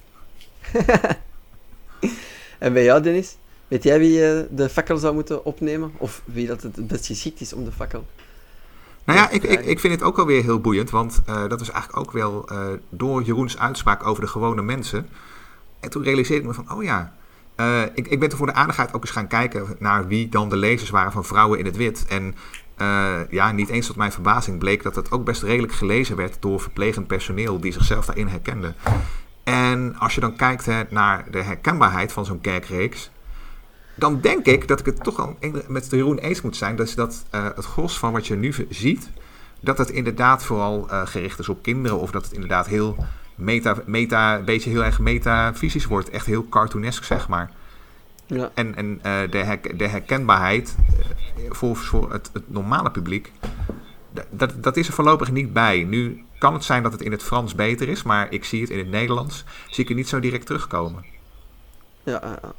En 2.58 2.72
bij 2.72 2.84
jou, 2.84 3.02
Dennis? 3.02 3.36
Weet 3.68 3.82
jij 3.82 3.98
wie 3.98 4.26
eh, 4.26 4.42
de 4.50 4.68
fakkel 4.68 4.96
zou 4.96 5.14
moeten 5.14 5.44
opnemen? 5.44 5.92
Of 5.96 6.22
wie 6.24 6.46
dat 6.46 6.62
het 6.62 6.76
het 6.76 6.86
best 6.86 7.06
geschikt 7.06 7.40
is 7.40 7.52
om 7.52 7.64
de 7.64 7.72
fakkel? 7.72 8.06
Nou 9.04 9.18
ja, 9.18 9.30
ik, 9.30 9.42
ik, 9.42 9.64
ik 9.64 9.80
vind 9.80 9.92
het 9.92 10.02
ook 10.02 10.16
wel 10.16 10.26
weer 10.26 10.42
heel 10.42 10.60
boeiend, 10.60 10.90
want 10.90 11.22
eh, 11.26 11.48
dat 11.48 11.60
is 11.60 11.70
eigenlijk 11.70 12.06
ook 12.06 12.12
wel 12.12 12.48
eh, 12.48 12.66
door 12.88 13.22
Jeroens 13.22 13.58
uitspraak 13.58 14.06
over 14.06 14.22
de 14.22 14.28
gewone 14.28 14.62
mensen. 14.62 15.08
En 15.80 15.90
toen 15.90 16.02
realiseerde 16.02 16.42
ik 16.42 16.48
me 16.48 16.54
van, 16.54 16.72
oh 16.72 16.82
ja, 16.82 17.14
eh, 17.54 17.82
ik, 17.94 18.08
ik 18.08 18.20
ben 18.20 18.28
toen 18.28 18.38
voor 18.38 18.46
de 18.46 18.52
aardigheid 18.52 18.92
ook 18.92 19.02
eens 19.02 19.10
gaan 19.10 19.26
kijken 19.28 19.76
naar 19.78 20.06
wie 20.06 20.28
dan 20.28 20.48
de 20.48 20.56
lezers 20.56 20.90
waren 20.90 21.12
van 21.12 21.24
Vrouwen 21.24 21.58
in 21.58 21.64
het 21.64 21.76
Wit. 21.76 22.04
En 22.08 22.34
eh, 22.80 23.20
ja, 23.30 23.52
niet 23.52 23.68
eens 23.68 23.86
tot 23.86 23.96
mijn 23.96 24.12
verbazing 24.12 24.58
bleek 24.58 24.82
dat 24.82 24.94
het 24.94 25.10
ook 25.10 25.24
best 25.24 25.42
redelijk 25.42 25.72
gelezen 25.72 26.16
werd 26.16 26.36
door 26.40 26.60
verplegend 26.60 27.06
personeel 27.06 27.60
die 27.60 27.72
zichzelf 27.72 28.06
daarin 28.06 28.26
herkenden. 28.26 28.74
En 29.44 29.96
als 29.98 30.14
je 30.14 30.20
dan 30.20 30.36
kijkt 30.36 30.66
hè, 30.66 30.82
naar 30.88 31.24
de 31.30 31.42
herkenbaarheid 31.42 32.12
van 32.12 32.24
zo'n 32.24 32.40
kerkreeks, 32.40 33.10
dan 33.94 34.20
denk 34.20 34.46
ik 34.46 34.68
dat 34.68 34.80
ik 34.80 34.86
het 34.86 35.02
toch 35.02 35.18
al 35.18 35.38
met 35.68 35.90
Jeroen 35.90 36.18
eens 36.18 36.40
moet 36.40 36.56
zijn. 36.56 36.76
Dus 36.76 36.94
dat 36.94 37.24
eh, 37.30 37.44
het 37.54 37.64
gros 37.64 37.98
van 37.98 38.12
wat 38.12 38.26
je 38.26 38.36
nu 38.36 38.54
ziet, 38.68 39.10
dat 39.60 39.78
het 39.78 39.90
inderdaad 39.90 40.44
vooral 40.44 40.86
eh, 40.88 41.06
gericht 41.06 41.38
is 41.38 41.48
op 41.48 41.62
kinderen. 41.62 41.98
Of 41.98 42.10
dat 42.10 42.24
het 42.24 42.32
inderdaad 42.32 42.66
heel 42.66 42.96
meta, 43.34 43.76
meta 43.86 44.36
een 44.38 44.44
beetje 44.44 44.70
heel 44.70 44.84
erg 44.84 44.98
metafysisch 44.98 45.86
wordt. 45.86 46.10
Echt 46.10 46.26
heel 46.26 46.48
cartoonesk, 46.48 47.04
zeg 47.04 47.28
maar. 47.28 47.50
Ja. 48.34 48.50
En, 48.54 48.74
en 48.74 48.98
eh, 49.02 49.20
de, 49.30 49.58
de 49.76 49.88
herkenbaarheid 49.88 50.76
eh, 51.36 51.44
voor, 51.48 51.76
voor 51.76 52.12
het, 52.12 52.30
het 52.32 52.50
normale 52.50 52.90
publiek, 52.90 53.32
dat, 54.30 54.52
dat 54.56 54.76
is 54.76 54.86
er 54.86 54.92
voorlopig 54.92 55.30
niet 55.30 55.52
bij. 55.52 55.82
Nu 55.82 56.24
kan 56.38 56.54
het 56.54 56.64
zijn 56.64 56.82
dat 56.82 56.92
het 56.92 57.00
in 57.00 57.12
het 57.12 57.22
Frans 57.22 57.54
beter 57.54 57.88
is, 57.88 58.02
maar 58.02 58.32
ik 58.32 58.44
zie 58.44 58.60
het 58.60 58.70
in 58.70 58.78
het 58.78 58.90
Nederlands, 58.90 59.44
zie 59.68 59.82
ik 59.82 59.88
het 59.88 59.96
niet 59.96 60.08
zo 60.08 60.20
direct 60.20 60.46
terugkomen. 60.46 61.04
Ja, 62.02 62.20
ja, 62.22 62.38
ja. 62.42 62.52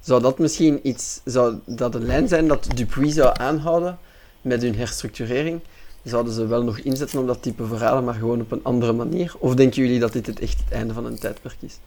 Zou 0.00 0.22
dat 0.22 0.38
misschien 0.38 0.88
iets... 0.88 1.20
Zou 1.24 1.58
dat 1.64 1.94
een 1.94 2.06
lijn 2.06 2.28
zijn 2.28 2.48
dat 2.48 2.68
Dupuis 2.74 3.14
zou 3.14 3.30
aanhouden 3.38 3.98
met 4.40 4.62
hun 4.62 4.74
herstructurering? 4.74 5.60
Zouden 6.02 6.32
ze 6.32 6.46
wel 6.46 6.62
nog 6.62 6.78
inzetten 6.78 7.20
op 7.20 7.26
dat 7.26 7.42
type 7.42 7.66
verhalen, 7.66 8.04
maar 8.04 8.14
gewoon 8.14 8.40
op 8.40 8.52
een 8.52 8.64
andere 8.64 8.92
manier? 8.92 9.34
Of 9.38 9.54
denken 9.54 9.82
jullie 9.82 10.00
dat 10.00 10.12
dit 10.12 10.26
het 10.26 10.40
echt 10.40 10.58
het 10.58 10.72
einde 10.72 10.94
van 10.94 11.04
een 11.04 11.18
tijdperk 11.18 11.56
is? 11.60 11.78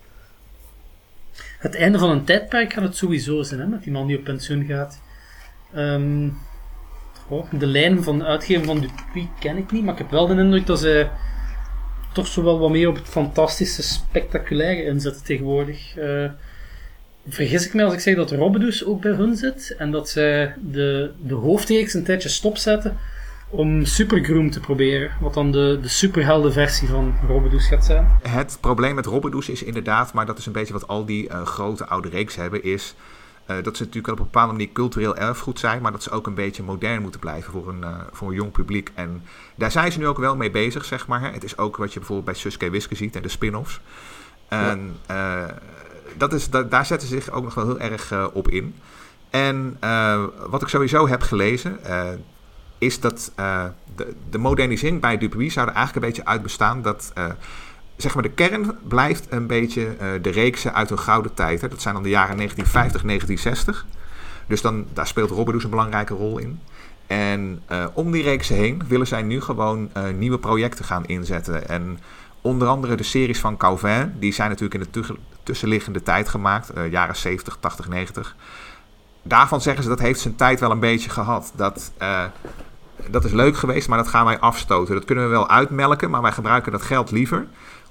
Het 1.60 1.76
einde 1.76 1.98
van 1.98 2.10
een 2.10 2.24
tijdperk 2.24 2.74
gaat 2.74 2.84
het 2.84 2.98
sowieso 2.98 3.44
zijn, 3.44 3.60
hè, 3.60 3.68
met 3.68 3.84
die 3.84 3.92
man 3.92 4.08
die 4.08 4.18
op 4.18 4.24
pensioen 4.24 4.66
gaat. 4.66 5.02
Ehm, 5.74 6.30
de 7.52 7.66
lijn 7.66 8.04
van 8.04 8.24
uitgeven 8.24 8.66
van 8.66 8.80
Dupuis 8.80 9.26
ken 9.40 9.58
ik 9.58 9.72
niet, 9.72 9.84
maar 9.84 9.94
ik 9.94 10.00
heb 10.00 10.12
wel 10.12 10.28
de 10.28 10.36
indruk 10.36 10.66
dat 10.66 10.80
ze 10.80 11.08
toch 12.14 12.28
zo 12.28 12.44
wel 12.44 12.60
wat 12.60 12.70
meer 12.70 12.88
op 12.88 12.96
het 12.96 13.08
fantastische, 13.08 13.84
spectaculaire 13.84 14.84
inzetten 14.84 15.24
tegenwoordig. 15.24 15.98
Eh, 15.98 16.32
vergis 17.28 17.66
ik 17.66 17.74
mij 17.74 17.86
als 17.86 17.94
ik 17.94 18.00
zeg 18.00 18.16
dat 18.16 18.32
Robbedoes 18.32 18.86
ook 18.86 19.02
bij 19.02 19.12
hun 19.12 19.36
zit 19.36 19.76
en 19.78 19.92
dat 19.92 20.10
zij 20.10 20.56
de, 20.62 21.12
de 21.22 21.34
hoofdreeks 21.34 21.94
een 21.94 22.04
tijdje 22.04 22.30
stopzetten 22.30 22.98
om 23.50 23.86
Supergroom 23.86 24.52
te 24.52 24.60
proberen, 24.60 25.12
wat 25.22 25.34
dan 25.34 25.52
de, 25.52 25.80
de 25.82 25.88
superheldenversie 25.88 26.88
van 26.88 27.16
Robbedoes 27.28 27.68
gaat 27.68 27.86
zijn. 27.86 28.08
Het 28.28 28.58
probleem 28.62 28.96
met 28.96 29.06
Robbedoes 29.06 29.50
is 29.50 29.64
inderdaad, 29.64 30.14
maar 30.14 30.26
dat 30.26 30.38
is 30.38 30.46
een 30.46 30.52
beetje 30.52 30.74
wat 30.74 30.88
al 30.88 31.06
die 31.06 31.30
eh, 31.30 31.46
grote 31.46 31.88
oude 31.88 32.10
reeks 32.10 32.36
hebben, 32.36 32.64
is 32.64 32.96
eh, 33.46 33.56
dat 33.64 33.78
ze 33.78 33.84
natuurlijk 33.84 34.14
op 34.14 34.20
een 34.20 34.26
bepaalde 34.32 34.52
manier 34.52 34.72
cultureel 34.74 35.16
erfgoed 35.16 35.60
zijn, 35.60 35.82
maar 35.82 35.92
dat 35.92 36.04
ze 36.04 36.10
ook 36.12 36.28
een 36.28 36.34
beetje 36.34 36.64
modern 36.64 37.02
moeten 37.02 37.20
blijven 37.20 37.52
voor 37.52 37.70
een, 37.70 37.84
eh, 37.84 37.90
voor 38.12 38.28
een 38.30 38.36
jong 38.36 38.52
publiek. 38.52 38.92
En 38.94 39.24
daar 39.56 39.72
zijn 39.72 39.92
ze 39.92 40.00
nu 40.00 40.08
ook 40.08 40.18
wel 40.18 40.36
mee 40.36 40.52
bezig, 40.52 40.86
zeg 40.86 41.08
maar. 41.08 41.22
hè. 41.22 41.30
Het 41.32 41.44
is 41.44 41.58
ook 41.58 41.78
wat 41.78 41.94
je 41.94 42.00
bijvoorbeeld 42.00 42.28
bij 42.28 42.36
Suske 42.36 42.70
Wiske 42.70 42.96
ziet 42.96 43.16
en 43.16 43.22
de 43.22 43.30
spin-offs. 43.30 43.80
En 44.48 44.96
dat 46.18 46.34
is, 46.34 46.50
da- 46.50 46.64
daar 46.64 46.86
zetten 46.86 47.08
ze 47.08 47.14
zich 47.16 47.32
ook 47.32 47.44
nog 47.44 47.54
wel 47.54 47.66
heel 47.66 47.80
erg 47.80 48.14
op 48.34 48.48
in. 48.50 48.76
En 49.30 49.78
wat 50.50 50.62
ik 50.62 50.68
sowieso 50.68 51.08
heb 51.08 51.22
gelezen, 51.22 51.80
is 52.80 53.00
dat 53.00 53.32
eh, 53.36 53.66
de, 53.96 54.14
de 54.30 54.38
modernisering 54.38 55.02
bij 55.02 55.18
Dupuis 55.18 55.54
zou 55.54 55.68
er 55.68 55.74
eigenlijk 55.74 56.06
een 56.06 56.12
beetje 56.12 56.30
uit 56.30 56.42
bestaan 56.42 56.82
dat 56.82 57.12
eh, 57.16 57.26
zeg 57.98 58.14
maar 58.14 58.24
de 58.24 58.32
kern 58.32 58.78
blijft 58.88 59.28
een 59.30 59.48
beetje 59.48 59.88
eh, 59.88 60.08
de 60.22 60.30
reeksen 60.30 60.74
uit 60.74 60.90
hun 60.90 61.00
gouden 61.00 61.34
tijd. 61.34 61.62
Hè. 61.62 61.68
Dat 61.68 61.82
zijn 61.82 61.94
dan 61.94 62.04
de 62.04 62.10
jaren 62.10 62.36
1950, 62.36 63.02
1960. 63.02 63.86
Dus 64.48 64.62
dan, 64.62 64.86
daar 64.94 65.08
speelt 65.08 65.30
Robbedoes 65.30 65.64
een 65.64 65.70
belangrijke 65.70 66.14
rol 66.14 66.38
in. 66.38 66.60
En 67.08 67.64
om 67.94 68.12
die 68.12 68.24
reeksen 68.24 68.56
heen 68.56 68.82
willen 68.88 69.08
zij 69.08 69.22
nu 69.22 69.42
gewoon 69.42 69.92
nieuwe 70.18 70.40
projecten 70.40 70.86
gaan 70.86 71.06
inzetten. 71.06 71.70
En 71.70 72.00
onder 72.42 72.68
andere 72.68 72.96
de 72.96 73.04
series 73.04 73.40
van 73.40 73.58
Calvin, 73.58 74.14
die 74.20 74.34
zijn 74.34 74.50
natuurlijk 74.50 74.74
in 74.74 74.88
de 74.92 75.02
tu- 75.02 75.18
tussenliggende 75.44 76.04
tijd 76.04 76.30
gemaakt, 76.30 76.72
jaren 76.90 77.16
70, 77.16 77.58
80, 77.60 77.88
90. 77.88 78.36
Daarvan 79.24 79.62
zeggen 79.62 79.84
ze 79.84 79.90
dat 79.90 80.00
heeft 80.00 80.20
zijn 80.20 80.36
tijd 80.36 80.60
wel 80.60 80.72
een 80.72 80.80
beetje 80.80 81.10
gehad. 81.10 81.52
Dat, 81.56 81.92
dat 83.10 83.26
is 83.26 83.32
leuk 83.32 83.58
geweest, 83.58 83.88
maar 83.88 83.98
dat 83.98 84.08
gaan 84.08 84.26
wij 84.26 84.40
afstoten. 84.40 84.96
Dat 84.96 85.06
kunnen 85.06 85.24
we 85.24 85.30
wel 85.30 85.50
uitmelken, 85.50 86.10
maar 86.10 86.22
wij 86.22 86.32
gebruiken 86.32 86.72
dat 86.72 86.82
geld 86.82 87.12
liever 87.12 87.48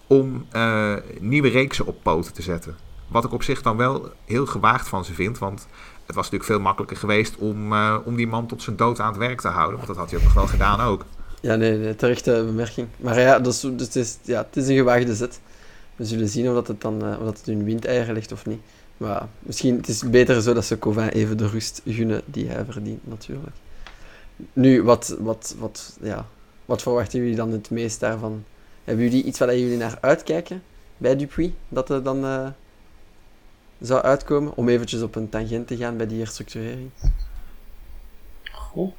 om 0.07 0.47
eh, 0.51 0.95
nieuwe 1.21 1.49
reeksen 1.49 1.87
op 1.87 2.03
poten 2.03 2.33
te 2.33 2.43
zetten. 2.43 2.77
Wat 3.09 3.25
ik 3.25 3.33
op 3.33 3.43
zich 3.43 3.63
dan 3.63 3.77
wel 3.77 4.13
heel 4.25 4.47
gewaagd 4.47 4.89
van 4.89 5.05
ze 5.05 5.15
vind, 5.15 5.39
want 5.39 5.67
het 6.07 6.15
was 6.15 6.25
natuurlijk 6.25 6.45
veel 6.45 6.61
makkelijker 6.61 6.97
geweest 6.97 7.37
om, 7.37 7.73
eh, 7.73 7.97
om 8.05 8.17
die 8.17 8.27
man 8.27 8.47
tot 8.47 8.63
zijn 8.63 8.77
dood 8.77 9.01
aan 9.01 9.09
het 9.09 9.17
werk 9.17 9.41
te 9.41 9.49
houden. 9.49 9.77
Want 9.77 9.87
dat 9.87 9.97
had 9.97 10.11
hij 10.11 10.19
ook 10.19 10.25
nog 10.25 10.35
wel 10.35 10.47
gedaan 10.47 10.81
ook. 10.81 11.05
Ja, 11.41 11.55
nee, 11.55 11.79
nee 11.79 11.97
terechte 11.97 12.43
bemerking. 12.47 12.89
Maar 12.97 13.21
ja, 13.21 13.39
dat 13.39 13.53
is, 13.53 13.63
het, 13.63 13.97
is, 13.97 14.19
ja, 14.23 14.39
het 14.39 14.57
is 14.57 14.69
een 14.69 14.77
gewaagde 14.77 15.15
zet. 15.15 15.41
We 15.97 16.05
zullen 16.05 16.29
zien 16.29 16.49
of 16.49 16.55
dat 16.55 16.69
het 16.69 16.81
dan 16.81 17.05
eh, 17.05 17.19
of 17.19 17.25
dat 17.25 17.37
het 17.37 17.47
hun 17.47 17.65
windeieren 17.65 18.15
ligt 18.15 18.33
of 18.33 18.47
niet. 18.47 18.61
Maar 18.97 19.29
misschien 19.39 19.77
het 19.77 19.89
is 19.89 20.11
beter 20.11 20.43
zo 20.43 20.53
dat 20.53 20.65
ze 20.65 20.79
Covin 20.79 21.09
even 21.09 21.37
de 21.37 21.49
rust 21.49 21.83
gunnen 21.87 22.23
die 22.25 22.49
hij 22.49 22.65
verdient, 22.69 23.07
natuurlijk. 23.07 23.57
Nu, 24.53 24.83
wat, 24.83 25.17
wat, 25.19 25.55
wat, 25.59 25.99
ja, 26.03 26.27
wat 26.65 26.83
verwachten 26.83 27.19
jullie 27.19 27.37
dan 27.37 27.53
het 27.53 27.71
meest 27.71 28.01
daarvan? 28.01 28.45
Hebben 28.85 29.05
jullie 29.05 29.25
iets 29.25 29.39
waar 29.39 29.59
jullie 29.59 29.77
naar 29.77 29.99
uitkijken 30.01 30.63
bij 30.97 31.17
Dupuis? 31.17 31.51
Dat 31.69 31.91
er 31.91 32.03
dan 32.03 32.25
eh, 32.25 32.49
zou 33.81 34.03
uitkomen? 34.03 34.57
Om 34.57 34.69
eventjes 34.69 35.03
op 35.03 35.15
een 35.15 35.29
tangent 35.29 35.67
te 35.67 35.77
gaan 35.77 35.97
bij 35.97 36.07
die 36.07 36.19
herstructurering. 36.19 36.91
Goh. 38.53 38.93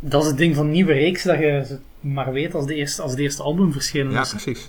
Dat 0.00 0.22
is 0.22 0.28
het 0.28 0.36
ding 0.38 0.54
van 0.54 0.70
nieuwe 0.70 0.92
reeks, 0.92 1.22
dat 1.22 1.38
je 1.38 1.64
ze 1.66 1.78
maar 2.00 2.32
weet 2.32 2.54
als, 2.54 2.66
de 2.66 2.74
eerste, 2.74 3.02
als 3.02 3.10
het 3.10 3.20
eerste 3.20 3.42
album 3.42 3.72
verschenen 3.72 4.12
Ja, 4.12 4.20
is. 4.20 4.28
precies. 4.30 4.68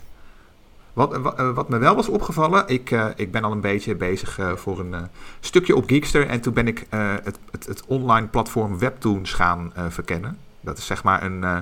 Wat, 0.98 1.18
wat, 1.18 1.40
eh, 1.40 1.50
wat 1.54 1.70
me 1.70 1.78
wel 1.78 1.96
was 1.96 2.08
opgevallen, 2.08 2.64
ik, 2.68 2.92
eh, 2.92 3.06
ik 3.16 3.32
ben 3.32 3.44
al 3.44 3.52
een 3.52 3.62
beetje 3.62 3.96
bezig 3.96 4.40
eh, 4.40 4.52
voor 4.56 4.80
een 4.80 4.94
eh, 4.94 5.02
stukje 5.40 5.76
op 5.76 5.90
Geekster. 5.90 6.28
En 6.28 6.42
toen 6.42 6.54
ben 6.54 6.68
ik 6.68 6.86
eh, 6.90 7.14
het, 7.24 7.40
het, 7.52 7.66
het 7.66 7.84
online 7.86 8.28
platform 8.28 8.80
Webtoons 8.80 9.34
gaan 9.34 9.72
eh, 9.76 9.84
verkennen. 9.90 10.38
Dat 10.62 10.78
is 10.78 10.86
zeg 10.86 11.04
maar 11.04 11.24
een, 11.24 11.44
eh, 11.44 11.58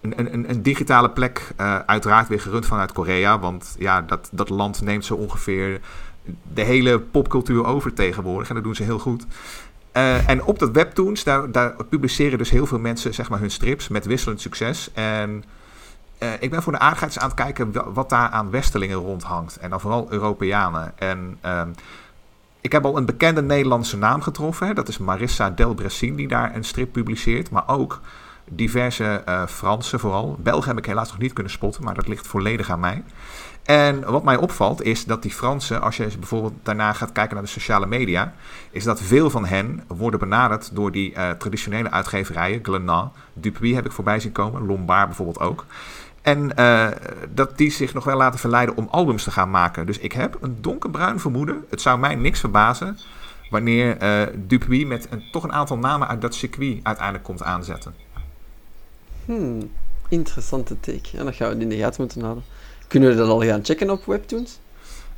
een, 0.00 0.34
een, 0.34 0.50
een- 0.50 0.62
digitale 0.62 1.10
plek, 1.10 1.52
eh, 1.56 1.78
uiteraard 1.78 2.28
weer 2.28 2.40
gerund 2.40 2.66
vanuit 2.66 2.92
Korea. 2.92 3.38
Want 3.38 3.74
ja, 3.78 4.00
dat, 4.02 4.28
dat 4.32 4.48
land 4.48 4.80
neemt 4.82 5.04
zo 5.04 5.14
ongeveer 5.14 5.80
de 6.52 6.62
hele 6.62 7.00
popcultuur 7.00 7.64
over 7.66 7.92
tegenwoordig. 7.92 8.48
En 8.48 8.54
dat 8.54 8.64
doen 8.64 8.74
ze 8.74 8.82
heel 8.82 8.98
goed. 8.98 9.26
Eh, 9.92 10.28
en 10.28 10.44
op 10.44 10.58
dat 10.58 10.70
Webtoons, 10.70 11.24
daar, 11.24 11.50
daar 11.52 11.74
publiceren 11.88 12.38
dus 12.38 12.50
heel 12.50 12.66
veel 12.66 12.78
mensen 12.78 13.14
zeg 13.14 13.28
maar, 13.30 13.38
hun 13.40 13.50
strips 13.50 13.88
met 13.88 14.04
wisselend 14.06 14.40
succes. 14.40 14.90
En 14.92 15.44
eh, 16.22 16.32
ik 16.40 16.50
ben 16.50 16.62
voor 16.62 16.72
de 16.72 16.78
aardigheid 16.78 17.18
aan 17.18 17.28
het 17.28 17.36
kijken 17.36 17.92
wat 17.94 18.08
daar 18.08 18.28
aan 18.28 18.50
Westelingen 18.50 18.96
rondhangt. 18.96 19.56
En 19.56 19.70
dan 19.70 19.80
vooral 19.80 20.06
Europeanen. 20.10 20.98
En 20.98 21.38
ehm, 21.40 21.68
ik 22.60 22.72
heb 22.72 22.84
al 22.84 22.96
een 22.96 23.04
bekende 23.04 23.42
Nederlandse 23.42 23.96
naam 23.96 24.22
getroffen. 24.22 24.66
Hè. 24.66 24.74
Dat 24.74 24.88
is 24.88 24.98
Marissa 24.98 25.50
Delbressin 25.50 26.16
die 26.16 26.28
daar 26.28 26.54
een 26.54 26.64
strip 26.64 26.92
publiceert. 26.92 27.50
Maar 27.50 27.64
ook 27.66 28.00
diverse 28.44 29.22
uh, 29.28 29.46
Fransen 29.46 30.00
vooral. 30.00 30.36
Belgen 30.38 30.68
heb 30.68 30.78
ik 30.78 30.86
helaas 30.86 31.10
nog 31.10 31.18
niet 31.18 31.32
kunnen 31.32 31.52
spotten, 31.52 31.84
maar 31.84 31.94
dat 31.94 32.08
ligt 32.08 32.26
volledig 32.26 32.70
aan 32.70 32.80
mij. 32.80 33.02
En 33.62 34.04
wat 34.04 34.24
mij 34.24 34.36
opvalt 34.36 34.82
is 34.82 35.04
dat 35.04 35.22
die 35.22 35.30
Fransen, 35.30 35.80
als 35.80 35.96
je 35.96 36.08
bijvoorbeeld 36.18 36.54
daarna 36.62 36.92
gaat 36.92 37.12
kijken 37.12 37.34
naar 37.34 37.44
de 37.44 37.50
sociale 37.50 37.86
media, 37.86 38.32
is 38.70 38.84
dat 38.84 39.00
veel 39.00 39.30
van 39.30 39.46
hen 39.46 39.84
worden 39.86 40.20
benaderd 40.20 40.74
door 40.74 40.92
die 40.92 41.12
uh, 41.12 41.30
traditionele 41.30 41.90
uitgeverijen. 41.90 42.60
Glenat, 42.62 43.12
Dupuis 43.32 43.74
heb 43.74 43.86
ik 43.86 43.92
voorbij 43.92 44.20
zien 44.20 44.32
komen, 44.32 44.66
Lombard 44.66 45.06
bijvoorbeeld 45.06 45.40
ook. 45.40 45.64
En 46.22 46.52
uh, 46.58 46.88
dat 47.30 47.58
die 47.58 47.70
zich 47.70 47.94
nog 47.94 48.04
wel 48.04 48.16
laten 48.16 48.38
verleiden 48.38 48.76
om 48.76 48.88
albums 48.90 49.24
te 49.24 49.30
gaan 49.30 49.50
maken. 49.50 49.86
Dus 49.86 49.98
ik 49.98 50.12
heb 50.12 50.38
een 50.40 50.56
donkerbruin 50.60 51.20
vermoeden. 51.20 51.64
Het 51.70 51.80
zou 51.80 51.98
mij 51.98 52.14
niks 52.14 52.40
verbazen 52.40 52.98
wanneer 53.50 54.02
uh, 54.02 54.34
Dupuis 54.46 54.84
met 54.84 55.06
een, 55.10 55.22
toch 55.32 55.42
een 55.42 55.52
aantal 55.52 55.78
namen 55.78 56.08
uit 56.08 56.20
dat 56.20 56.34
circuit 56.34 56.80
uiteindelijk 56.82 57.24
komt 57.24 57.42
aanzetten. 57.42 57.94
Hmm, 59.24 59.70
interessante 60.08 60.80
take. 60.80 61.18
En 61.18 61.24
dat 61.24 61.34
gaan 61.34 61.56
we 61.56 61.62
in 61.62 61.68
de 61.68 61.76
gaten 61.76 62.00
moeten 62.00 62.20
houden. 62.22 62.44
Kunnen 62.88 63.08
we 63.08 63.16
dat 63.16 63.28
al 63.28 63.42
gaan 63.42 63.64
checken 63.64 63.90
op 63.90 64.04
Webtoons? 64.04 64.58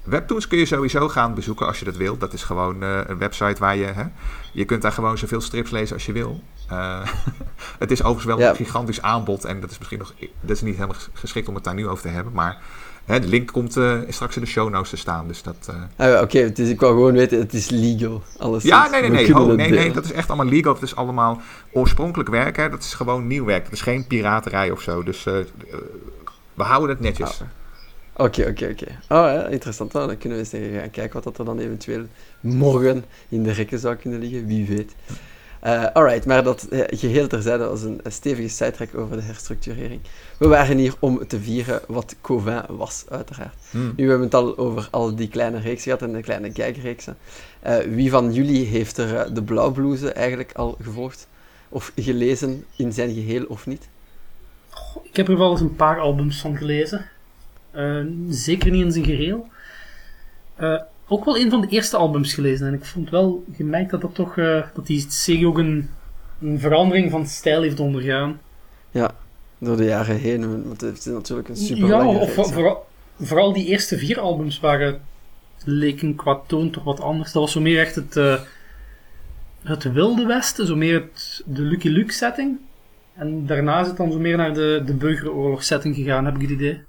Webtoons 0.04 0.46
kun 0.46 0.58
je 0.58 0.66
sowieso 0.66 1.08
gaan 1.08 1.34
bezoeken 1.34 1.66
als 1.66 1.78
je 1.78 1.84
dat 1.84 1.96
wilt. 1.96 2.20
Dat 2.20 2.32
is 2.32 2.42
gewoon 2.42 2.82
uh, 2.82 3.00
een 3.06 3.18
website 3.18 3.60
waar 3.60 3.76
je... 3.76 3.84
Hè, 3.84 4.04
je 4.52 4.64
kunt 4.64 4.82
daar 4.82 4.92
gewoon 4.92 5.18
zoveel 5.18 5.40
strips 5.40 5.70
lezen 5.70 5.94
als 5.94 6.06
je 6.06 6.12
wil. 6.12 6.40
Uh, 6.72 7.00
het 7.78 7.90
is 7.90 8.00
overigens 8.00 8.24
wel 8.24 8.38
ja. 8.38 8.50
een 8.50 8.56
gigantisch 8.56 9.02
aanbod. 9.02 9.44
En 9.44 9.60
dat 9.60 9.70
is 9.70 9.78
misschien 9.78 9.98
nog... 9.98 10.14
Dat 10.40 10.56
is 10.56 10.62
niet 10.62 10.74
helemaal 10.74 10.96
geschikt 11.12 11.48
om 11.48 11.54
het 11.54 11.64
daar 11.64 11.74
nu 11.74 11.88
over 11.88 12.02
te 12.02 12.08
hebben. 12.08 12.32
Maar 12.32 12.58
hè, 13.04 13.20
de 13.20 13.26
link 13.26 13.52
komt 13.52 13.76
uh, 13.76 13.98
straks 14.08 14.36
in 14.36 14.42
de 14.42 14.48
show 14.48 14.70
notes 14.70 14.90
te 14.90 14.96
staan. 14.96 15.28
Dus 15.28 15.42
dat... 15.42 15.72
Ah, 15.96 16.12
Oké, 16.12 16.22
okay, 16.22 16.52
dus 16.52 16.68
ik 16.68 16.80
wou 16.80 16.92
gewoon 16.92 17.12
weten, 17.12 17.38
het 17.38 17.52
is 17.52 17.70
legal. 17.70 18.22
Alles 18.38 18.62
ja, 18.62 18.88
nee, 18.88 19.00
nee, 19.00 19.10
nee. 19.10 19.38
Oh, 19.38 19.46
nee, 19.46 19.70
nee. 19.70 19.92
Dat 19.92 20.04
is 20.04 20.12
echt 20.12 20.28
allemaal 20.28 20.52
legal. 20.52 20.74
Het 20.74 20.82
is 20.82 20.96
allemaal 20.96 21.40
oorspronkelijk 21.72 22.30
werk. 22.30 22.56
Hè. 22.56 22.68
Dat 22.68 22.82
is 22.82 22.94
gewoon 22.94 23.26
nieuw 23.26 23.44
werk. 23.44 23.64
Het 23.64 23.72
is 23.72 23.80
geen 23.80 24.06
piraterij 24.06 24.70
of 24.70 24.80
zo. 24.80 25.02
Dus 25.02 25.24
we 26.54 26.62
houden 26.62 26.88
het 26.88 27.00
netjes. 27.00 27.40
Oh. 27.40 27.48
Oké, 28.16 28.46
oké, 28.48 28.68
oké. 28.70 28.86
Oh, 28.86 28.98
ja, 29.08 29.46
interessant. 29.46 29.92
Nou, 29.92 30.06
dan 30.06 30.18
kunnen 30.18 30.38
we 30.38 30.56
eens 30.56 30.78
gaan 30.80 30.90
kijken 30.90 31.22
wat 31.22 31.38
er 31.38 31.44
dan 31.44 31.58
eventueel 31.58 32.04
morgen 32.40 33.04
in 33.28 33.42
de 33.42 33.52
rekken 33.52 33.78
zou 33.78 33.96
kunnen 33.96 34.20
liggen. 34.20 34.46
Wie 34.46 34.66
weet. 34.66 34.94
Uh, 35.66 35.86
alright, 35.92 36.26
maar 36.26 36.44
dat 36.44 36.66
uh, 36.70 36.80
geheel 36.86 37.26
terzijde 37.26 37.66
als 37.66 37.82
een, 37.82 38.00
een 38.02 38.12
stevige 38.12 38.48
sidetrack 38.48 38.94
over 38.96 39.16
de 39.16 39.22
herstructurering. 39.22 40.00
We 40.38 40.48
waren 40.48 40.78
hier 40.78 40.94
om 40.98 41.26
te 41.26 41.40
vieren 41.40 41.80
wat 41.86 42.16
Covin 42.20 42.62
was, 42.68 43.04
uiteraard. 43.08 43.54
Hmm. 43.70 43.92
Nu 43.96 44.08
hebben 44.08 44.30
we 44.30 44.36
het 44.36 44.44
al 44.44 44.58
over 44.58 44.88
al 44.90 45.14
die 45.14 45.28
kleine 45.28 45.58
reeks 45.58 45.82
gehad 45.82 46.02
en 46.02 46.12
de 46.12 46.20
kleine 46.20 46.50
gagreeksen. 46.52 47.16
Uh, 47.66 47.76
wie 47.78 48.10
van 48.10 48.32
jullie 48.32 48.66
heeft 48.66 48.98
er 48.98 49.34
de 49.34 49.42
Blauwblouse 49.42 50.12
eigenlijk 50.12 50.52
al 50.52 50.76
gevolgd? 50.82 51.28
Of 51.68 51.92
gelezen 51.96 52.64
in 52.76 52.92
zijn 52.92 53.14
geheel 53.14 53.44
of 53.44 53.66
niet? 53.66 53.88
Goh, 54.70 55.04
ik 55.04 55.16
heb 55.16 55.28
er 55.28 55.38
wel 55.38 55.50
eens 55.50 55.60
een 55.60 55.76
paar 55.76 56.00
albums 56.00 56.40
van 56.40 56.56
gelezen. 56.56 57.08
Uh, 57.76 58.04
zeker 58.28 58.70
niet 58.70 58.84
in 58.84 58.92
zijn 58.92 59.04
geheel. 59.04 59.48
Uh, 60.60 60.80
ook 61.08 61.24
wel 61.24 61.38
een 61.38 61.50
van 61.50 61.60
de 61.60 61.66
eerste 61.66 61.96
albums 61.96 62.34
gelezen. 62.34 62.66
En 62.66 62.74
ik 62.74 62.84
vond 62.84 63.10
wel 63.10 63.44
gemerkt 63.56 63.90
dat 63.90 64.00
dat 64.00 64.14
toch 64.14 64.36
uh, 64.36 64.62
dat 64.74 64.86
die 64.86 65.04
serie 65.08 65.46
ook 65.46 65.58
een, 65.58 65.90
een, 66.40 66.60
verandering 66.60 67.10
van 67.10 67.26
stijl 67.26 67.62
heeft 67.62 67.80
ondergaan. 67.80 68.40
Ja, 68.90 69.10
door 69.58 69.76
de 69.76 69.84
jaren 69.84 70.16
heen. 70.16 70.66
Want 70.66 70.80
het 70.80 70.98
is 70.98 71.04
natuurlijk 71.04 71.48
een 71.48 71.56
super 71.56 71.88
Ja, 71.88 72.06
of 72.06 72.34
vooral, 72.34 72.86
vooral 73.20 73.52
die 73.52 73.66
eerste 73.66 73.98
vier 73.98 74.20
albums 74.20 74.60
waren 74.60 75.00
leken 75.64 76.14
qua 76.14 76.40
toon 76.46 76.70
toch 76.70 76.84
wat 76.84 77.00
anders. 77.00 77.32
Dat 77.32 77.42
was 77.42 77.52
zo 77.52 77.60
meer 77.60 77.80
echt 77.80 77.94
het, 77.94 78.14
het 79.62 79.92
wilde 79.92 80.26
westen, 80.26 80.66
zo 80.66 80.76
meer 80.76 80.94
het, 80.94 81.42
de 81.46 81.62
Lucky 81.62 81.88
Luke 81.88 82.12
setting. 82.12 82.58
En 83.14 83.46
daarna 83.46 83.80
is 83.80 83.86
het 83.86 83.96
dan 83.96 84.12
zo 84.12 84.18
meer 84.18 84.36
naar 84.36 84.54
de, 84.54 84.82
de 84.86 84.94
burgeroorlog 84.94 85.62
setting 85.62 85.94
gegaan, 85.94 86.24
heb 86.24 86.34
ik 86.34 86.40
het 86.40 86.50
idee. 86.50 86.82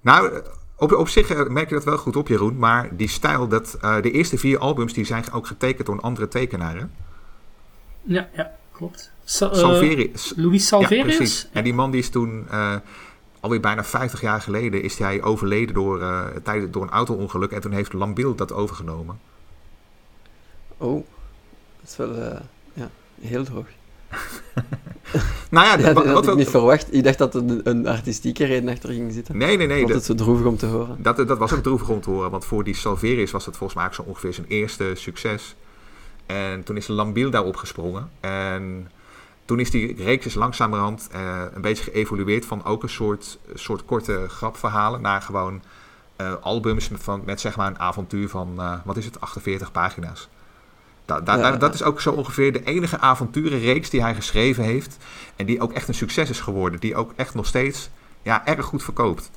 Nou, 0.00 0.42
op, 0.76 0.92
op 0.92 1.08
zich 1.08 1.48
merk 1.48 1.68
je 1.68 1.74
dat 1.74 1.84
wel 1.84 1.98
goed 1.98 2.16
op, 2.16 2.28
Jeroen. 2.28 2.58
Maar 2.58 2.96
die 2.96 3.08
stijl, 3.08 3.48
dat, 3.48 3.78
uh, 3.82 4.02
de 4.02 4.10
eerste 4.10 4.38
vier 4.38 4.58
albums 4.58 4.92
die 4.92 5.04
zijn 5.04 5.32
ook 5.32 5.46
getekend 5.46 5.86
door 5.86 5.94
een 5.94 6.02
andere 6.02 6.28
tekenaar. 6.28 6.76
Hè? 6.76 6.84
Ja, 8.02 8.28
ja, 8.32 8.50
klopt. 8.72 9.12
Sa 9.24 9.54
Salveri 9.54 10.12
Louis 10.36 10.66
Salverius? 10.66 11.06
Ja, 11.06 11.16
precies. 11.16 11.48
En 11.52 11.64
die 11.64 11.74
man 11.74 11.90
die 11.90 12.00
is 12.00 12.10
toen, 12.10 12.46
uh, 12.50 12.76
alweer 13.40 13.60
bijna 13.60 13.84
50 13.84 14.20
jaar 14.20 14.40
geleden, 14.40 14.82
is 14.82 14.98
hij 14.98 15.22
overleden 15.22 15.74
door, 15.74 16.00
uh, 16.00 16.26
tijdens, 16.42 16.72
door 16.72 16.82
een 16.82 16.90
auto-ongeluk. 16.90 17.50
En 17.50 17.60
toen 17.60 17.72
heeft 17.72 17.92
Lambil 17.92 18.34
dat 18.34 18.52
overgenomen. 18.52 19.20
Oh, 20.76 21.04
dat 21.80 21.90
is 21.90 21.96
wel 21.96 22.14
ja, 22.72 22.90
heel 23.20 23.44
droog. 23.44 23.66
nou 25.50 25.66
ja, 25.66 25.78
ja, 25.78 25.92
dat 25.92 26.06
had 26.06 26.28
ik 26.28 26.34
niet 26.34 26.48
verwacht. 26.48 26.94
Ik 26.94 27.04
dacht 27.04 27.18
dat 27.18 27.34
er 27.34 27.40
een, 27.40 27.60
een 27.64 27.86
artistieke 27.86 28.44
reden 28.44 28.68
achter 28.68 28.92
ging 28.92 29.12
zitten. 29.12 29.36
Nee, 29.36 29.56
nee, 29.56 29.66
nee. 29.66 29.86
Dat 29.86 29.94
het 29.94 30.04
zo 30.04 30.14
droevig 30.14 30.46
om 30.46 30.56
te 30.56 30.66
horen. 30.66 30.96
Dat, 30.98 31.16
dat 31.16 31.38
was 31.38 31.52
ook 31.52 31.62
droevig 31.62 31.88
om 31.88 32.00
te 32.00 32.10
horen, 32.10 32.30
want 32.30 32.44
voor 32.44 32.64
die 32.64 32.74
Salverius 32.74 33.30
was 33.30 33.44
dat 33.44 33.56
volgens 33.56 33.78
mij 33.78 33.88
ook 33.88 33.94
zo 33.94 34.02
ongeveer 34.02 34.34
zijn 34.34 34.46
eerste 34.46 34.92
succes. 34.94 35.54
En 36.26 36.62
toen 36.62 36.76
is 36.76 36.86
Lambiel 36.86 37.30
daarop 37.30 37.56
gesprongen. 37.56 38.10
En 38.20 38.90
toen 39.44 39.60
is 39.60 39.70
die 39.70 39.94
reeks 39.94 40.34
langzamerhand 40.34 41.08
uh, 41.14 41.42
een 41.54 41.60
beetje 41.60 41.84
geëvolueerd 41.84 42.46
van 42.46 42.64
ook 42.64 42.82
een 42.82 42.88
soort, 42.88 43.38
soort 43.54 43.84
korte 43.84 44.24
grapverhalen 44.28 45.00
naar 45.00 45.22
gewoon 45.22 45.62
uh, 46.20 46.32
albums 46.40 46.88
met, 46.88 47.02
van, 47.02 47.22
met 47.24 47.40
zeg 47.40 47.56
maar 47.56 47.66
een 47.66 47.78
avontuur 47.78 48.28
van, 48.28 48.54
uh, 48.58 48.74
wat 48.84 48.96
is 48.96 49.04
het, 49.04 49.20
48 49.20 49.72
pagina's. 49.72 50.28
Da, 51.10 51.20
da, 51.20 51.36
ja, 51.36 51.56
dat 51.56 51.74
is 51.74 51.82
ook 51.82 52.00
zo 52.00 52.10
ongeveer 52.10 52.52
de 52.52 52.64
enige 52.64 52.98
avonturenreeks 52.98 53.90
die 53.90 54.02
hij 54.02 54.14
geschreven 54.14 54.64
heeft. 54.64 54.96
En 55.36 55.46
die 55.46 55.60
ook 55.60 55.72
echt 55.72 55.88
een 55.88 55.94
succes 55.94 56.30
is 56.30 56.40
geworden. 56.40 56.80
Die 56.80 56.96
ook 56.96 57.12
echt 57.16 57.34
nog 57.34 57.46
steeds 57.46 57.90
ja, 58.22 58.46
erg 58.46 58.66
goed 58.66 58.82
verkoopt. 58.82 59.30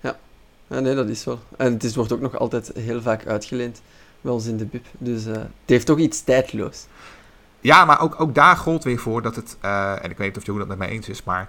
Ja. 0.00 0.18
ja 0.66 0.80
nee, 0.80 0.94
dat 0.94 1.08
is 1.08 1.24
wel. 1.24 1.40
En 1.56 1.72
het 1.72 1.84
is, 1.84 1.94
wordt 1.94 2.12
ook 2.12 2.20
nog 2.20 2.38
altijd 2.38 2.70
heel 2.74 3.02
vaak 3.02 3.26
uitgeleend. 3.26 3.82
Bij 4.20 4.32
ons 4.32 4.46
in 4.46 4.56
de 4.56 4.64
bib. 4.64 4.86
Dus 4.98 5.26
uh, 5.26 5.32
het 5.32 5.48
heeft 5.66 5.86
toch 5.86 5.98
iets 5.98 6.22
tijdloos. 6.22 6.86
Ja, 7.60 7.84
maar 7.84 8.00
ook, 8.00 8.20
ook 8.20 8.34
daar 8.34 8.56
gold 8.56 8.84
weer 8.84 8.98
voor 8.98 9.22
dat 9.22 9.36
het... 9.36 9.56
Uh, 9.64 10.04
en 10.04 10.10
ik 10.10 10.16
weet 10.16 10.28
niet 10.28 10.36
of 10.36 10.42
Jeroen 10.44 10.58
dat 10.58 10.68
met 10.68 10.78
mij 10.78 10.88
eens 10.88 11.08
is, 11.08 11.24
maar... 11.24 11.48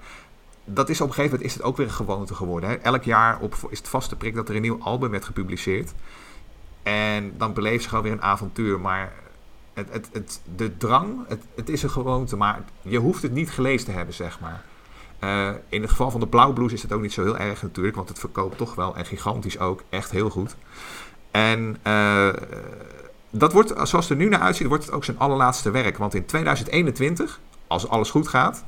Dat 0.65 0.89
is 0.89 1.01
op 1.01 1.07
een 1.07 1.13
gegeven 1.13 1.35
moment 1.35 1.49
is 1.49 1.57
het 1.57 1.67
ook 1.67 1.77
weer 1.77 1.85
een 1.85 1.93
gewoonte 1.93 2.35
geworden. 2.35 2.69
Hè? 2.69 2.75
Elk 2.75 3.03
jaar 3.03 3.39
op, 3.39 3.55
is 3.69 3.77
het 3.77 3.87
vaste 3.87 4.15
prik 4.15 4.35
dat 4.35 4.49
er 4.49 4.55
een 4.55 4.61
nieuw 4.61 4.79
album 4.81 5.09
werd 5.11 5.25
gepubliceerd. 5.25 5.91
En 6.83 7.33
dan 7.37 7.53
beleef 7.53 7.83
je 7.83 7.89
gewoon 7.89 8.03
weer 8.03 8.13
een 8.13 8.21
avontuur. 8.21 8.79
Maar 8.79 9.13
het, 9.73 9.87
het, 9.91 10.09
het, 10.13 10.41
de 10.55 10.77
drang, 10.77 11.27
het, 11.27 11.43
het 11.55 11.69
is 11.69 11.83
een 11.83 11.89
gewoonte. 11.89 12.35
Maar 12.35 12.63
je 12.81 12.97
hoeft 12.97 13.21
het 13.21 13.31
niet 13.31 13.51
gelezen 13.51 13.85
te 13.85 13.91
hebben, 13.91 14.15
zeg 14.15 14.39
maar. 14.39 14.63
Uh, 15.23 15.49
in 15.69 15.81
het 15.81 15.89
geval 15.89 16.11
van 16.11 16.19
de 16.19 16.27
Blauwbloes 16.27 16.73
is 16.73 16.81
het 16.81 16.91
ook 16.91 17.01
niet 17.01 17.13
zo 17.13 17.23
heel 17.23 17.37
erg 17.37 17.61
natuurlijk. 17.61 17.95
Want 17.95 18.09
het 18.09 18.19
verkoopt 18.19 18.57
toch 18.57 18.75
wel, 18.75 18.95
en 18.95 19.05
gigantisch 19.05 19.59
ook, 19.59 19.83
echt 19.89 20.11
heel 20.11 20.29
goed. 20.29 20.55
En 21.31 21.77
uh, 21.87 22.29
dat 23.29 23.53
wordt, 23.53 23.69
zoals 23.69 24.09
het 24.09 24.09
er 24.09 24.15
nu 24.15 24.29
naar 24.29 24.39
uitziet, 24.39 24.67
wordt 24.67 24.85
het 24.85 24.93
ook 24.93 25.03
zijn 25.03 25.19
allerlaatste 25.19 25.71
werk. 25.71 25.97
Want 25.97 26.13
in 26.13 26.25
2021, 26.25 27.39
als 27.67 27.87
alles 27.87 28.09
goed 28.09 28.27
gaat, 28.27 28.63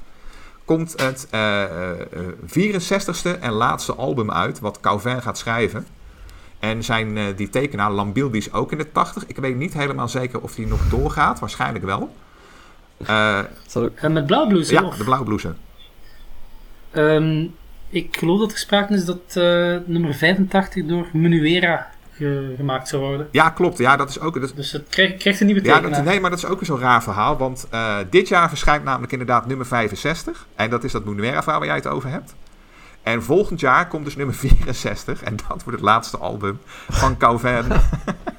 komt 0.66 1.02
het 1.02 1.28
uh, 1.32 1.64
64ste 2.48 3.40
en 3.40 3.52
laatste 3.52 3.94
album 3.94 4.32
uit. 4.32 4.60
Wat 4.60 4.80
Calvin 4.80 5.22
gaat 5.22 5.38
schrijven. 5.38 5.88
En 6.64 6.84
zijn, 6.84 7.18
uh, 7.18 7.24
die 7.36 7.50
tekenaar 7.50 7.92
Lambiel, 7.92 8.30
die 8.30 8.42
is 8.42 8.54
ook 8.54 8.72
in 8.72 8.78
de 8.78 8.92
80. 8.92 9.26
Ik 9.28 9.36
weet 9.36 9.56
niet 9.56 9.74
helemaal 9.74 10.08
zeker 10.08 10.42
of 10.42 10.56
die 10.56 10.68
nog 10.68 10.90
doorgaat. 10.90 11.40
Waarschijnlijk 11.40 11.86
wel. 11.86 12.16
Uh, 13.10 13.40
en 13.96 14.14
met 14.14 14.26
blauwblouse? 14.26 14.74
Ja, 14.74 14.84
of? 14.84 14.98
de 14.98 15.04
blauwblouse. 15.04 15.54
Um, 16.96 17.56
ik 17.90 18.18
geloof 18.18 18.40
dat 18.40 18.52
er 18.52 18.58
sprake 18.58 18.94
is 18.94 19.06
dat 19.06 19.36
nummer 19.86 20.14
85 20.14 20.86
door 20.86 21.08
Menuera 21.14 21.92
ge 22.12 22.54
gemaakt 22.58 22.88
zou 22.88 23.02
worden. 23.02 23.28
Ja, 23.32 23.50
klopt. 23.50 23.78
Ja, 23.78 23.96
dat 23.96 24.10
is 24.10 24.20
ook, 24.20 24.42
dat 24.42 24.54
dus 24.56 24.72
het 24.72 24.90
krijgt, 24.90 25.18
krijgt 25.18 25.40
een 25.40 25.46
nieuwe 25.46 25.62
tekenaar. 25.62 25.90
Ja, 25.90 25.96
dat, 25.96 26.06
nee, 26.06 26.20
maar 26.20 26.30
dat 26.30 26.40
is 26.40 26.46
ook 26.46 26.66
zo'n 26.66 26.80
raar 26.80 27.04
verhaal. 27.04 27.38
Want 27.38 27.68
dit 28.10 28.28
jaar 28.28 28.50
verschijnt 28.50 28.84
namelijk 28.84 29.12
inderdaad 29.12 29.46
nummer 29.46 29.66
65. 29.66 30.48
En 30.56 30.70
dat 30.70 30.84
is 30.84 30.92
dat 30.92 31.06
Menuera 31.06 31.44
verhaal 31.44 31.60
waar 31.60 31.68
jij 31.68 31.78
het 31.78 31.88
over 31.88 32.10
hebt. 32.10 32.36
En 33.04 33.24
volgend 33.24 33.60
jaar 33.60 33.88
komt 33.88 34.06
dus 34.06 34.16
nummer 34.16 34.36
64. 34.36 35.24
En 35.24 35.36
dat 35.36 35.48
wordt 35.48 35.66
het 35.66 35.82
laatste 35.82 36.18
album 36.18 36.60
van 36.90 37.18
Calvin. 37.18 37.66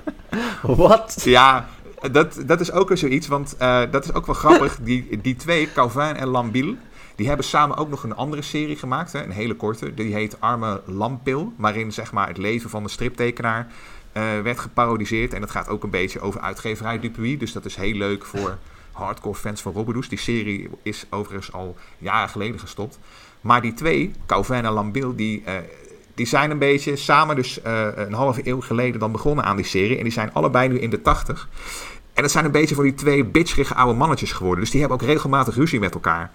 Wat? 0.63 1.21
Ja, 1.25 1.69
dat, 2.11 2.43
dat 2.47 2.61
is 2.61 2.73
ook 2.73 2.89
weer 2.89 2.99
zoiets. 2.99 3.27
Want 3.27 3.57
uh, 3.61 3.83
dat 3.91 4.05
is 4.05 4.13
ook 4.13 4.27
wel 4.27 4.35
grappig. 4.35 4.79
Die, 4.83 5.21
die 5.21 5.37
twee, 5.37 5.73
Calvin 5.73 6.17
en 6.17 6.27
Lambil... 6.27 6.77
Die 7.15 7.27
hebben 7.27 7.47
samen 7.47 7.77
ook 7.77 7.89
nog 7.89 8.05
een 8.05 8.15
andere 8.15 8.43
serie 8.43 8.77
gemaakt. 8.77 9.13
Hè, 9.13 9.23
een 9.23 9.31
hele 9.31 9.55
korte. 9.55 9.95
Die 9.95 10.15
heet 10.15 10.41
Arme 10.41 10.81
Lampil. 10.87 11.53
Waarin 11.57 11.93
zeg 11.93 12.13
maar, 12.13 12.29
het 12.29 12.39
leven 12.39 12.71
van 12.71 12.83
de 12.83 12.89
striptekenaar 12.89 13.67
uh, 13.67 14.23
werd 14.43 14.59
geparodiseerd. 14.59 15.33
En 15.33 15.41
dat 15.41 15.51
gaat 15.51 15.69
ook 15.69 15.83
een 15.83 15.91
beetje 15.91 16.21
over 16.21 16.41
uitgeverij 16.41 17.01
Dupuis. 17.01 17.39
Dus 17.39 17.53
dat 17.53 17.65
is 17.65 17.77
heel 17.77 17.95
leuk 17.95 18.25
voor 18.25 18.59
hardcore 18.95 19.35
fans 19.35 19.63
van 19.63 19.73
Robbedoes. 19.73 20.09
Die 20.09 20.19
serie 20.19 20.69
is 20.83 21.07
overigens 21.11 21.53
al 21.53 21.77
jaren 21.99 22.29
geleden 22.29 22.61
gestopt. 22.61 22.99
Maar 23.41 23.63
die 23.63 23.75
twee, 23.75 24.13
Calvin 24.27 24.65
en 24.65 24.73
Lambil, 24.73 25.17
die, 25.17 25.43
eh, 25.45 25.55
die 26.15 26.27
zijn 26.27 26.51
een 26.51 26.59
beetje 26.59 26.97
samen 26.97 27.37
dus 27.37 27.63
eh, 27.63 27.87
een 27.95 28.13
halve 28.13 28.41
eeuw 28.45 28.61
geleden 28.61 29.01
dan 29.01 29.13
begonnen 29.13 29.45
aan 29.45 29.57
die 29.57 29.65
serie. 29.65 29.97
En 29.97 30.03
die 30.03 30.13
zijn 30.13 30.33
allebei 30.33 30.69
nu 30.69 30.79
in 30.79 30.91
de 30.91 31.03
tachtig. 31.03 31.49
En 32.13 32.23
het 32.23 32.33
zijn 32.33 32.45
een 32.45 32.51
beetje 32.51 32.75
van 32.75 32.85
die 32.85 32.95
twee 32.95 33.25
bitcherige 33.25 33.75
oude 33.75 33.99
mannetjes 33.99 34.33
geworden. 34.33 34.61
Dus 34.61 34.71
die 34.71 34.81
hebben 34.81 34.99
ook 34.99 35.07
regelmatig 35.07 35.55
ruzie 35.55 35.81
met 35.81 35.95
elkaar. 35.95 36.31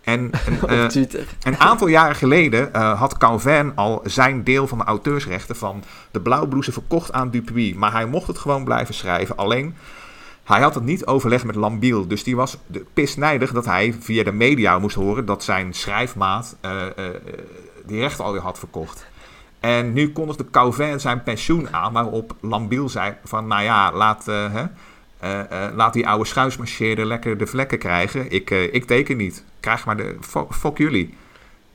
En, 0.00 0.30
en, 0.46 0.68
eh, 0.68 1.02
een 1.42 1.58
aantal 1.58 1.86
jaren 1.86 2.16
geleden 2.16 2.76
had 2.96 3.18
Calvin 3.18 3.72
al 3.74 4.00
zijn 4.04 4.44
deel 4.44 4.66
van 4.66 4.78
de 4.78 4.84
auteursrechten 4.84 5.56
van 5.56 5.84
de 6.10 6.20
Blauwblouse 6.20 6.72
verkocht 6.72 7.12
aan 7.12 7.30
Dupuis. 7.30 7.74
Maar 7.74 7.92
hij 7.92 8.06
mocht 8.06 8.26
het 8.26 8.38
gewoon 8.38 8.64
blijven 8.64 8.94
schrijven. 8.94 9.36
Alleen, 9.36 9.76
hij 10.48 10.60
had 10.60 10.74
het 10.74 10.84
niet 10.84 11.06
overlegd 11.06 11.44
met 11.44 11.54
Lambiel. 11.54 12.06
Dus 12.06 12.24
die 12.24 12.36
was 12.36 12.58
de 12.66 12.84
pisnijdig 12.92 13.52
dat 13.52 13.64
hij 13.64 13.94
via 14.00 14.24
de 14.24 14.32
media 14.32 14.78
moest 14.78 14.96
horen 14.96 15.24
dat 15.24 15.44
zijn 15.44 15.74
schrijfmaat 15.74 16.56
eh, 16.60 16.86
eh, 16.86 17.14
die 17.86 18.00
rechten 18.00 18.24
alweer 18.24 18.40
had 18.40 18.58
verkocht. 18.58 19.06
En 19.60 19.92
nu 19.92 20.12
kondigde 20.12 20.50
Calvin 20.50 21.00
zijn 21.00 21.22
pensioen 21.22 21.72
aan, 21.72 21.92
waarop 21.92 22.34
Lambiel 22.40 22.88
zei 22.88 23.14
van, 23.24 23.46
nou 23.46 23.62
ja, 23.62 23.92
laat, 23.92 24.28
eh, 24.28 24.54
hè, 25.18 25.70
laat 25.74 25.92
die 25.92 26.08
oude 26.08 26.24
schuismarcheerder 26.24 27.06
lekker 27.06 27.38
de 27.38 27.46
vlekken 27.46 27.78
krijgen. 27.78 28.30
Ik, 28.30 28.50
ik 28.50 28.84
teken 28.84 29.16
niet. 29.16 29.44
Krijg 29.60 29.86
maar 29.86 29.96
de, 29.96 30.16
fuck, 30.20 30.54
fuck 30.54 30.78
jullie. 30.78 31.14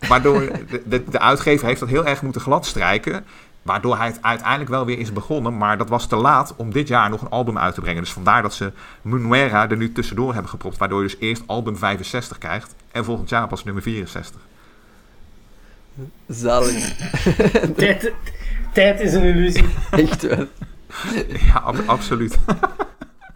Waardoor 0.08 0.40
de, 0.70 0.82
de, 0.86 1.04
de 1.10 1.20
uitgever 1.20 1.68
heeft 1.68 1.80
dat 1.80 1.90
heel 1.90 2.06
erg 2.06 2.22
moeten 2.22 2.42
gladstrijken. 2.42 3.26
Waardoor 3.64 3.98
hij 3.98 4.08
het 4.08 4.20
uiteindelijk 4.22 4.70
wel 4.70 4.86
weer 4.86 5.00
is 5.00 5.14
begonnen. 5.14 5.58
Maar 5.58 5.78
dat 5.78 5.90
was 5.90 6.08
te 6.08 6.16
laat 6.16 6.54
om 6.58 6.72
dit 6.72 6.88
jaar 6.88 7.10
nog 7.10 7.22
een 7.22 7.30
album 7.30 7.58
uit 7.58 7.74
te 7.74 7.82
brengen. 7.82 8.02
Dus 8.04 8.12
vandaar 8.14 8.42
dat 8.42 8.54
ze 8.54 8.72
Munuera 9.02 9.70
er 9.70 9.78
nu 9.78 9.92
tussendoor 9.92 10.34
hebben 10.34 10.50
gepropt. 10.52 10.78
Waardoor 10.78 11.02
je 11.02 11.08
dus 11.08 11.20
eerst 11.20 11.44
album 11.46 11.78
65 11.78 12.38
krijgt. 12.38 12.76
En 12.92 13.06
volgend 13.06 13.30
jaar 13.30 13.48
pas 13.48 13.64
nummer 13.64 13.84
64. 13.84 14.40
Zalig. 16.28 16.96
Tijd, 17.78 18.14
tijd 18.74 19.00
is 19.00 19.14
een 19.14 19.24
illusie. 19.24 19.66
Echt 19.92 20.22
wel. 20.22 20.46
Ja, 21.28 21.54
ab- 21.54 21.84
absoluut. 21.86 22.38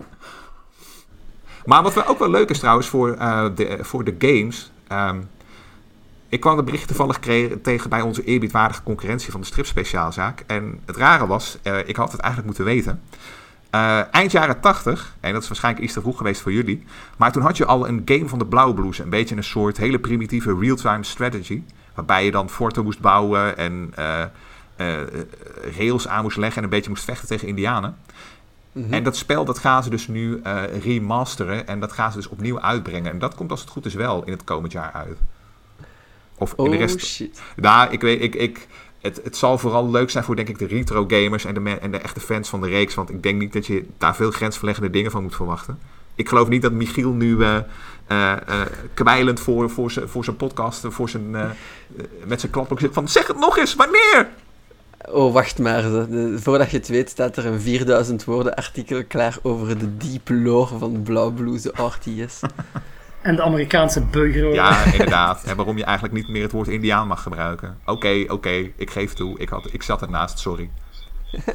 maar 1.66 1.84
wat 1.84 1.94
wel 1.94 2.06
ook 2.08 2.20
wel 2.20 2.30
leuk 2.30 2.50
is 2.50 2.60
trouwens 2.60 2.88
voor, 2.88 3.14
eh, 3.14 3.46
de, 3.56 3.78
voor 3.82 4.04
de 4.04 4.16
games. 4.20 4.72
ehm, 4.88 5.18
ik 6.30 6.40
kwam 6.40 6.56
de 6.56 6.64
bericht 6.64 6.88
toevallig 6.88 7.20
tegen 7.62 7.90
bij 7.90 8.02
onze 8.02 8.24
eerbiedwaardige 8.24 8.84
concurrentie 8.84 9.32
van 9.32 9.42
de 9.42 9.48
stripspeciaalzaak. 9.48 10.44
En 10.48 10.80
het 10.86 10.98
rare 10.98 11.28
was, 11.28 11.58
eh, 11.62 11.88
ik 11.88 11.96
had 11.96 12.12
het 12.12 12.22
eigenlijk 12.22 12.58
moeten 12.58 12.76
weten. 12.76 13.02
Eh, 13.70 14.14
eind 14.14 14.32
jaren 14.32 14.60
80, 14.60 15.16
en 15.20 15.34
dat 15.34 15.42
is 15.42 15.48
waarschijnlijk 15.48 15.86
iets 15.86 15.94
te 15.94 16.02
vroeg 16.02 16.18
geweest 16.18 16.42
voor 16.42 16.52
jullie. 16.52 16.86
Maar 17.18 17.32
toen 17.32 17.42
had 17.42 17.58
je 17.58 17.66
al 17.66 17.88
een 17.88 18.02
game 18.06 18.28
van 18.28 18.40
de 18.40 18.46
Blauwblouse. 18.46 19.04
Een 19.04 19.10
beetje 19.10 19.36
een 19.36 19.44
soort 19.44 19.78
hele 19.78 20.00
primitieve 20.00 20.58
real-time 20.60 21.04
strategy. 21.04 21.64
Waarbij 21.94 22.26
je 22.26 22.32
dan 22.32 22.50
forten 22.50 22.84
moest 22.84 23.00
bouwen 23.00 23.58
en 23.58 23.92
eh, 23.96 24.24
rails 25.78 26.08
aan 26.08 26.24
moest 26.24 26.38
leggen 26.38 26.58
en 26.58 26.64
een 26.64 26.70
beetje 26.70 26.90
moest 26.90 27.04
vechten 27.04 27.28
tegen 27.28 27.48
indianen. 27.48 27.98
Mhm. 28.72 28.94
En 28.94 29.04
dat 29.04 29.16
spel 29.16 29.46
dat 29.46 29.58
gaan 29.58 29.84
ze 29.84 29.90
dus 29.90 30.08
nu 30.08 30.42
remasteren 30.84 31.68
en 31.68 31.80
dat 31.80 31.92
gaan 31.92 32.12
ze 32.12 32.18
dus 32.18 32.28
opnieuw 32.28 32.62
uitbrengen. 32.62 33.12
En 33.12 33.20
dat 33.20 33.36
komt 33.36 33.52
als 33.52 33.62
het 33.62 33.70
goed 33.70 33.86
is 33.86 33.94
wel 33.94 34.24
in 34.24 34.32
het 34.32 34.44
komend 34.44 34.72
jaar 34.72 34.92
uit. 34.92 35.18
Of 36.38 36.54
in 36.58 36.64
de 36.64 36.70
Oh 36.70 36.76
rest. 36.78 37.06
shit. 37.06 37.42
Nou, 37.56 37.92
ik 37.92 38.02
weet, 38.02 38.22
ik, 38.22 38.36
ik, 38.36 38.68
het, 39.02 39.20
het 39.24 39.38
zal 39.38 39.58
vooral 39.58 39.90
leuk 39.92 40.10
zijn 40.10 40.24
voor 40.24 40.36
denk 40.36 40.50
ik 40.50 40.60
de 40.60 40.68
retro 40.68 41.06
gamers 41.08 41.46
en 41.46 41.54
de, 41.54 41.70
en 41.70 41.92
de 41.92 41.98
echte 41.98 42.20
fans 42.20 42.50
van 42.50 42.62
de 42.62 42.68
reeks. 42.68 42.96
Want 42.96 43.10
ik 43.10 43.24
denk 43.24 43.40
niet 43.40 43.54
dat 43.54 43.66
je 43.66 43.86
daar 43.98 44.16
veel 44.16 44.32
grensverleggende 44.32 44.90
dingen 44.90 45.12
van 45.12 45.24
moet 45.24 45.36
verwachten. 45.36 45.80
Ik 46.16 46.30
geloof 46.30 46.48
niet 46.48 46.62
dat 46.62 46.72
Michiel 46.72 47.12
nu 47.12 47.44
eh, 47.44 47.62
kwijlend 48.94 49.40
voor, 49.40 49.70
voor, 49.70 49.92
zijn, 49.92 50.10
voor 50.10 50.24
zijn 50.24 50.36
podcast, 50.36 50.86
voor 50.88 51.10
zijn, 51.10 51.32
met 52.26 52.40
zijn 52.40 52.52
klapblok 52.52 52.80
zit 52.80 52.94
van 52.94 53.08
zeg 53.08 53.28
het 53.28 53.40
nog 53.40 53.58
eens, 53.58 53.76
wanneer? 53.76 54.30
Oh, 55.10 55.34
wacht 55.34 55.60
maar. 55.60 55.84
Voordat 56.36 56.72
je 56.72 56.78
het 56.78 56.88
weet, 56.88 57.10
staat 57.10 57.38
er 57.38 57.46
een 57.46 57.62
4000 57.62 58.24
woorden 58.24 58.56
artikel 58.56 59.06
klaar 59.06 59.38
over 59.42 59.80
de 59.80 59.98
diepe 59.98 60.34
lore 60.34 60.78
van 60.78 61.02
Blauwblouse 61.04 61.74
RTS. 61.76 62.40
En 63.28 63.36
de 63.36 63.42
Amerikaanse 63.42 64.02
burgeroorlog. 64.02 64.56
Ja, 64.56 64.84
inderdaad. 64.92 65.44
En 65.44 65.56
waarom 65.56 65.78
je 65.78 65.84
eigenlijk 65.84 66.16
niet 66.16 66.28
meer 66.28 66.42
het 66.42 66.52
woord 66.52 66.68
indiaan 66.68 67.08
mag 67.08 67.22
gebruiken. 67.22 67.78
Oké, 67.86 68.24
oké, 68.28 68.72
ik 68.76 68.90
geef 68.90 69.14
toe. 69.14 69.40
Ik, 69.40 69.50
had, 69.50 69.74
ik 69.74 69.84
zat 69.84 70.02
ernaast, 70.02 70.40
sorry. 70.40 70.70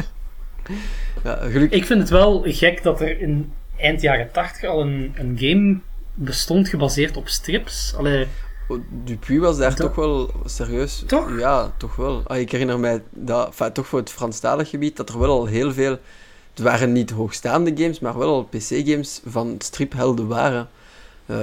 Ja, 1.24 1.38
gelukkig. 1.40 1.78
Ik 1.78 1.86
vind 1.86 2.00
het 2.00 2.10
wel 2.10 2.42
gek 2.46 2.82
dat 2.82 3.00
er 3.00 3.20
in 3.20 3.52
eind 3.76 4.00
jaren 4.00 4.32
80 4.32 4.68
al 4.68 4.80
een, 4.80 5.14
een 5.14 5.36
game 5.38 5.78
bestond 6.14 6.68
gebaseerd 6.68 7.16
op 7.16 7.28
strips. 7.28 7.94
Allee, 7.96 8.26
Oh, 8.68 8.78
Dupuis 9.04 9.38
was 9.38 9.58
daar 9.58 9.74
toch 9.74 9.94
wel 9.94 10.30
serieus. 10.44 11.02
Toch? 11.06 11.38
Ja, 11.38 11.72
toch 11.76 11.96
wel. 11.96 12.22
Ah, 12.26 12.38
ik 12.38 12.50
herinner 12.50 12.78
mij 12.78 13.02
dat, 13.10 13.46
enfin, 13.46 13.72
toch 13.72 13.86
voor 13.86 13.98
het 13.98 14.10
Franstalig 14.10 14.70
gebied, 14.70 14.96
dat 14.96 15.08
er 15.08 15.18
wel 15.18 15.30
al 15.30 15.46
heel 15.46 15.72
veel. 15.72 15.98
Het 16.50 16.62
waren 16.62 16.92
niet 16.92 17.10
hoogstaande 17.10 17.72
games, 17.82 18.00
maar 18.00 18.18
wel 18.18 18.34
al 18.34 18.44
PC-games 18.44 19.20
van 19.24 19.54
striphelden 19.58 20.26
waren. 20.26 20.68
Eh, 21.26 21.36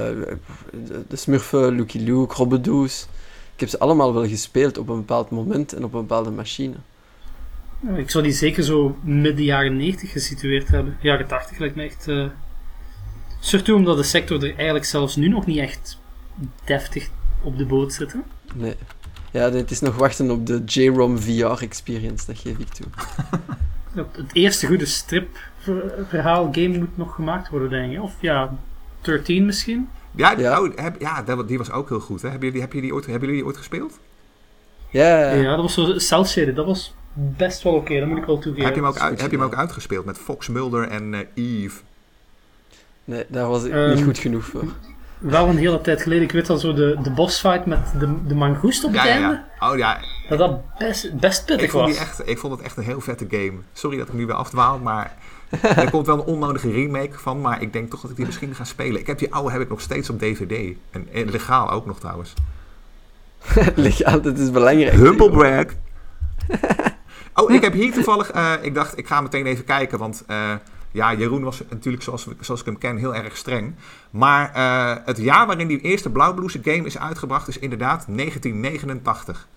de, 1.08 1.16
Smurfen, 1.16 1.74
Lucky 1.74 1.98
Luke, 1.98 2.34
Robbedoes. 2.34 3.06
Ik 3.54 3.60
heb 3.60 3.68
ze 3.68 3.78
allemaal 3.78 4.14
wel 4.14 4.28
gespeeld 4.28 4.78
op 4.78 4.88
een 4.88 4.96
bepaald 4.96 5.30
moment 5.30 5.72
en 5.72 5.84
op 5.84 5.94
een 5.94 6.00
bepaalde 6.00 6.30
machine. 6.30 6.74
ik 7.96 8.10
zou 8.10 8.24
die 8.24 8.32
zeker 8.32 8.62
zo 8.62 8.96
midden 9.02 9.44
jaren 9.44 9.76
90 9.76 10.12
gesitueerd 10.12 10.68
hebben. 10.68 10.96
Jaren 11.00 11.26
80 11.26 11.58
lijkt 11.58 11.74
me 11.76 11.82
echt... 11.82 12.08
Surtout 13.40 13.78
omdat 13.78 13.96
de 13.96 14.02
sector 14.02 14.44
er 14.44 14.54
eigenlijk 14.54 14.84
zelfs 14.84 15.16
nu 15.16 15.28
nog 15.28 15.46
niet 15.46 15.58
echt 15.58 15.98
deftig 16.64 17.08
op 17.42 17.58
de 17.58 17.66
boot 17.66 17.92
zit. 17.92 18.12
hè. 18.12 18.18
Nee. 18.54 18.74
Ja, 19.30 19.50
het 19.50 19.70
is 19.70 19.80
nog 19.80 19.96
wachten 19.96 20.30
op 20.30 20.46
de 20.46 20.62
JROM 20.64 21.18
VR-experience, 21.18 22.26
dat 22.26 22.38
geef 22.38 22.58
ik 22.58 22.68
toe. 22.68 22.86
Het 23.94 24.32
eerste 24.32 24.66
goede 24.66 24.86
stripverhaal 24.86 26.48
game 26.52 26.78
moet 26.78 26.96
nog 26.96 27.14
gemaakt 27.14 27.48
worden, 27.48 27.70
denk 27.70 27.92
ik. 27.92 28.02
Of 28.02 28.14
ja, 28.20 28.58
13 29.00 29.44
misschien. 29.44 29.88
Ja, 30.14 30.34
Ja. 30.38 30.60
Oh, 30.62 30.68
heb, 30.76 31.00
ja 31.00 31.22
dat, 31.22 31.48
die 31.48 31.58
was 31.58 31.70
ook 31.70 31.88
heel 31.88 32.00
goed. 32.00 32.22
Hè? 32.22 32.28
Hebben, 32.28 32.46
jullie, 32.48 32.62
heb 32.62 32.70
die 32.70 32.94
ooit, 32.94 33.04
hebben 33.06 33.20
jullie 33.22 33.36
die 33.36 33.46
ooit 33.46 33.56
gespeeld? 33.56 33.98
Ja, 34.90 35.32
Ja, 35.32 35.50
dat 35.56 35.60
was 35.60 35.74
zo 35.74 35.98
cel-shaded. 35.98 36.56
Dat 36.56 36.66
was 36.66 36.94
best 37.12 37.62
wel 37.62 37.72
oké, 37.72 37.98
dat 37.98 38.08
moet 38.08 38.18
ik 38.18 38.24
wel 38.24 38.38
toegeven. 38.38 38.66
heb, 38.66 38.74
je 38.74 38.80
hem 38.80 38.90
ook 38.90 38.98
uit, 38.98 39.20
heb 39.20 39.30
je 39.30 39.36
hem 39.36 39.46
ook 39.46 39.54
uitgespeeld 39.54 40.04
met 40.04 40.18
Fox 40.18 40.48
Mulder 40.48 40.88
en 40.88 41.14
eh, 41.14 41.20
Eve? 41.34 41.80
Nee, 43.04 43.24
daar 43.28 43.48
was 43.48 43.64
ik 43.64 43.72
Ehm, 43.72 43.94
niet 43.94 44.04
goed 44.04 44.18
genoeg 44.18 44.44
voor. 44.44 44.64
Wel 45.18 45.48
een 45.48 45.56
hele 45.56 45.80
tijd 45.80 46.02
geleden. 46.02 46.24
Ik 46.24 46.32
weet 46.32 46.50
al 46.50 46.58
zo 46.58 46.74
de, 46.74 46.98
de 47.02 47.10
bossfight 47.10 47.66
met 47.66 47.92
de, 47.98 48.26
de 48.26 48.34
mangoest 48.34 48.84
op 48.84 48.92
het 48.92 49.02
ja, 49.02 49.08
einde. 49.08 49.42
ja. 49.60 49.70
Oh 49.70 49.78
ja, 49.78 50.00
Dat 50.28 50.38
dat 50.38 50.76
best, 50.78 51.18
best 51.20 51.44
pittig 51.46 51.64
ik 51.64 51.70
vond, 51.70 51.84
was. 51.86 51.92
die 51.92 52.00
echt, 52.06 52.28
ik 52.28 52.38
vond 52.38 52.52
het 52.52 52.62
echt 52.62 52.76
een 52.76 52.82
heel 52.82 53.00
vette 53.00 53.26
game. 53.30 53.52
Sorry 53.72 53.98
dat 53.98 54.08
ik 54.08 54.14
nu 54.14 54.26
weer 54.26 54.34
afdwaal, 54.34 54.78
maar 54.78 55.16
er 55.76 55.90
komt 55.90 56.06
wel 56.06 56.18
een 56.18 56.24
onnodige 56.24 56.70
remake 56.70 57.18
van. 57.18 57.40
Maar 57.40 57.62
ik 57.62 57.72
denk 57.72 57.90
toch 57.90 58.00
dat 58.00 58.10
ik 58.10 58.16
die 58.16 58.26
misschien 58.26 58.54
ga 58.54 58.64
spelen. 58.64 59.00
Ik 59.00 59.06
heb 59.06 59.18
die 59.18 59.34
oude 59.34 59.50
heb 59.50 59.60
ik 59.60 59.68
nog 59.68 59.80
steeds 59.80 60.10
op 60.10 60.18
DVD. 60.18 60.76
En, 60.90 61.08
en 61.12 61.30
legaal 61.30 61.70
ook 61.70 61.86
nog 61.86 62.00
trouwens. 62.00 62.34
Legaal, 63.74 64.20
dat 64.20 64.38
is 64.38 64.50
belangrijk. 64.50 64.92
Humble 64.92 65.30
brag. 65.30 65.66
Oh, 67.34 67.50
ik 67.50 67.62
heb 67.62 67.72
hier 67.72 67.92
toevallig... 67.92 68.30
eh, 68.30 68.52
ik 68.62 68.74
dacht, 68.74 68.98
ik 68.98 69.06
ga 69.06 69.20
meteen 69.20 69.46
even 69.46 69.64
kijken, 69.64 69.98
want... 69.98 70.24
eh, 70.26 70.52
ja, 70.92 71.14
Jeroen 71.14 71.42
was 71.42 71.62
natuurlijk, 71.70 72.02
zoals, 72.02 72.26
zoals 72.40 72.60
ik 72.60 72.66
hem 72.66 72.78
ken, 72.78 72.96
heel 72.96 73.14
erg 73.14 73.36
streng. 73.36 73.74
Maar 74.10 74.52
eh, 74.52 75.06
het 75.06 75.16
jaar 75.16 75.46
waarin 75.46 75.66
die 75.66 75.80
eerste 75.80 76.10
Blauwblouse 76.10 76.60
game 76.62 76.86
is 76.86 76.98
uitgebracht... 76.98 77.48
is 77.48 77.58
inderdaad 77.58 78.04
1989. 78.08 79.48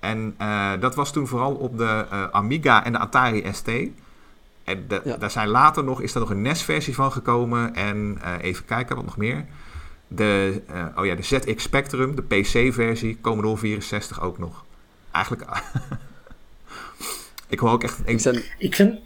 En 0.00 0.36
dat 0.80 0.94
was 0.94 1.12
toen 1.12 1.26
vooral 1.26 1.54
op 1.54 1.78
de 1.78 2.06
Amiga 2.32 2.84
en 2.84 2.92
de 2.92 2.98
Atari 2.98 3.44
ST. 3.52 3.70
En 4.64 4.84
de- 4.88 5.00
Ja. 5.04 5.16
daar 5.16 5.30
zijn 5.30 5.48
later 5.48 5.84
nog, 5.84 6.00
is 6.00 6.14
er 6.14 6.20
nog 6.20 6.30
een 6.30 6.42
NES-versie 6.42 6.94
van 6.94 7.12
gekomen. 7.12 7.74
En 7.74 8.18
eh, 8.22 8.32
even 8.40 8.64
kijken, 8.64 8.96
wat 8.96 9.04
nog 9.04 9.16
meer. 9.16 9.44
De, 10.08 10.62
eh, 10.66 10.86
oh 10.96 11.06
ja, 11.06 11.14
de 11.14 11.22
ZX 11.22 11.62
Spectrum, 11.62 12.14
de 12.16 12.22
PC-versie, 12.22 13.18
Commodore 13.20 13.56
64 13.56 14.20
ook 14.22 14.38
nog. 14.38 14.64
Eigenlijk... 15.10 15.44
ik 17.48 17.58
hoor 17.58 17.70
ook 17.70 17.82
echt... 17.82 17.98
Ik 18.04 18.20
zijn, 18.20 18.42
Ik 18.58 18.74
vind, 18.74 18.98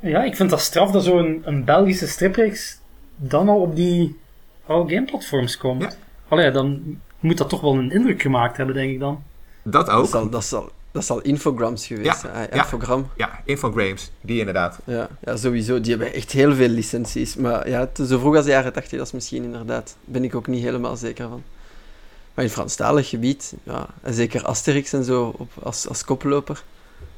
ja, 0.00 0.22
ik 0.24 0.36
vind 0.36 0.50
dat 0.50 0.60
straf 0.60 0.90
dat 0.90 1.04
zo'n 1.04 1.42
een 1.44 1.64
Belgische 1.64 2.06
stripreeks 2.06 2.78
dan 3.16 3.48
al 3.48 3.60
op 3.60 3.76
die 3.76 4.18
oude 4.66 4.94
gameplatforms 4.94 5.56
komt. 5.56 5.82
Ja. 5.82 5.90
Allee, 6.28 6.50
dan 6.50 6.98
moet 7.20 7.38
dat 7.38 7.48
toch 7.48 7.60
wel 7.60 7.74
een 7.74 7.90
indruk 7.92 8.22
gemaakt 8.22 8.56
hebben, 8.56 8.74
denk 8.74 8.90
ik 8.92 8.98
dan. 9.00 9.22
Dat 9.62 9.86
dat, 9.86 9.94
ook. 9.94 10.06
zal, 10.06 10.28
dat, 10.30 10.44
zal, 10.44 10.70
dat 10.94 11.04
zal 11.04 11.20
Infograms 11.20 11.86
geweest 11.86 12.06
Ja, 12.06 12.14
zijn. 12.16 12.32
Ah, 12.34 12.40
ja. 12.42 12.62
Infogram. 12.62 13.08
Ja, 13.16 13.40
Infogrames, 13.44 14.10
die 14.20 14.38
inderdaad. 14.38 14.78
Ja, 14.84 15.08
ja, 15.24 15.36
sowieso. 15.36 15.80
Die 15.80 15.90
hebben 15.90 16.12
echt 16.14 16.32
heel 16.32 16.54
veel 16.54 16.68
licenties. 16.68 17.36
Maar 17.36 17.68
ja, 17.68 17.88
zo 18.06 18.18
vroeg 18.18 18.36
als 18.36 18.44
de 18.44 18.50
jaren 18.50 18.72
80, 18.72 18.98
dat 18.98 19.06
is 19.06 19.12
misschien 19.12 19.44
inderdaad. 19.44 19.96
ben 20.04 20.24
ik 20.24 20.34
ook 20.34 20.46
niet 20.46 20.62
helemaal 20.62 20.96
zeker 20.96 21.28
van. 21.28 21.42
Maar 22.34 22.44
in 22.44 22.50
Franstalig 22.50 23.08
gebied, 23.08 23.54
ja, 23.62 23.86
en 24.02 24.14
zeker 24.14 24.44
Asterix 24.44 24.92
en 24.92 25.04
zo 25.04 25.34
op, 25.38 25.50
als, 25.62 25.88
als 25.88 26.04
koploper, 26.04 26.62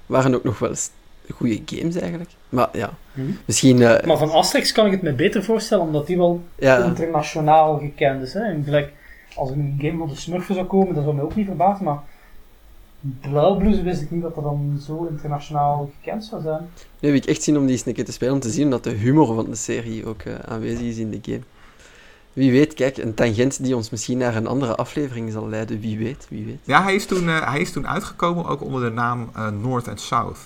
waren 0.06 0.34
ook 0.34 0.44
nog 0.44 0.58
wel 0.58 0.68
eens 0.68 0.90
goede 1.34 1.60
games 1.66 1.96
eigenlijk. 1.96 2.30
Maar 2.48 2.68
ja, 2.72 2.90
Mhm. 3.12 3.30
misschien. 3.44 3.82
eh, 3.82 4.06
Maar 4.06 4.18
van 4.18 4.30
Asterix 4.30 4.72
kan 4.72 4.86
ik 4.86 4.92
het 4.92 5.02
me 5.02 5.12
beter 5.12 5.44
voorstellen, 5.44 5.84
omdat 5.84 6.06
die 6.06 6.16
wel 6.16 6.42
ja, 6.58 6.84
internationaal 6.84 7.78
gekend 7.78 8.22
is. 8.22 8.32
Hè? 8.34 8.40
En 8.40 8.64
gelijk 8.64 8.92
als 9.34 9.50
er 9.50 9.56
een 9.56 9.78
game 9.80 9.98
van 9.98 10.08
de 10.08 10.16
Smurfen 10.16 10.54
zou 10.54 10.66
komen, 10.66 10.94
dat 10.94 11.02
zou 11.02 11.14
mij 11.16 11.24
ook 11.24 11.34
niet 11.34 11.46
verbazen, 11.46 11.84
maar 11.84 11.98
Blauwbloes 13.00 13.82
wist 13.82 14.02
ik 14.02 14.10
niet 14.10 14.22
dat 14.22 14.34
dat 14.34 14.44
dan 14.44 14.78
zo 14.86 15.04
internationaal 15.04 15.90
gekend 15.96 16.24
zou 16.24 16.42
zijn. 16.42 16.70
Nu 17.00 17.08
heb 17.08 17.22
ik 17.22 17.28
echt 17.28 17.42
zin 17.42 17.56
om 17.56 17.62
die 17.62 17.76
eens 17.76 17.86
een 17.86 17.94
keer 17.94 18.04
te 18.04 18.12
spelen, 18.12 18.34
om 18.34 18.40
te 18.40 18.50
zien 18.50 18.70
dat 18.70 18.84
de 18.84 18.90
humor 18.90 19.34
van 19.34 19.50
de 19.50 19.56
serie 19.56 20.06
ook 20.06 20.22
uh, 20.22 20.34
aanwezig 20.38 20.80
is 20.80 20.96
in 20.96 21.10
de 21.10 21.18
game. 21.22 21.42
Wie 22.32 22.50
weet, 22.50 22.74
kijk, 22.74 22.96
een 22.96 23.14
tangent 23.14 23.62
die 23.62 23.76
ons 23.76 23.90
misschien 23.90 24.18
naar 24.18 24.36
een 24.36 24.46
andere 24.46 24.74
aflevering 24.74 25.32
zal 25.32 25.48
leiden. 25.48 25.80
Wie 25.80 25.98
weet, 25.98 26.26
wie 26.30 26.44
weet. 26.44 26.58
Ja, 26.64 26.82
hij 26.82 26.94
is 26.94 27.06
toen, 27.06 27.24
uh, 27.24 27.50
hij 27.50 27.60
is 27.60 27.72
toen 27.72 27.88
uitgekomen 27.88 28.46
ook 28.46 28.62
onder 28.62 28.80
de 28.80 28.90
naam 28.90 29.30
uh, 29.36 29.48
North 29.48 29.88
and 29.88 30.00
South. 30.00 30.38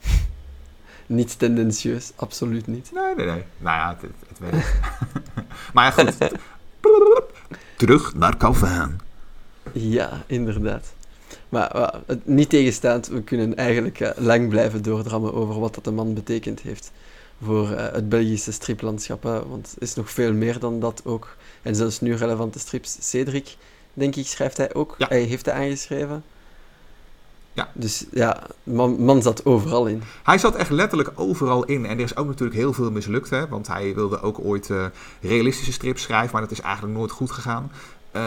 niet 1.06 1.38
tendentieus, 1.38 2.12
absoluut 2.16 2.66
niet. 2.66 2.90
Nee, 2.92 3.14
nee, 3.14 3.26
nee. 3.26 3.42
Nou 3.58 3.76
ja, 3.76 3.96
het, 4.00 4.10
het 4.28 4.38
weet 4.38 4.80
maar 5.74 5.84
ja, 5.84 5.90
goed. 5.90 6.18
Terug 7.76 8.14
naar 8.14 8.36
Calvin. 8.36 9.00
Ja, 9.72 10.22
inderdaad. 10.26 10.92
Maar 11.54 12.00
niet 12.24 12.48
tegenstaand, 12.48 13.08
we 13.08 13.22
kunnen 13.22 13.56
eigenlijk 13.56 14.00
uh, 14.00 14.10
lang 14.16 14.48
blijven 14.48 14.82
doordrammen 14.82 15.34
over 15.34 15.60
wat 15.60 15.74
dat 15.74 15.84
de 15.84 15.90
man 15.90 16.14
betekend 16.14 16.60
heeft 16.60 16.92
voor 17.42 17.70
uh, 17.70 17.92
het 17.92 18.08
Belgische 18.08 18.52
striplandschap. 18.52 19.22
Hè? 19.22 19.46
Want 19.48 19.70
het 19.70 19.82
is 19.82 19.94
nog 19.94 20.10
veel 20.10 20.32
meer 20.32 20.58
dan 20.58 20.80
dat 20.80 21.02
ook. 21.04 21.36
En 21.62 21.74
zelfs 21.74 22.00
nu 22.00 22.14
relevante 22.14 22.58
strips. 22.58 22.96
Cedric, 23.00 23.56
denk 23.92 24.16
ik, 24.16 24.26
schrijft 24.26 24.56
hij 24.56 24.74
ook. 24.74 24.94
Ja. 24.98 25.06
Hij 25.08 25.22
heeft 25.22 25.46
hij 25.46 25.54
aangeschreven. 25.54 26.24
Ja. 27.52 27.68
Dus 27.72 28.04
ja, 28.12 28.42
man, 28.62 29.04
man 29.04 29.22
zat 29.22 29.44
overal 29.44 29.86
in. 29.86 30.02
Hij 30.22 30.38
zat 30.38 30.54
echt 30.54 30.70
letterlijk 30.70 31.12
overal 31.14 31.64
in. 31.64 31.86
En 31.86 31.98
er 31.98 32.04
is 32.04 32.16
ook 32.16 32.26
natuurlijk 32.26 32.58
heel 32.58 32.72
veel 32.72 32.90
mislukt. 32.90 33.30
Hè? 33.30 33.48
Want 33.48 33.66
hij 33.66 33.94
wilde 33.94 34.20
ook 34.20 34.38
ooit 34.38 34.68
uh, 34.68 34.86
realistische 35.20 35.72
strips 35.72 36.02
schrijven. 36.02 36.32
Maar 36.32 36.42
dat 36.42 36.50
is 36.50 36.60
eigenlijk 36.60 36.94
nooit 36.94 37.10
goed 37.10 37.30
gegaan. 37.30 37.70
Uh, 38.16 38.20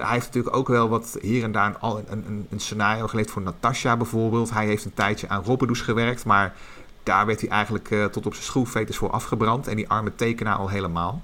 hij 0.00 0.12
heeft 0.12 0.26
natuurlijk 0.26 0.56
ook 0.56 0.68
wel 0.68 0.88
wat 0.88 1.16
hier 1.20 1.42
en 1.42 1.52
daar 1.52 1.76
een, 1.80 2.04
een, 2.08 2.46
een, 2.50 2.60
scenario 2.60 3.06
geleerd 3.06 3.30
voor 3.30 3.42
Natasha 3.42 3.96
bijvoorbeeld. 3.96 4.50
Hij 4.50 4.66
heeft 4.66 4.84
een 4.84 4.94
tijdje 4.94 5.28
aan 5.28 5.44
Robbedoes 5.44 5.80
gewerkt. 5.80 6.24
Maar 6.24 6.54
daar 7.02 7.26
werd 7.26 7.40
hij 7.40 7.50
eigenlijk 7.50 7.90
uh, 7.90 8.04
tot 8.04 8.26
op 8.26 8.32
zijn 8.32 8.44
schroefveters 8.44 8.96
voor 8.96 9.10
afgebrand. 9.10 9.68
En 9.68 9.76
die 9.76 9.88
arme 9.88 10.14
tekenaar 10.14 10.56
al 10.56 10.68
helemaal. 10.68 11.22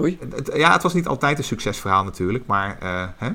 Oei. 0.00 0.18
Ja, 0.54 0.72
het 0.72 0.82
was 0.82 0.94
niet 0.94 1.06
altijd 1.06 1.38
een 1.38 1.44
succesverhaal 1.44 2.04
natuurlijk. 2.04 2.46
Maar 2.46 2.78
uh, 2.82 3.08
hè? 3.16 3.30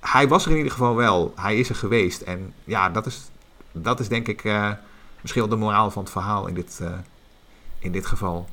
hij 0.00 0.28
was 0.28 0.44
er 0.44 0.50
in 0.50 0.56
ieder 0.56 0.72
geval 0.72 0.96
wel. 0.96 1.32
Hij 1.36 1.58
is 1.58 1.68
er 1.68 1.74
geweest. 1.74 2.20
En 2.20 2.54
ja, 2.64 2.90
dat 2.90 3.06
is, 3.06 3.30
dat 3.72 4.00
is 4.00 4.08
denk 4.08 4.28
ik 4.28 4.44
misschien 5.20 5.42
wel 5.42 5.50
de 5.50 5.64
moraal 5.64 5.90
van 5.90 6.02
het 6.02 6.12
verhaal 6.12 6.46
in 6.46 6.54
dit, 6.54 6.80
in 7.78 7.92
dit 7.92 8.06
geval. 8.06 8.48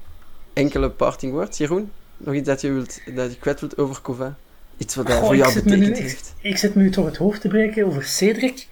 Enkele 0.54 0.89
parting 0.89 1.34
words, 1.34 1.58
Jeroen? 1.58 1.91
Nog 2.17 2.34
iets 2.34 2.47
dat 2.47 2.62
je, 2.62 2.71
wilt, 2.71 3.15
dat 3.15 3.34
je 3.34 3.39
kwijt 3.39 3.60
wilt 3.60 3.78
over 3.78 4.02
Cova? 4.02 4.36
Iets 4.84 4.96
wat 4.96 5.08
hij 5.08 5.17
Goh, 5.17 5.26
voor 5.26 5.36
jou 5.36 5.58
ik 5.58 5.63
betekend 5.63 5.89
nu, 5.89 6.02
heeft? 6.02 6.34
Ik, 6.41 6.52
ik 6.52 6.58
zit 6.58 6.76
me 6.76 6.82
nu 6.82 6.89
toch 6.89 7.06
het 7.06 7.17
hoofd 7.17 7.41
te 7.41 7.48
breken 7.48 7.86
over 7.86 8.04
Cedric. 8.04 8.67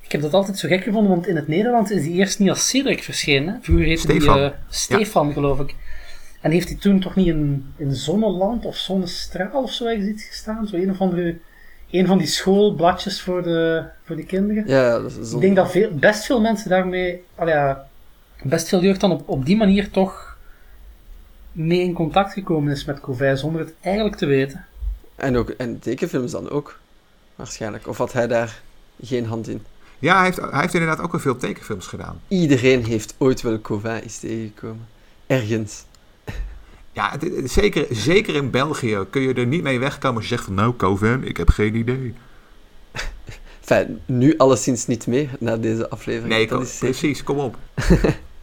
Ik 0.00 0.12
heb 0.12 0.20
dat 0.20 0.34
altijd 0.34 0.58
zo 0.58 0.68
gek 0.68 0.82
gevonden, 0.82 1.10
want 1.10 1.26
in 1.26 1.36
het 1.36 1.48
Nederlands 1.48 1.90
is 1.90 2.04
hij 2.04 2.12
eerst 2.12 2.38
niet 2.38 2.48
als 2.48 2.68
Cedric 2.68 3.02
verschenen. 3.02 3.58
Vroeger 3.62 3.86
heette 3.86 4.02
Stefan. 4.02 4.38
hij 4.38 4.46
uh, 4.46 4.52
Stefan, 4.68 5.26
ja. 5.26 5.32
geloof 5.32 5.60
ik. 5.60 5.74
En 6.40 6.50
heeft 6.50 6.68
hij 6.68 6.76
toen 6.76 7.00
toch 7.00 7.14
niet 7.14 7.26
in, 7.26 7.72
in 7.76 7.94
Zonneland 7.94 8.64
of 8.64 8.76
Zonnestraal 8.76 9.62
of 9.62 9.72
zo 9.72 9.86
ergens 9.86 10.06
iets 10.06 10.24
gestaan? 10.24 10.66
Zo 10.66 10.76
een 10.76 10.90
of 10.90 11.00
andere... 11.00 11.36
Een 11.90 12.06
van 12.06 12.18
die 12.18 12.26
schoolbladjes 12.26 13.20
voor 13.20 13.42
de, 13.42 13.84
voor 14.04 14.16
de 14.16 14.24
kinderen. 14.24 14.66
Ja, 14.66 14.98
dat 14.98 15.16
is 15.20 15.32
Ik 15.32 15.40
denk 15.40 15.56
dat 15.56 15.70
veel, 15.70 15.90
best 15.92 16.24
veel 16.24 16.40
mensen 16.40 16.70
daarmee... 16.70 17.22
Al 17.34 17.48
ja, 17.48 17.86
best 18.42 18.68
veel 18.68 18.82
jeugd 18.82 19.00
dan 19.00 19.10
op, 19.10 19.28
op 19.28 19.46
die 19.46 19.56
manier 19.56 19.90
toch 19.90 20.36
mee 21.52 21.80
in 21.80 21.92
contact 21.92 22.32
gekomen 22.32 22.72
is 22.72 22.84
met 22.84 23.00
Covij, 23.00 23.36
zonder 23.36 23.60
het 23.60 23.74
eigenlijk 23.80 24.16
te 24.16 24.26
weten. 24.26 24.66
En, 25.16 25.36
ook, 25.36 25.50
en 25.50 25.78
tekenfilms 25.78 26.30
dan 26.30 26.50
ook, 26.50 26.78
waarschijnlijk. 27.34 27.86
Of 27.86 27.98
had 27.98 28.12
hij 28.12 28.26
daar 28.26 28.62
geen 29.02 29.26
hand 29.26 29.48
in? 29.48 29.62
Ja, 29.98 30.14
hij 30.16 30.24
heeft, 30.24 30.36
hij 30.36 30.60
heeft 30.60 30.74
inderdaad 30.74 31.00
ook 31.00 31.12
wel 31.12 31.20
veel 31.20 31.36
tekenfilms 31.36 31.86
gedaan. 31.86 32.20
Iedereen 32.28 32.84
heeft 32.84 33.14
ooit 33.18 33.42
wel 33.42 33.60
Covin 33.60 33.90
eens 33.90 34.18
tegengekomen. 34.18 34.86
Ergens. 35.26 35.84
Ja, 36.92 37.10
het, 37.10 37.22
het, 37.22 37.50
zeker, 37.50 37.86
zeker 37.90 38.34
in 38.34 38.50
België 38.50 39.06
kun 39.10 39.22
je 39.22 39.34
er 39.34 39.46
niet 39.46 39.62
mee 39.62 39.78
wegkomen 39.78 40.16
als 40.16 40.28
je 40.28 40.34
zegt 40.34 40.44
van 40.44 40.54
nou, 40.54 40.76
Coven, 40.76 41.24
ik 41.24 41.36
heb 41.36 41.48
geen 41.48 41.74
idee. 41.74 42.14
Enfin, 43.60 44.00
nu 44.06 44.36
alleszins 44.36 44.86
niet 44.86 45.06
meer 45.06 45.28
na 45.38 45.56
deze 45.56 45.88
aflevering. 45.88 46.32
Nee, 46.32 46.48
kom, 46.48 46.62
is 46.62 46.78
precies, 46.78 47.22
kom 47.22 47.38
op. 47.38 47.56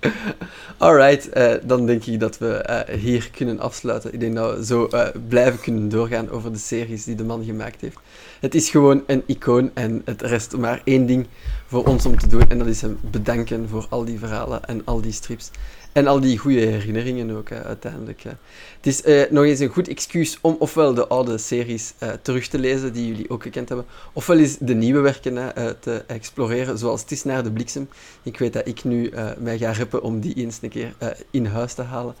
Alright, 0.78 1.36
uh, 1.36 1.54
dan 1.62 1.86
denk 1.86 2.04
ik 2.04 2.20
dat 2.20 2.38
we 2.38 2.84
uh, 2.88 2.98
hier 2.98 3.30
kunnen 3.30 3.60
afsluiten. 3.60 4.12
Ik 4.12 4.20
denk 4.20 4.34
dat 4.34 4.56
we 4.56 4.64
zo 4.64 4.88
uh, 4.90 5.08
blijven 5.28 5.60
kunnen 5.60 5.88
doorgaan 5.88 6.30
over 6.30 6.52
de 6.52 6.58
series 6.58 7.04
die 7.04 7.14
de 7.14 7.24
man 7.24 7.44
gemaakt 7.44 7.80
heeft. 7.80 7.98
Het 8.40 8.54
is 8.54 8.70
gewoon 8.70 9.02
een 9.06 9.22
icoon 9.26 9.70
en 9.74 10.02
het 10.04 10.22
rest 10.22 10.56
maar 10.56 10.80
één 10.84 11.06
ding 11.06 11.26
voor 11.66 11.84
ons 11.84 12.06
om 12.06 12.18
te 12.18 12.28
doen. 12.28 12.48
En 12.48 12.58
dat 12.58 12.66
is 12.66 12.80
hem 12.80 12.98
bedanken 13.10 13.68
voor 13.68 13.86
al 13.88 14.04
die 14.04 14.18
verhalen 14.18 14.64
en 14.64 14.82
al 14.84 15.00
die 15.00 15.12
strips. 15.12 15.50
En 15.92 16.06
al 16.06 16.20
die 16.20 16.38
goede 16.38 16.60
herinneringen 16.60 17.36
ook, 17.36 17.52
uiteindelijk. 17.52 18.22
Hè. 18.22 18.30
Het 18.76 18.86
is 18.86 19.04
uh, 19.04 19.30
nog 19.30 19.44
eens 19.44 19.58
een 19.58 19.68
goed 19.68 19.88
excuus 19.88 20.38
om 20.40 20.56
ofwel 20.58 20.94
de 20.94 21.08
oude 21.08 21.38
series 21.38 21.92
uh, 22.02 22.08
terug 22.22 22.46
te 22.46 22.58
lezen, 22.58 22.92
die 22.92 23.06
jullie 23.06 23.30
ook 23.30 23.42
gekend 23.42 23.68
hebben, 23.68 23.86
ofwel 24.12 24.38
eens 24.38 24.56
de 24.60 24.74
nieuwe 24.74 25.00
werken 25.00 25.36
uh, 25.36 25.50
te 25.80 26.04
exploreren, 26.06 26.78
zoals 26.78 27.00
Het 27.00 27.10
is 27.10 27.24
naar 27.24 27.42
de 27.42 27.52
bliksem. 27.52 27.88
Ik 28.22 28.38
weet 28.38 28.52
dat 28.52 28.68
ik 28.68 28.84
nu 28.84 29.12
mij 29.38 29.58
ga 29.58 29.70
reppen 29.70 30.02
om 30.02 30.20
die 30.20 30.34
eens 30.34 30.58
een 30.62 30.68
keer 30.68 30.94
in 31.30 31.46
huis 31.46 31.74
te 31.74 31.82
halen. 31.82 32.14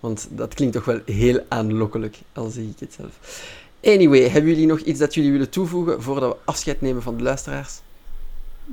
Want 0.00 0.28
dat 0.30 0.54
klinkt 0.54 0.74
toch 0.74 0.84
wel 0.84 1.00
heel 1.04 1.40
aanlokkelijk, 1.48 2.18
al 2.32 2.50
zeg 2.50 2.64
ik 2.64 2.78
het 2.78 2.92
zelf. 2.92 3.42
Anyway, 3.84 4.28
hebben 4.28 4.50
jullie 4.50 4.66
nog 4.66 4.78
iets 4.78 4.98
dat 4.98 5.14
jullie 5.14 5.32
willen 5.32 5.50
toevoegen 5.50 6.02
voordat 6.02 6.32
we 6.32 6.38
afscheid 6.44 6.80
nemen 6.80 7.02
van 7.02 7.16
de 7.16 7.22
luisteraars? 7.22 7.80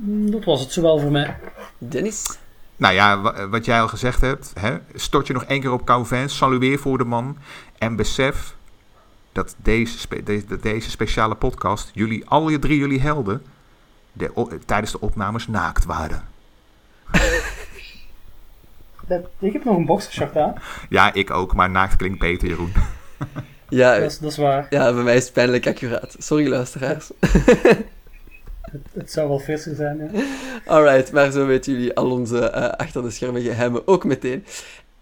Dat 0.02 0.44
was 0.44 0.60
het 0.60 0.72
zowel 0.72 0.98
voor 0.98 1.10
mij. 1.10 1.36
Dennis? 1.78 2.38
Nou 2.76 2.94
ja, 2.94 3.48
wat 3.48 3.64
jij 3.64 3.80
al 3.80 3.88
gezegd 3.88 4.20
hebt, 4.20 4.52
hè, 4.58 4.76
stort 4.94 5.26
je 5.26 5.32
nog 5.32 5.44
één 5.44 5.60
keer 5.60 5.72
op 5.72 5.84
Calvin, 5.84 6.28
salueer 6.28 6.78
voor 6.78 6.98
de 6.98 7.04
man 7.04 7.36
en 7.78 7.96
besef 7.96 8.54
dat 9.32 9.54
deze, 9.56 9.98
spe 9.98 10.22
de, 10.22 10.44
de, 10.46 10.60
deze 10.60 10.90
speciale 10.90 11.34
podcast, 11.34 11.90
jullie, 11.92 12.28
alle 12.28 12.58
drie 12.58 12.78
jullie 12.78 13.00
helden, 13.00 13.42
de, 14.12 14.30
o, 14.36 14.48
tijdens 14.66 14.92
de 14.92 15.00
opnames 15.00 15.46
naakt 15.46 15.84
waren. 15.84 16.28
Dat, 19.06 19.26
ik 19.38 19.52
heb 19.52 19.64
nog 19.64 19.76
een 19.76 19.86
boxershort 19.86 20.36
aan. 20.36 20.54
Ja, 20.88 21.12
ik 21.12 21.30
ook, 21.30 21.54
maar 21.54 21.70
naakt 21.70 21.96
klinkt 21.96 22.18
beter, 22.18 22.48
Jeroen. 22.48 22.72
Ja, 23.70 23.98
dat 23.98 24.10
is, 24.10 24.18
dat 24.18 24.30
is 24.30 24.36
waar. 24.36 24.66
Ja, 24.70 24.92
bij 24.92 25.02
mij 25.02 25.16
is 25.16 25.24
het 25.24 25.32
pijnlijk 25.32 25.66
accuraat. 25.66 26.14
Sorry, 26.18 26.48
luisteraars. 26.48 27.10
Het, 28.70 28.82
het, 28.92 29.12
zou 29.12 29.28
wel 29.28 29.38
frisser 29.38 29.74
zijn, 29.74 30.10
ja. 30.12 30.22
Alright, 30.66 31.12
maar 31.12 31.30
zo 31.30 31.46
weten 31.46 31.72
jullie 31.72 31.94
al 31.94 32.10
onze 32.10 32.52
uh, 32.54 32.68
achter 32.68 33.02
de 33.02 33.10
schermen 33.10 33.42
geheimen 33.42 33.86
ook 33.86 34.04
meteen. 34.04 34.44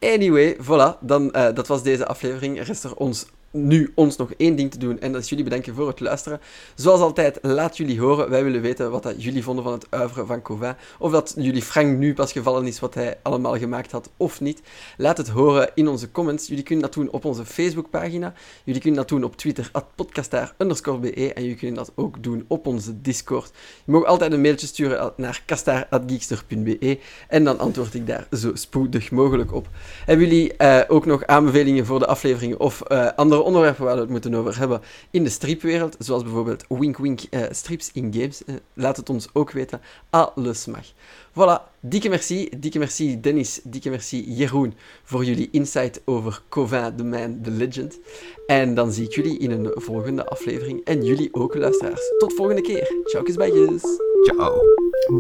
Anyway, 0.01 0.57
voilà, 0.57 0.99
dan, 1.01 1.33
uh, 1.37 1.49
dat 1.55 1.67
was 1.67 1.83
deze 1.83 2.07
aflevering. 2.07 2.59
Er 2.59 2.65
rest 2.65 2.85
er 2.85 2.95
ons 2.95 3.27
nu 3.51 3.93
ons 3.95 4.17
nog 4.17 4.33
één 4.37 4.57
ding 4.57 4.71
te 4.71 4.79
doen 4.79 5.01
en 5.01 5.13
dat 5.13 5.23
is 5.23 5.29
jullie 5.29 5.45
bedanken 5.45 5.75
voor 5.75 5.89
het 5.89 6.01
luisteren. 6.01 6.41
Zoals 6.75 7.01
altijd, 7.01 7.39
laat 7.43 7.77
jullie 7.77 8.01
horen. 8.01 8.31
Wij 8.31 8.45
willen 8.45 8.61
weten 8.61 8.91
wat 8.91 9.03
dat 9.03 9.23
jullie 9.23 9.43
vonden 9.43 9.65
van 9.65 9.73
het 9.73 9.87
uiveren 9.91 10.27
van 10.27 10.43
Covin. 10.43 10.75
Of 10.99 11.13
dat 11.13 11.35
jullie 11.39 11.63
Frank 11.63 11.99
nu 11.99 12.15
pas 12.15 12.33
gevallen 12.33 12.67
is 12.67 12.81
wat 12.81 12.95
hij 12.95 13.19
allemaal 13.23 13.59
gemaakt 13.59 13.93
had 13.93 14.11
of 14.17 14.41
niet. 14.41 14.63
Laat 14.97 15.17
het 15.17 15.29
horen 15.29 15.71
in 15.75 15.89
onze 15.89 16.11
comments. 16.11 16.47
Jullie 16.47 16.65
kunnen 16.65 16.85
dat 16.85 16.95
doen 16.95 17.11
op 17.11 17.25
onze 17.25 17.45
Facebookpagina. 17.45 18.33
Jullie 18.65 18.81
kunnen 18.81 19.01
dat 19.01 19.09
doen 19.09 19.25
op 19.25 19.37
Twitter, 19.37 19.71
podcastaar_be. 19.95 21.33
En 21.35 21.43
jullie 21.43 21.57
kunnen 21.57 21.77
dat 21.77 21.93
ook 21.95 22.23
doen 22.23 22.45
op 22.49 22.67
onze 22.67 23.01
Discord. 23.01 23.51
Je 23.85 23.93
mag 23.93 24.05
altijd 24.05 24.33
een 24.33 24.41
mailtje 24.41 24.67
sturen 24.67 25.13
naar 25.17 25.43
kastaar.geekster.be 25.47 26.99
en 27.29 27.45
dan 27.45 27.59
antwoord 27.59 27.95
ik 27.95 28.07
daar 28.07 28.27
zo 28.33 28.55
spoedig 28.55 29.11
mogelijk 29.11 29.53
op. 29.53 29.69
Hebben 30.05 30.27
jullie 30.27 30.53
uh, 30.59 30.81
ook 30.89 31.07
nog 31.07 31.27
aanbevelingen 31.27 31.87
voor 31.87 31.99
de 31.99 32.07
afleveringen 32.07 32.61
of 32.61 32.83
uh, 32.89 33.09
andere 33.45 33.59
onderwerpen 33.59 33.85
waar 33.85 33.95
we 33.95 34.01
het 34.01 34.11
moeten 34.11 34.35
over 34.35 34.59
hebben 34.59 34.81
in 35.11 35.25
de 35.25 35.31
stripwereld, 35.31 35.97
zoals 35.99 36.23
bijvoorbeeld 36.23 36.65
wink 36.69 36.97
wink 36.99 37.21
uh, 37.31 37.41
strips 37.51 37.91
in 37.93 38.13
games. 38.13 38.43
Uh, 38.47 38.55
laat 38.75 38.97
het 38.97 39.11
ons 39.11 39.29
ook 39.33 39.51
weten. 39.51 39.81
Alles 40.11 40.67
mag. 40.67 40.93
Voilà, 41.33 41.71
dikke 41.81 42.09
merci. 42.09 42.49
Dikke 42.57 42.79
merci 42.79 43.21
Dennis, 43.21 43.61
dikke 43.65 43.91
merci 43.91 44.25
Jeroen 44.33 44.75
voor 45.05 45.25
jullie 45.25 45.49
insight 45.51 46.01
over 46.05 46.43
Covin, 46.49 46.97
the 46.97 47.05
man, 47.05 47.41
the 47.43 47.51
legend. 47.51 47.99
En 48.47 48.75
dan 48.75 48.93
zie 48.93 49.05
ik 49.05 49.15
jullie 49.15 49.39
in 49.39 49.51
een 49.51 49.71
volgende 49.75 50.27
aflevering. 50.27 50.85
En 50.85 51.05
jullie 51.05 51.29
ook, 51.35 51.55
luisteraars. 51.55 52.03
Tot 52.19 52.35
volgende 52.35 52.63
keer. 52.63 52.93
Ciao, 53.05 53.23
kusbijtjes. 53.23 53.83
Ciao. 54.23 54.61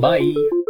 Bye. 0.00 0.66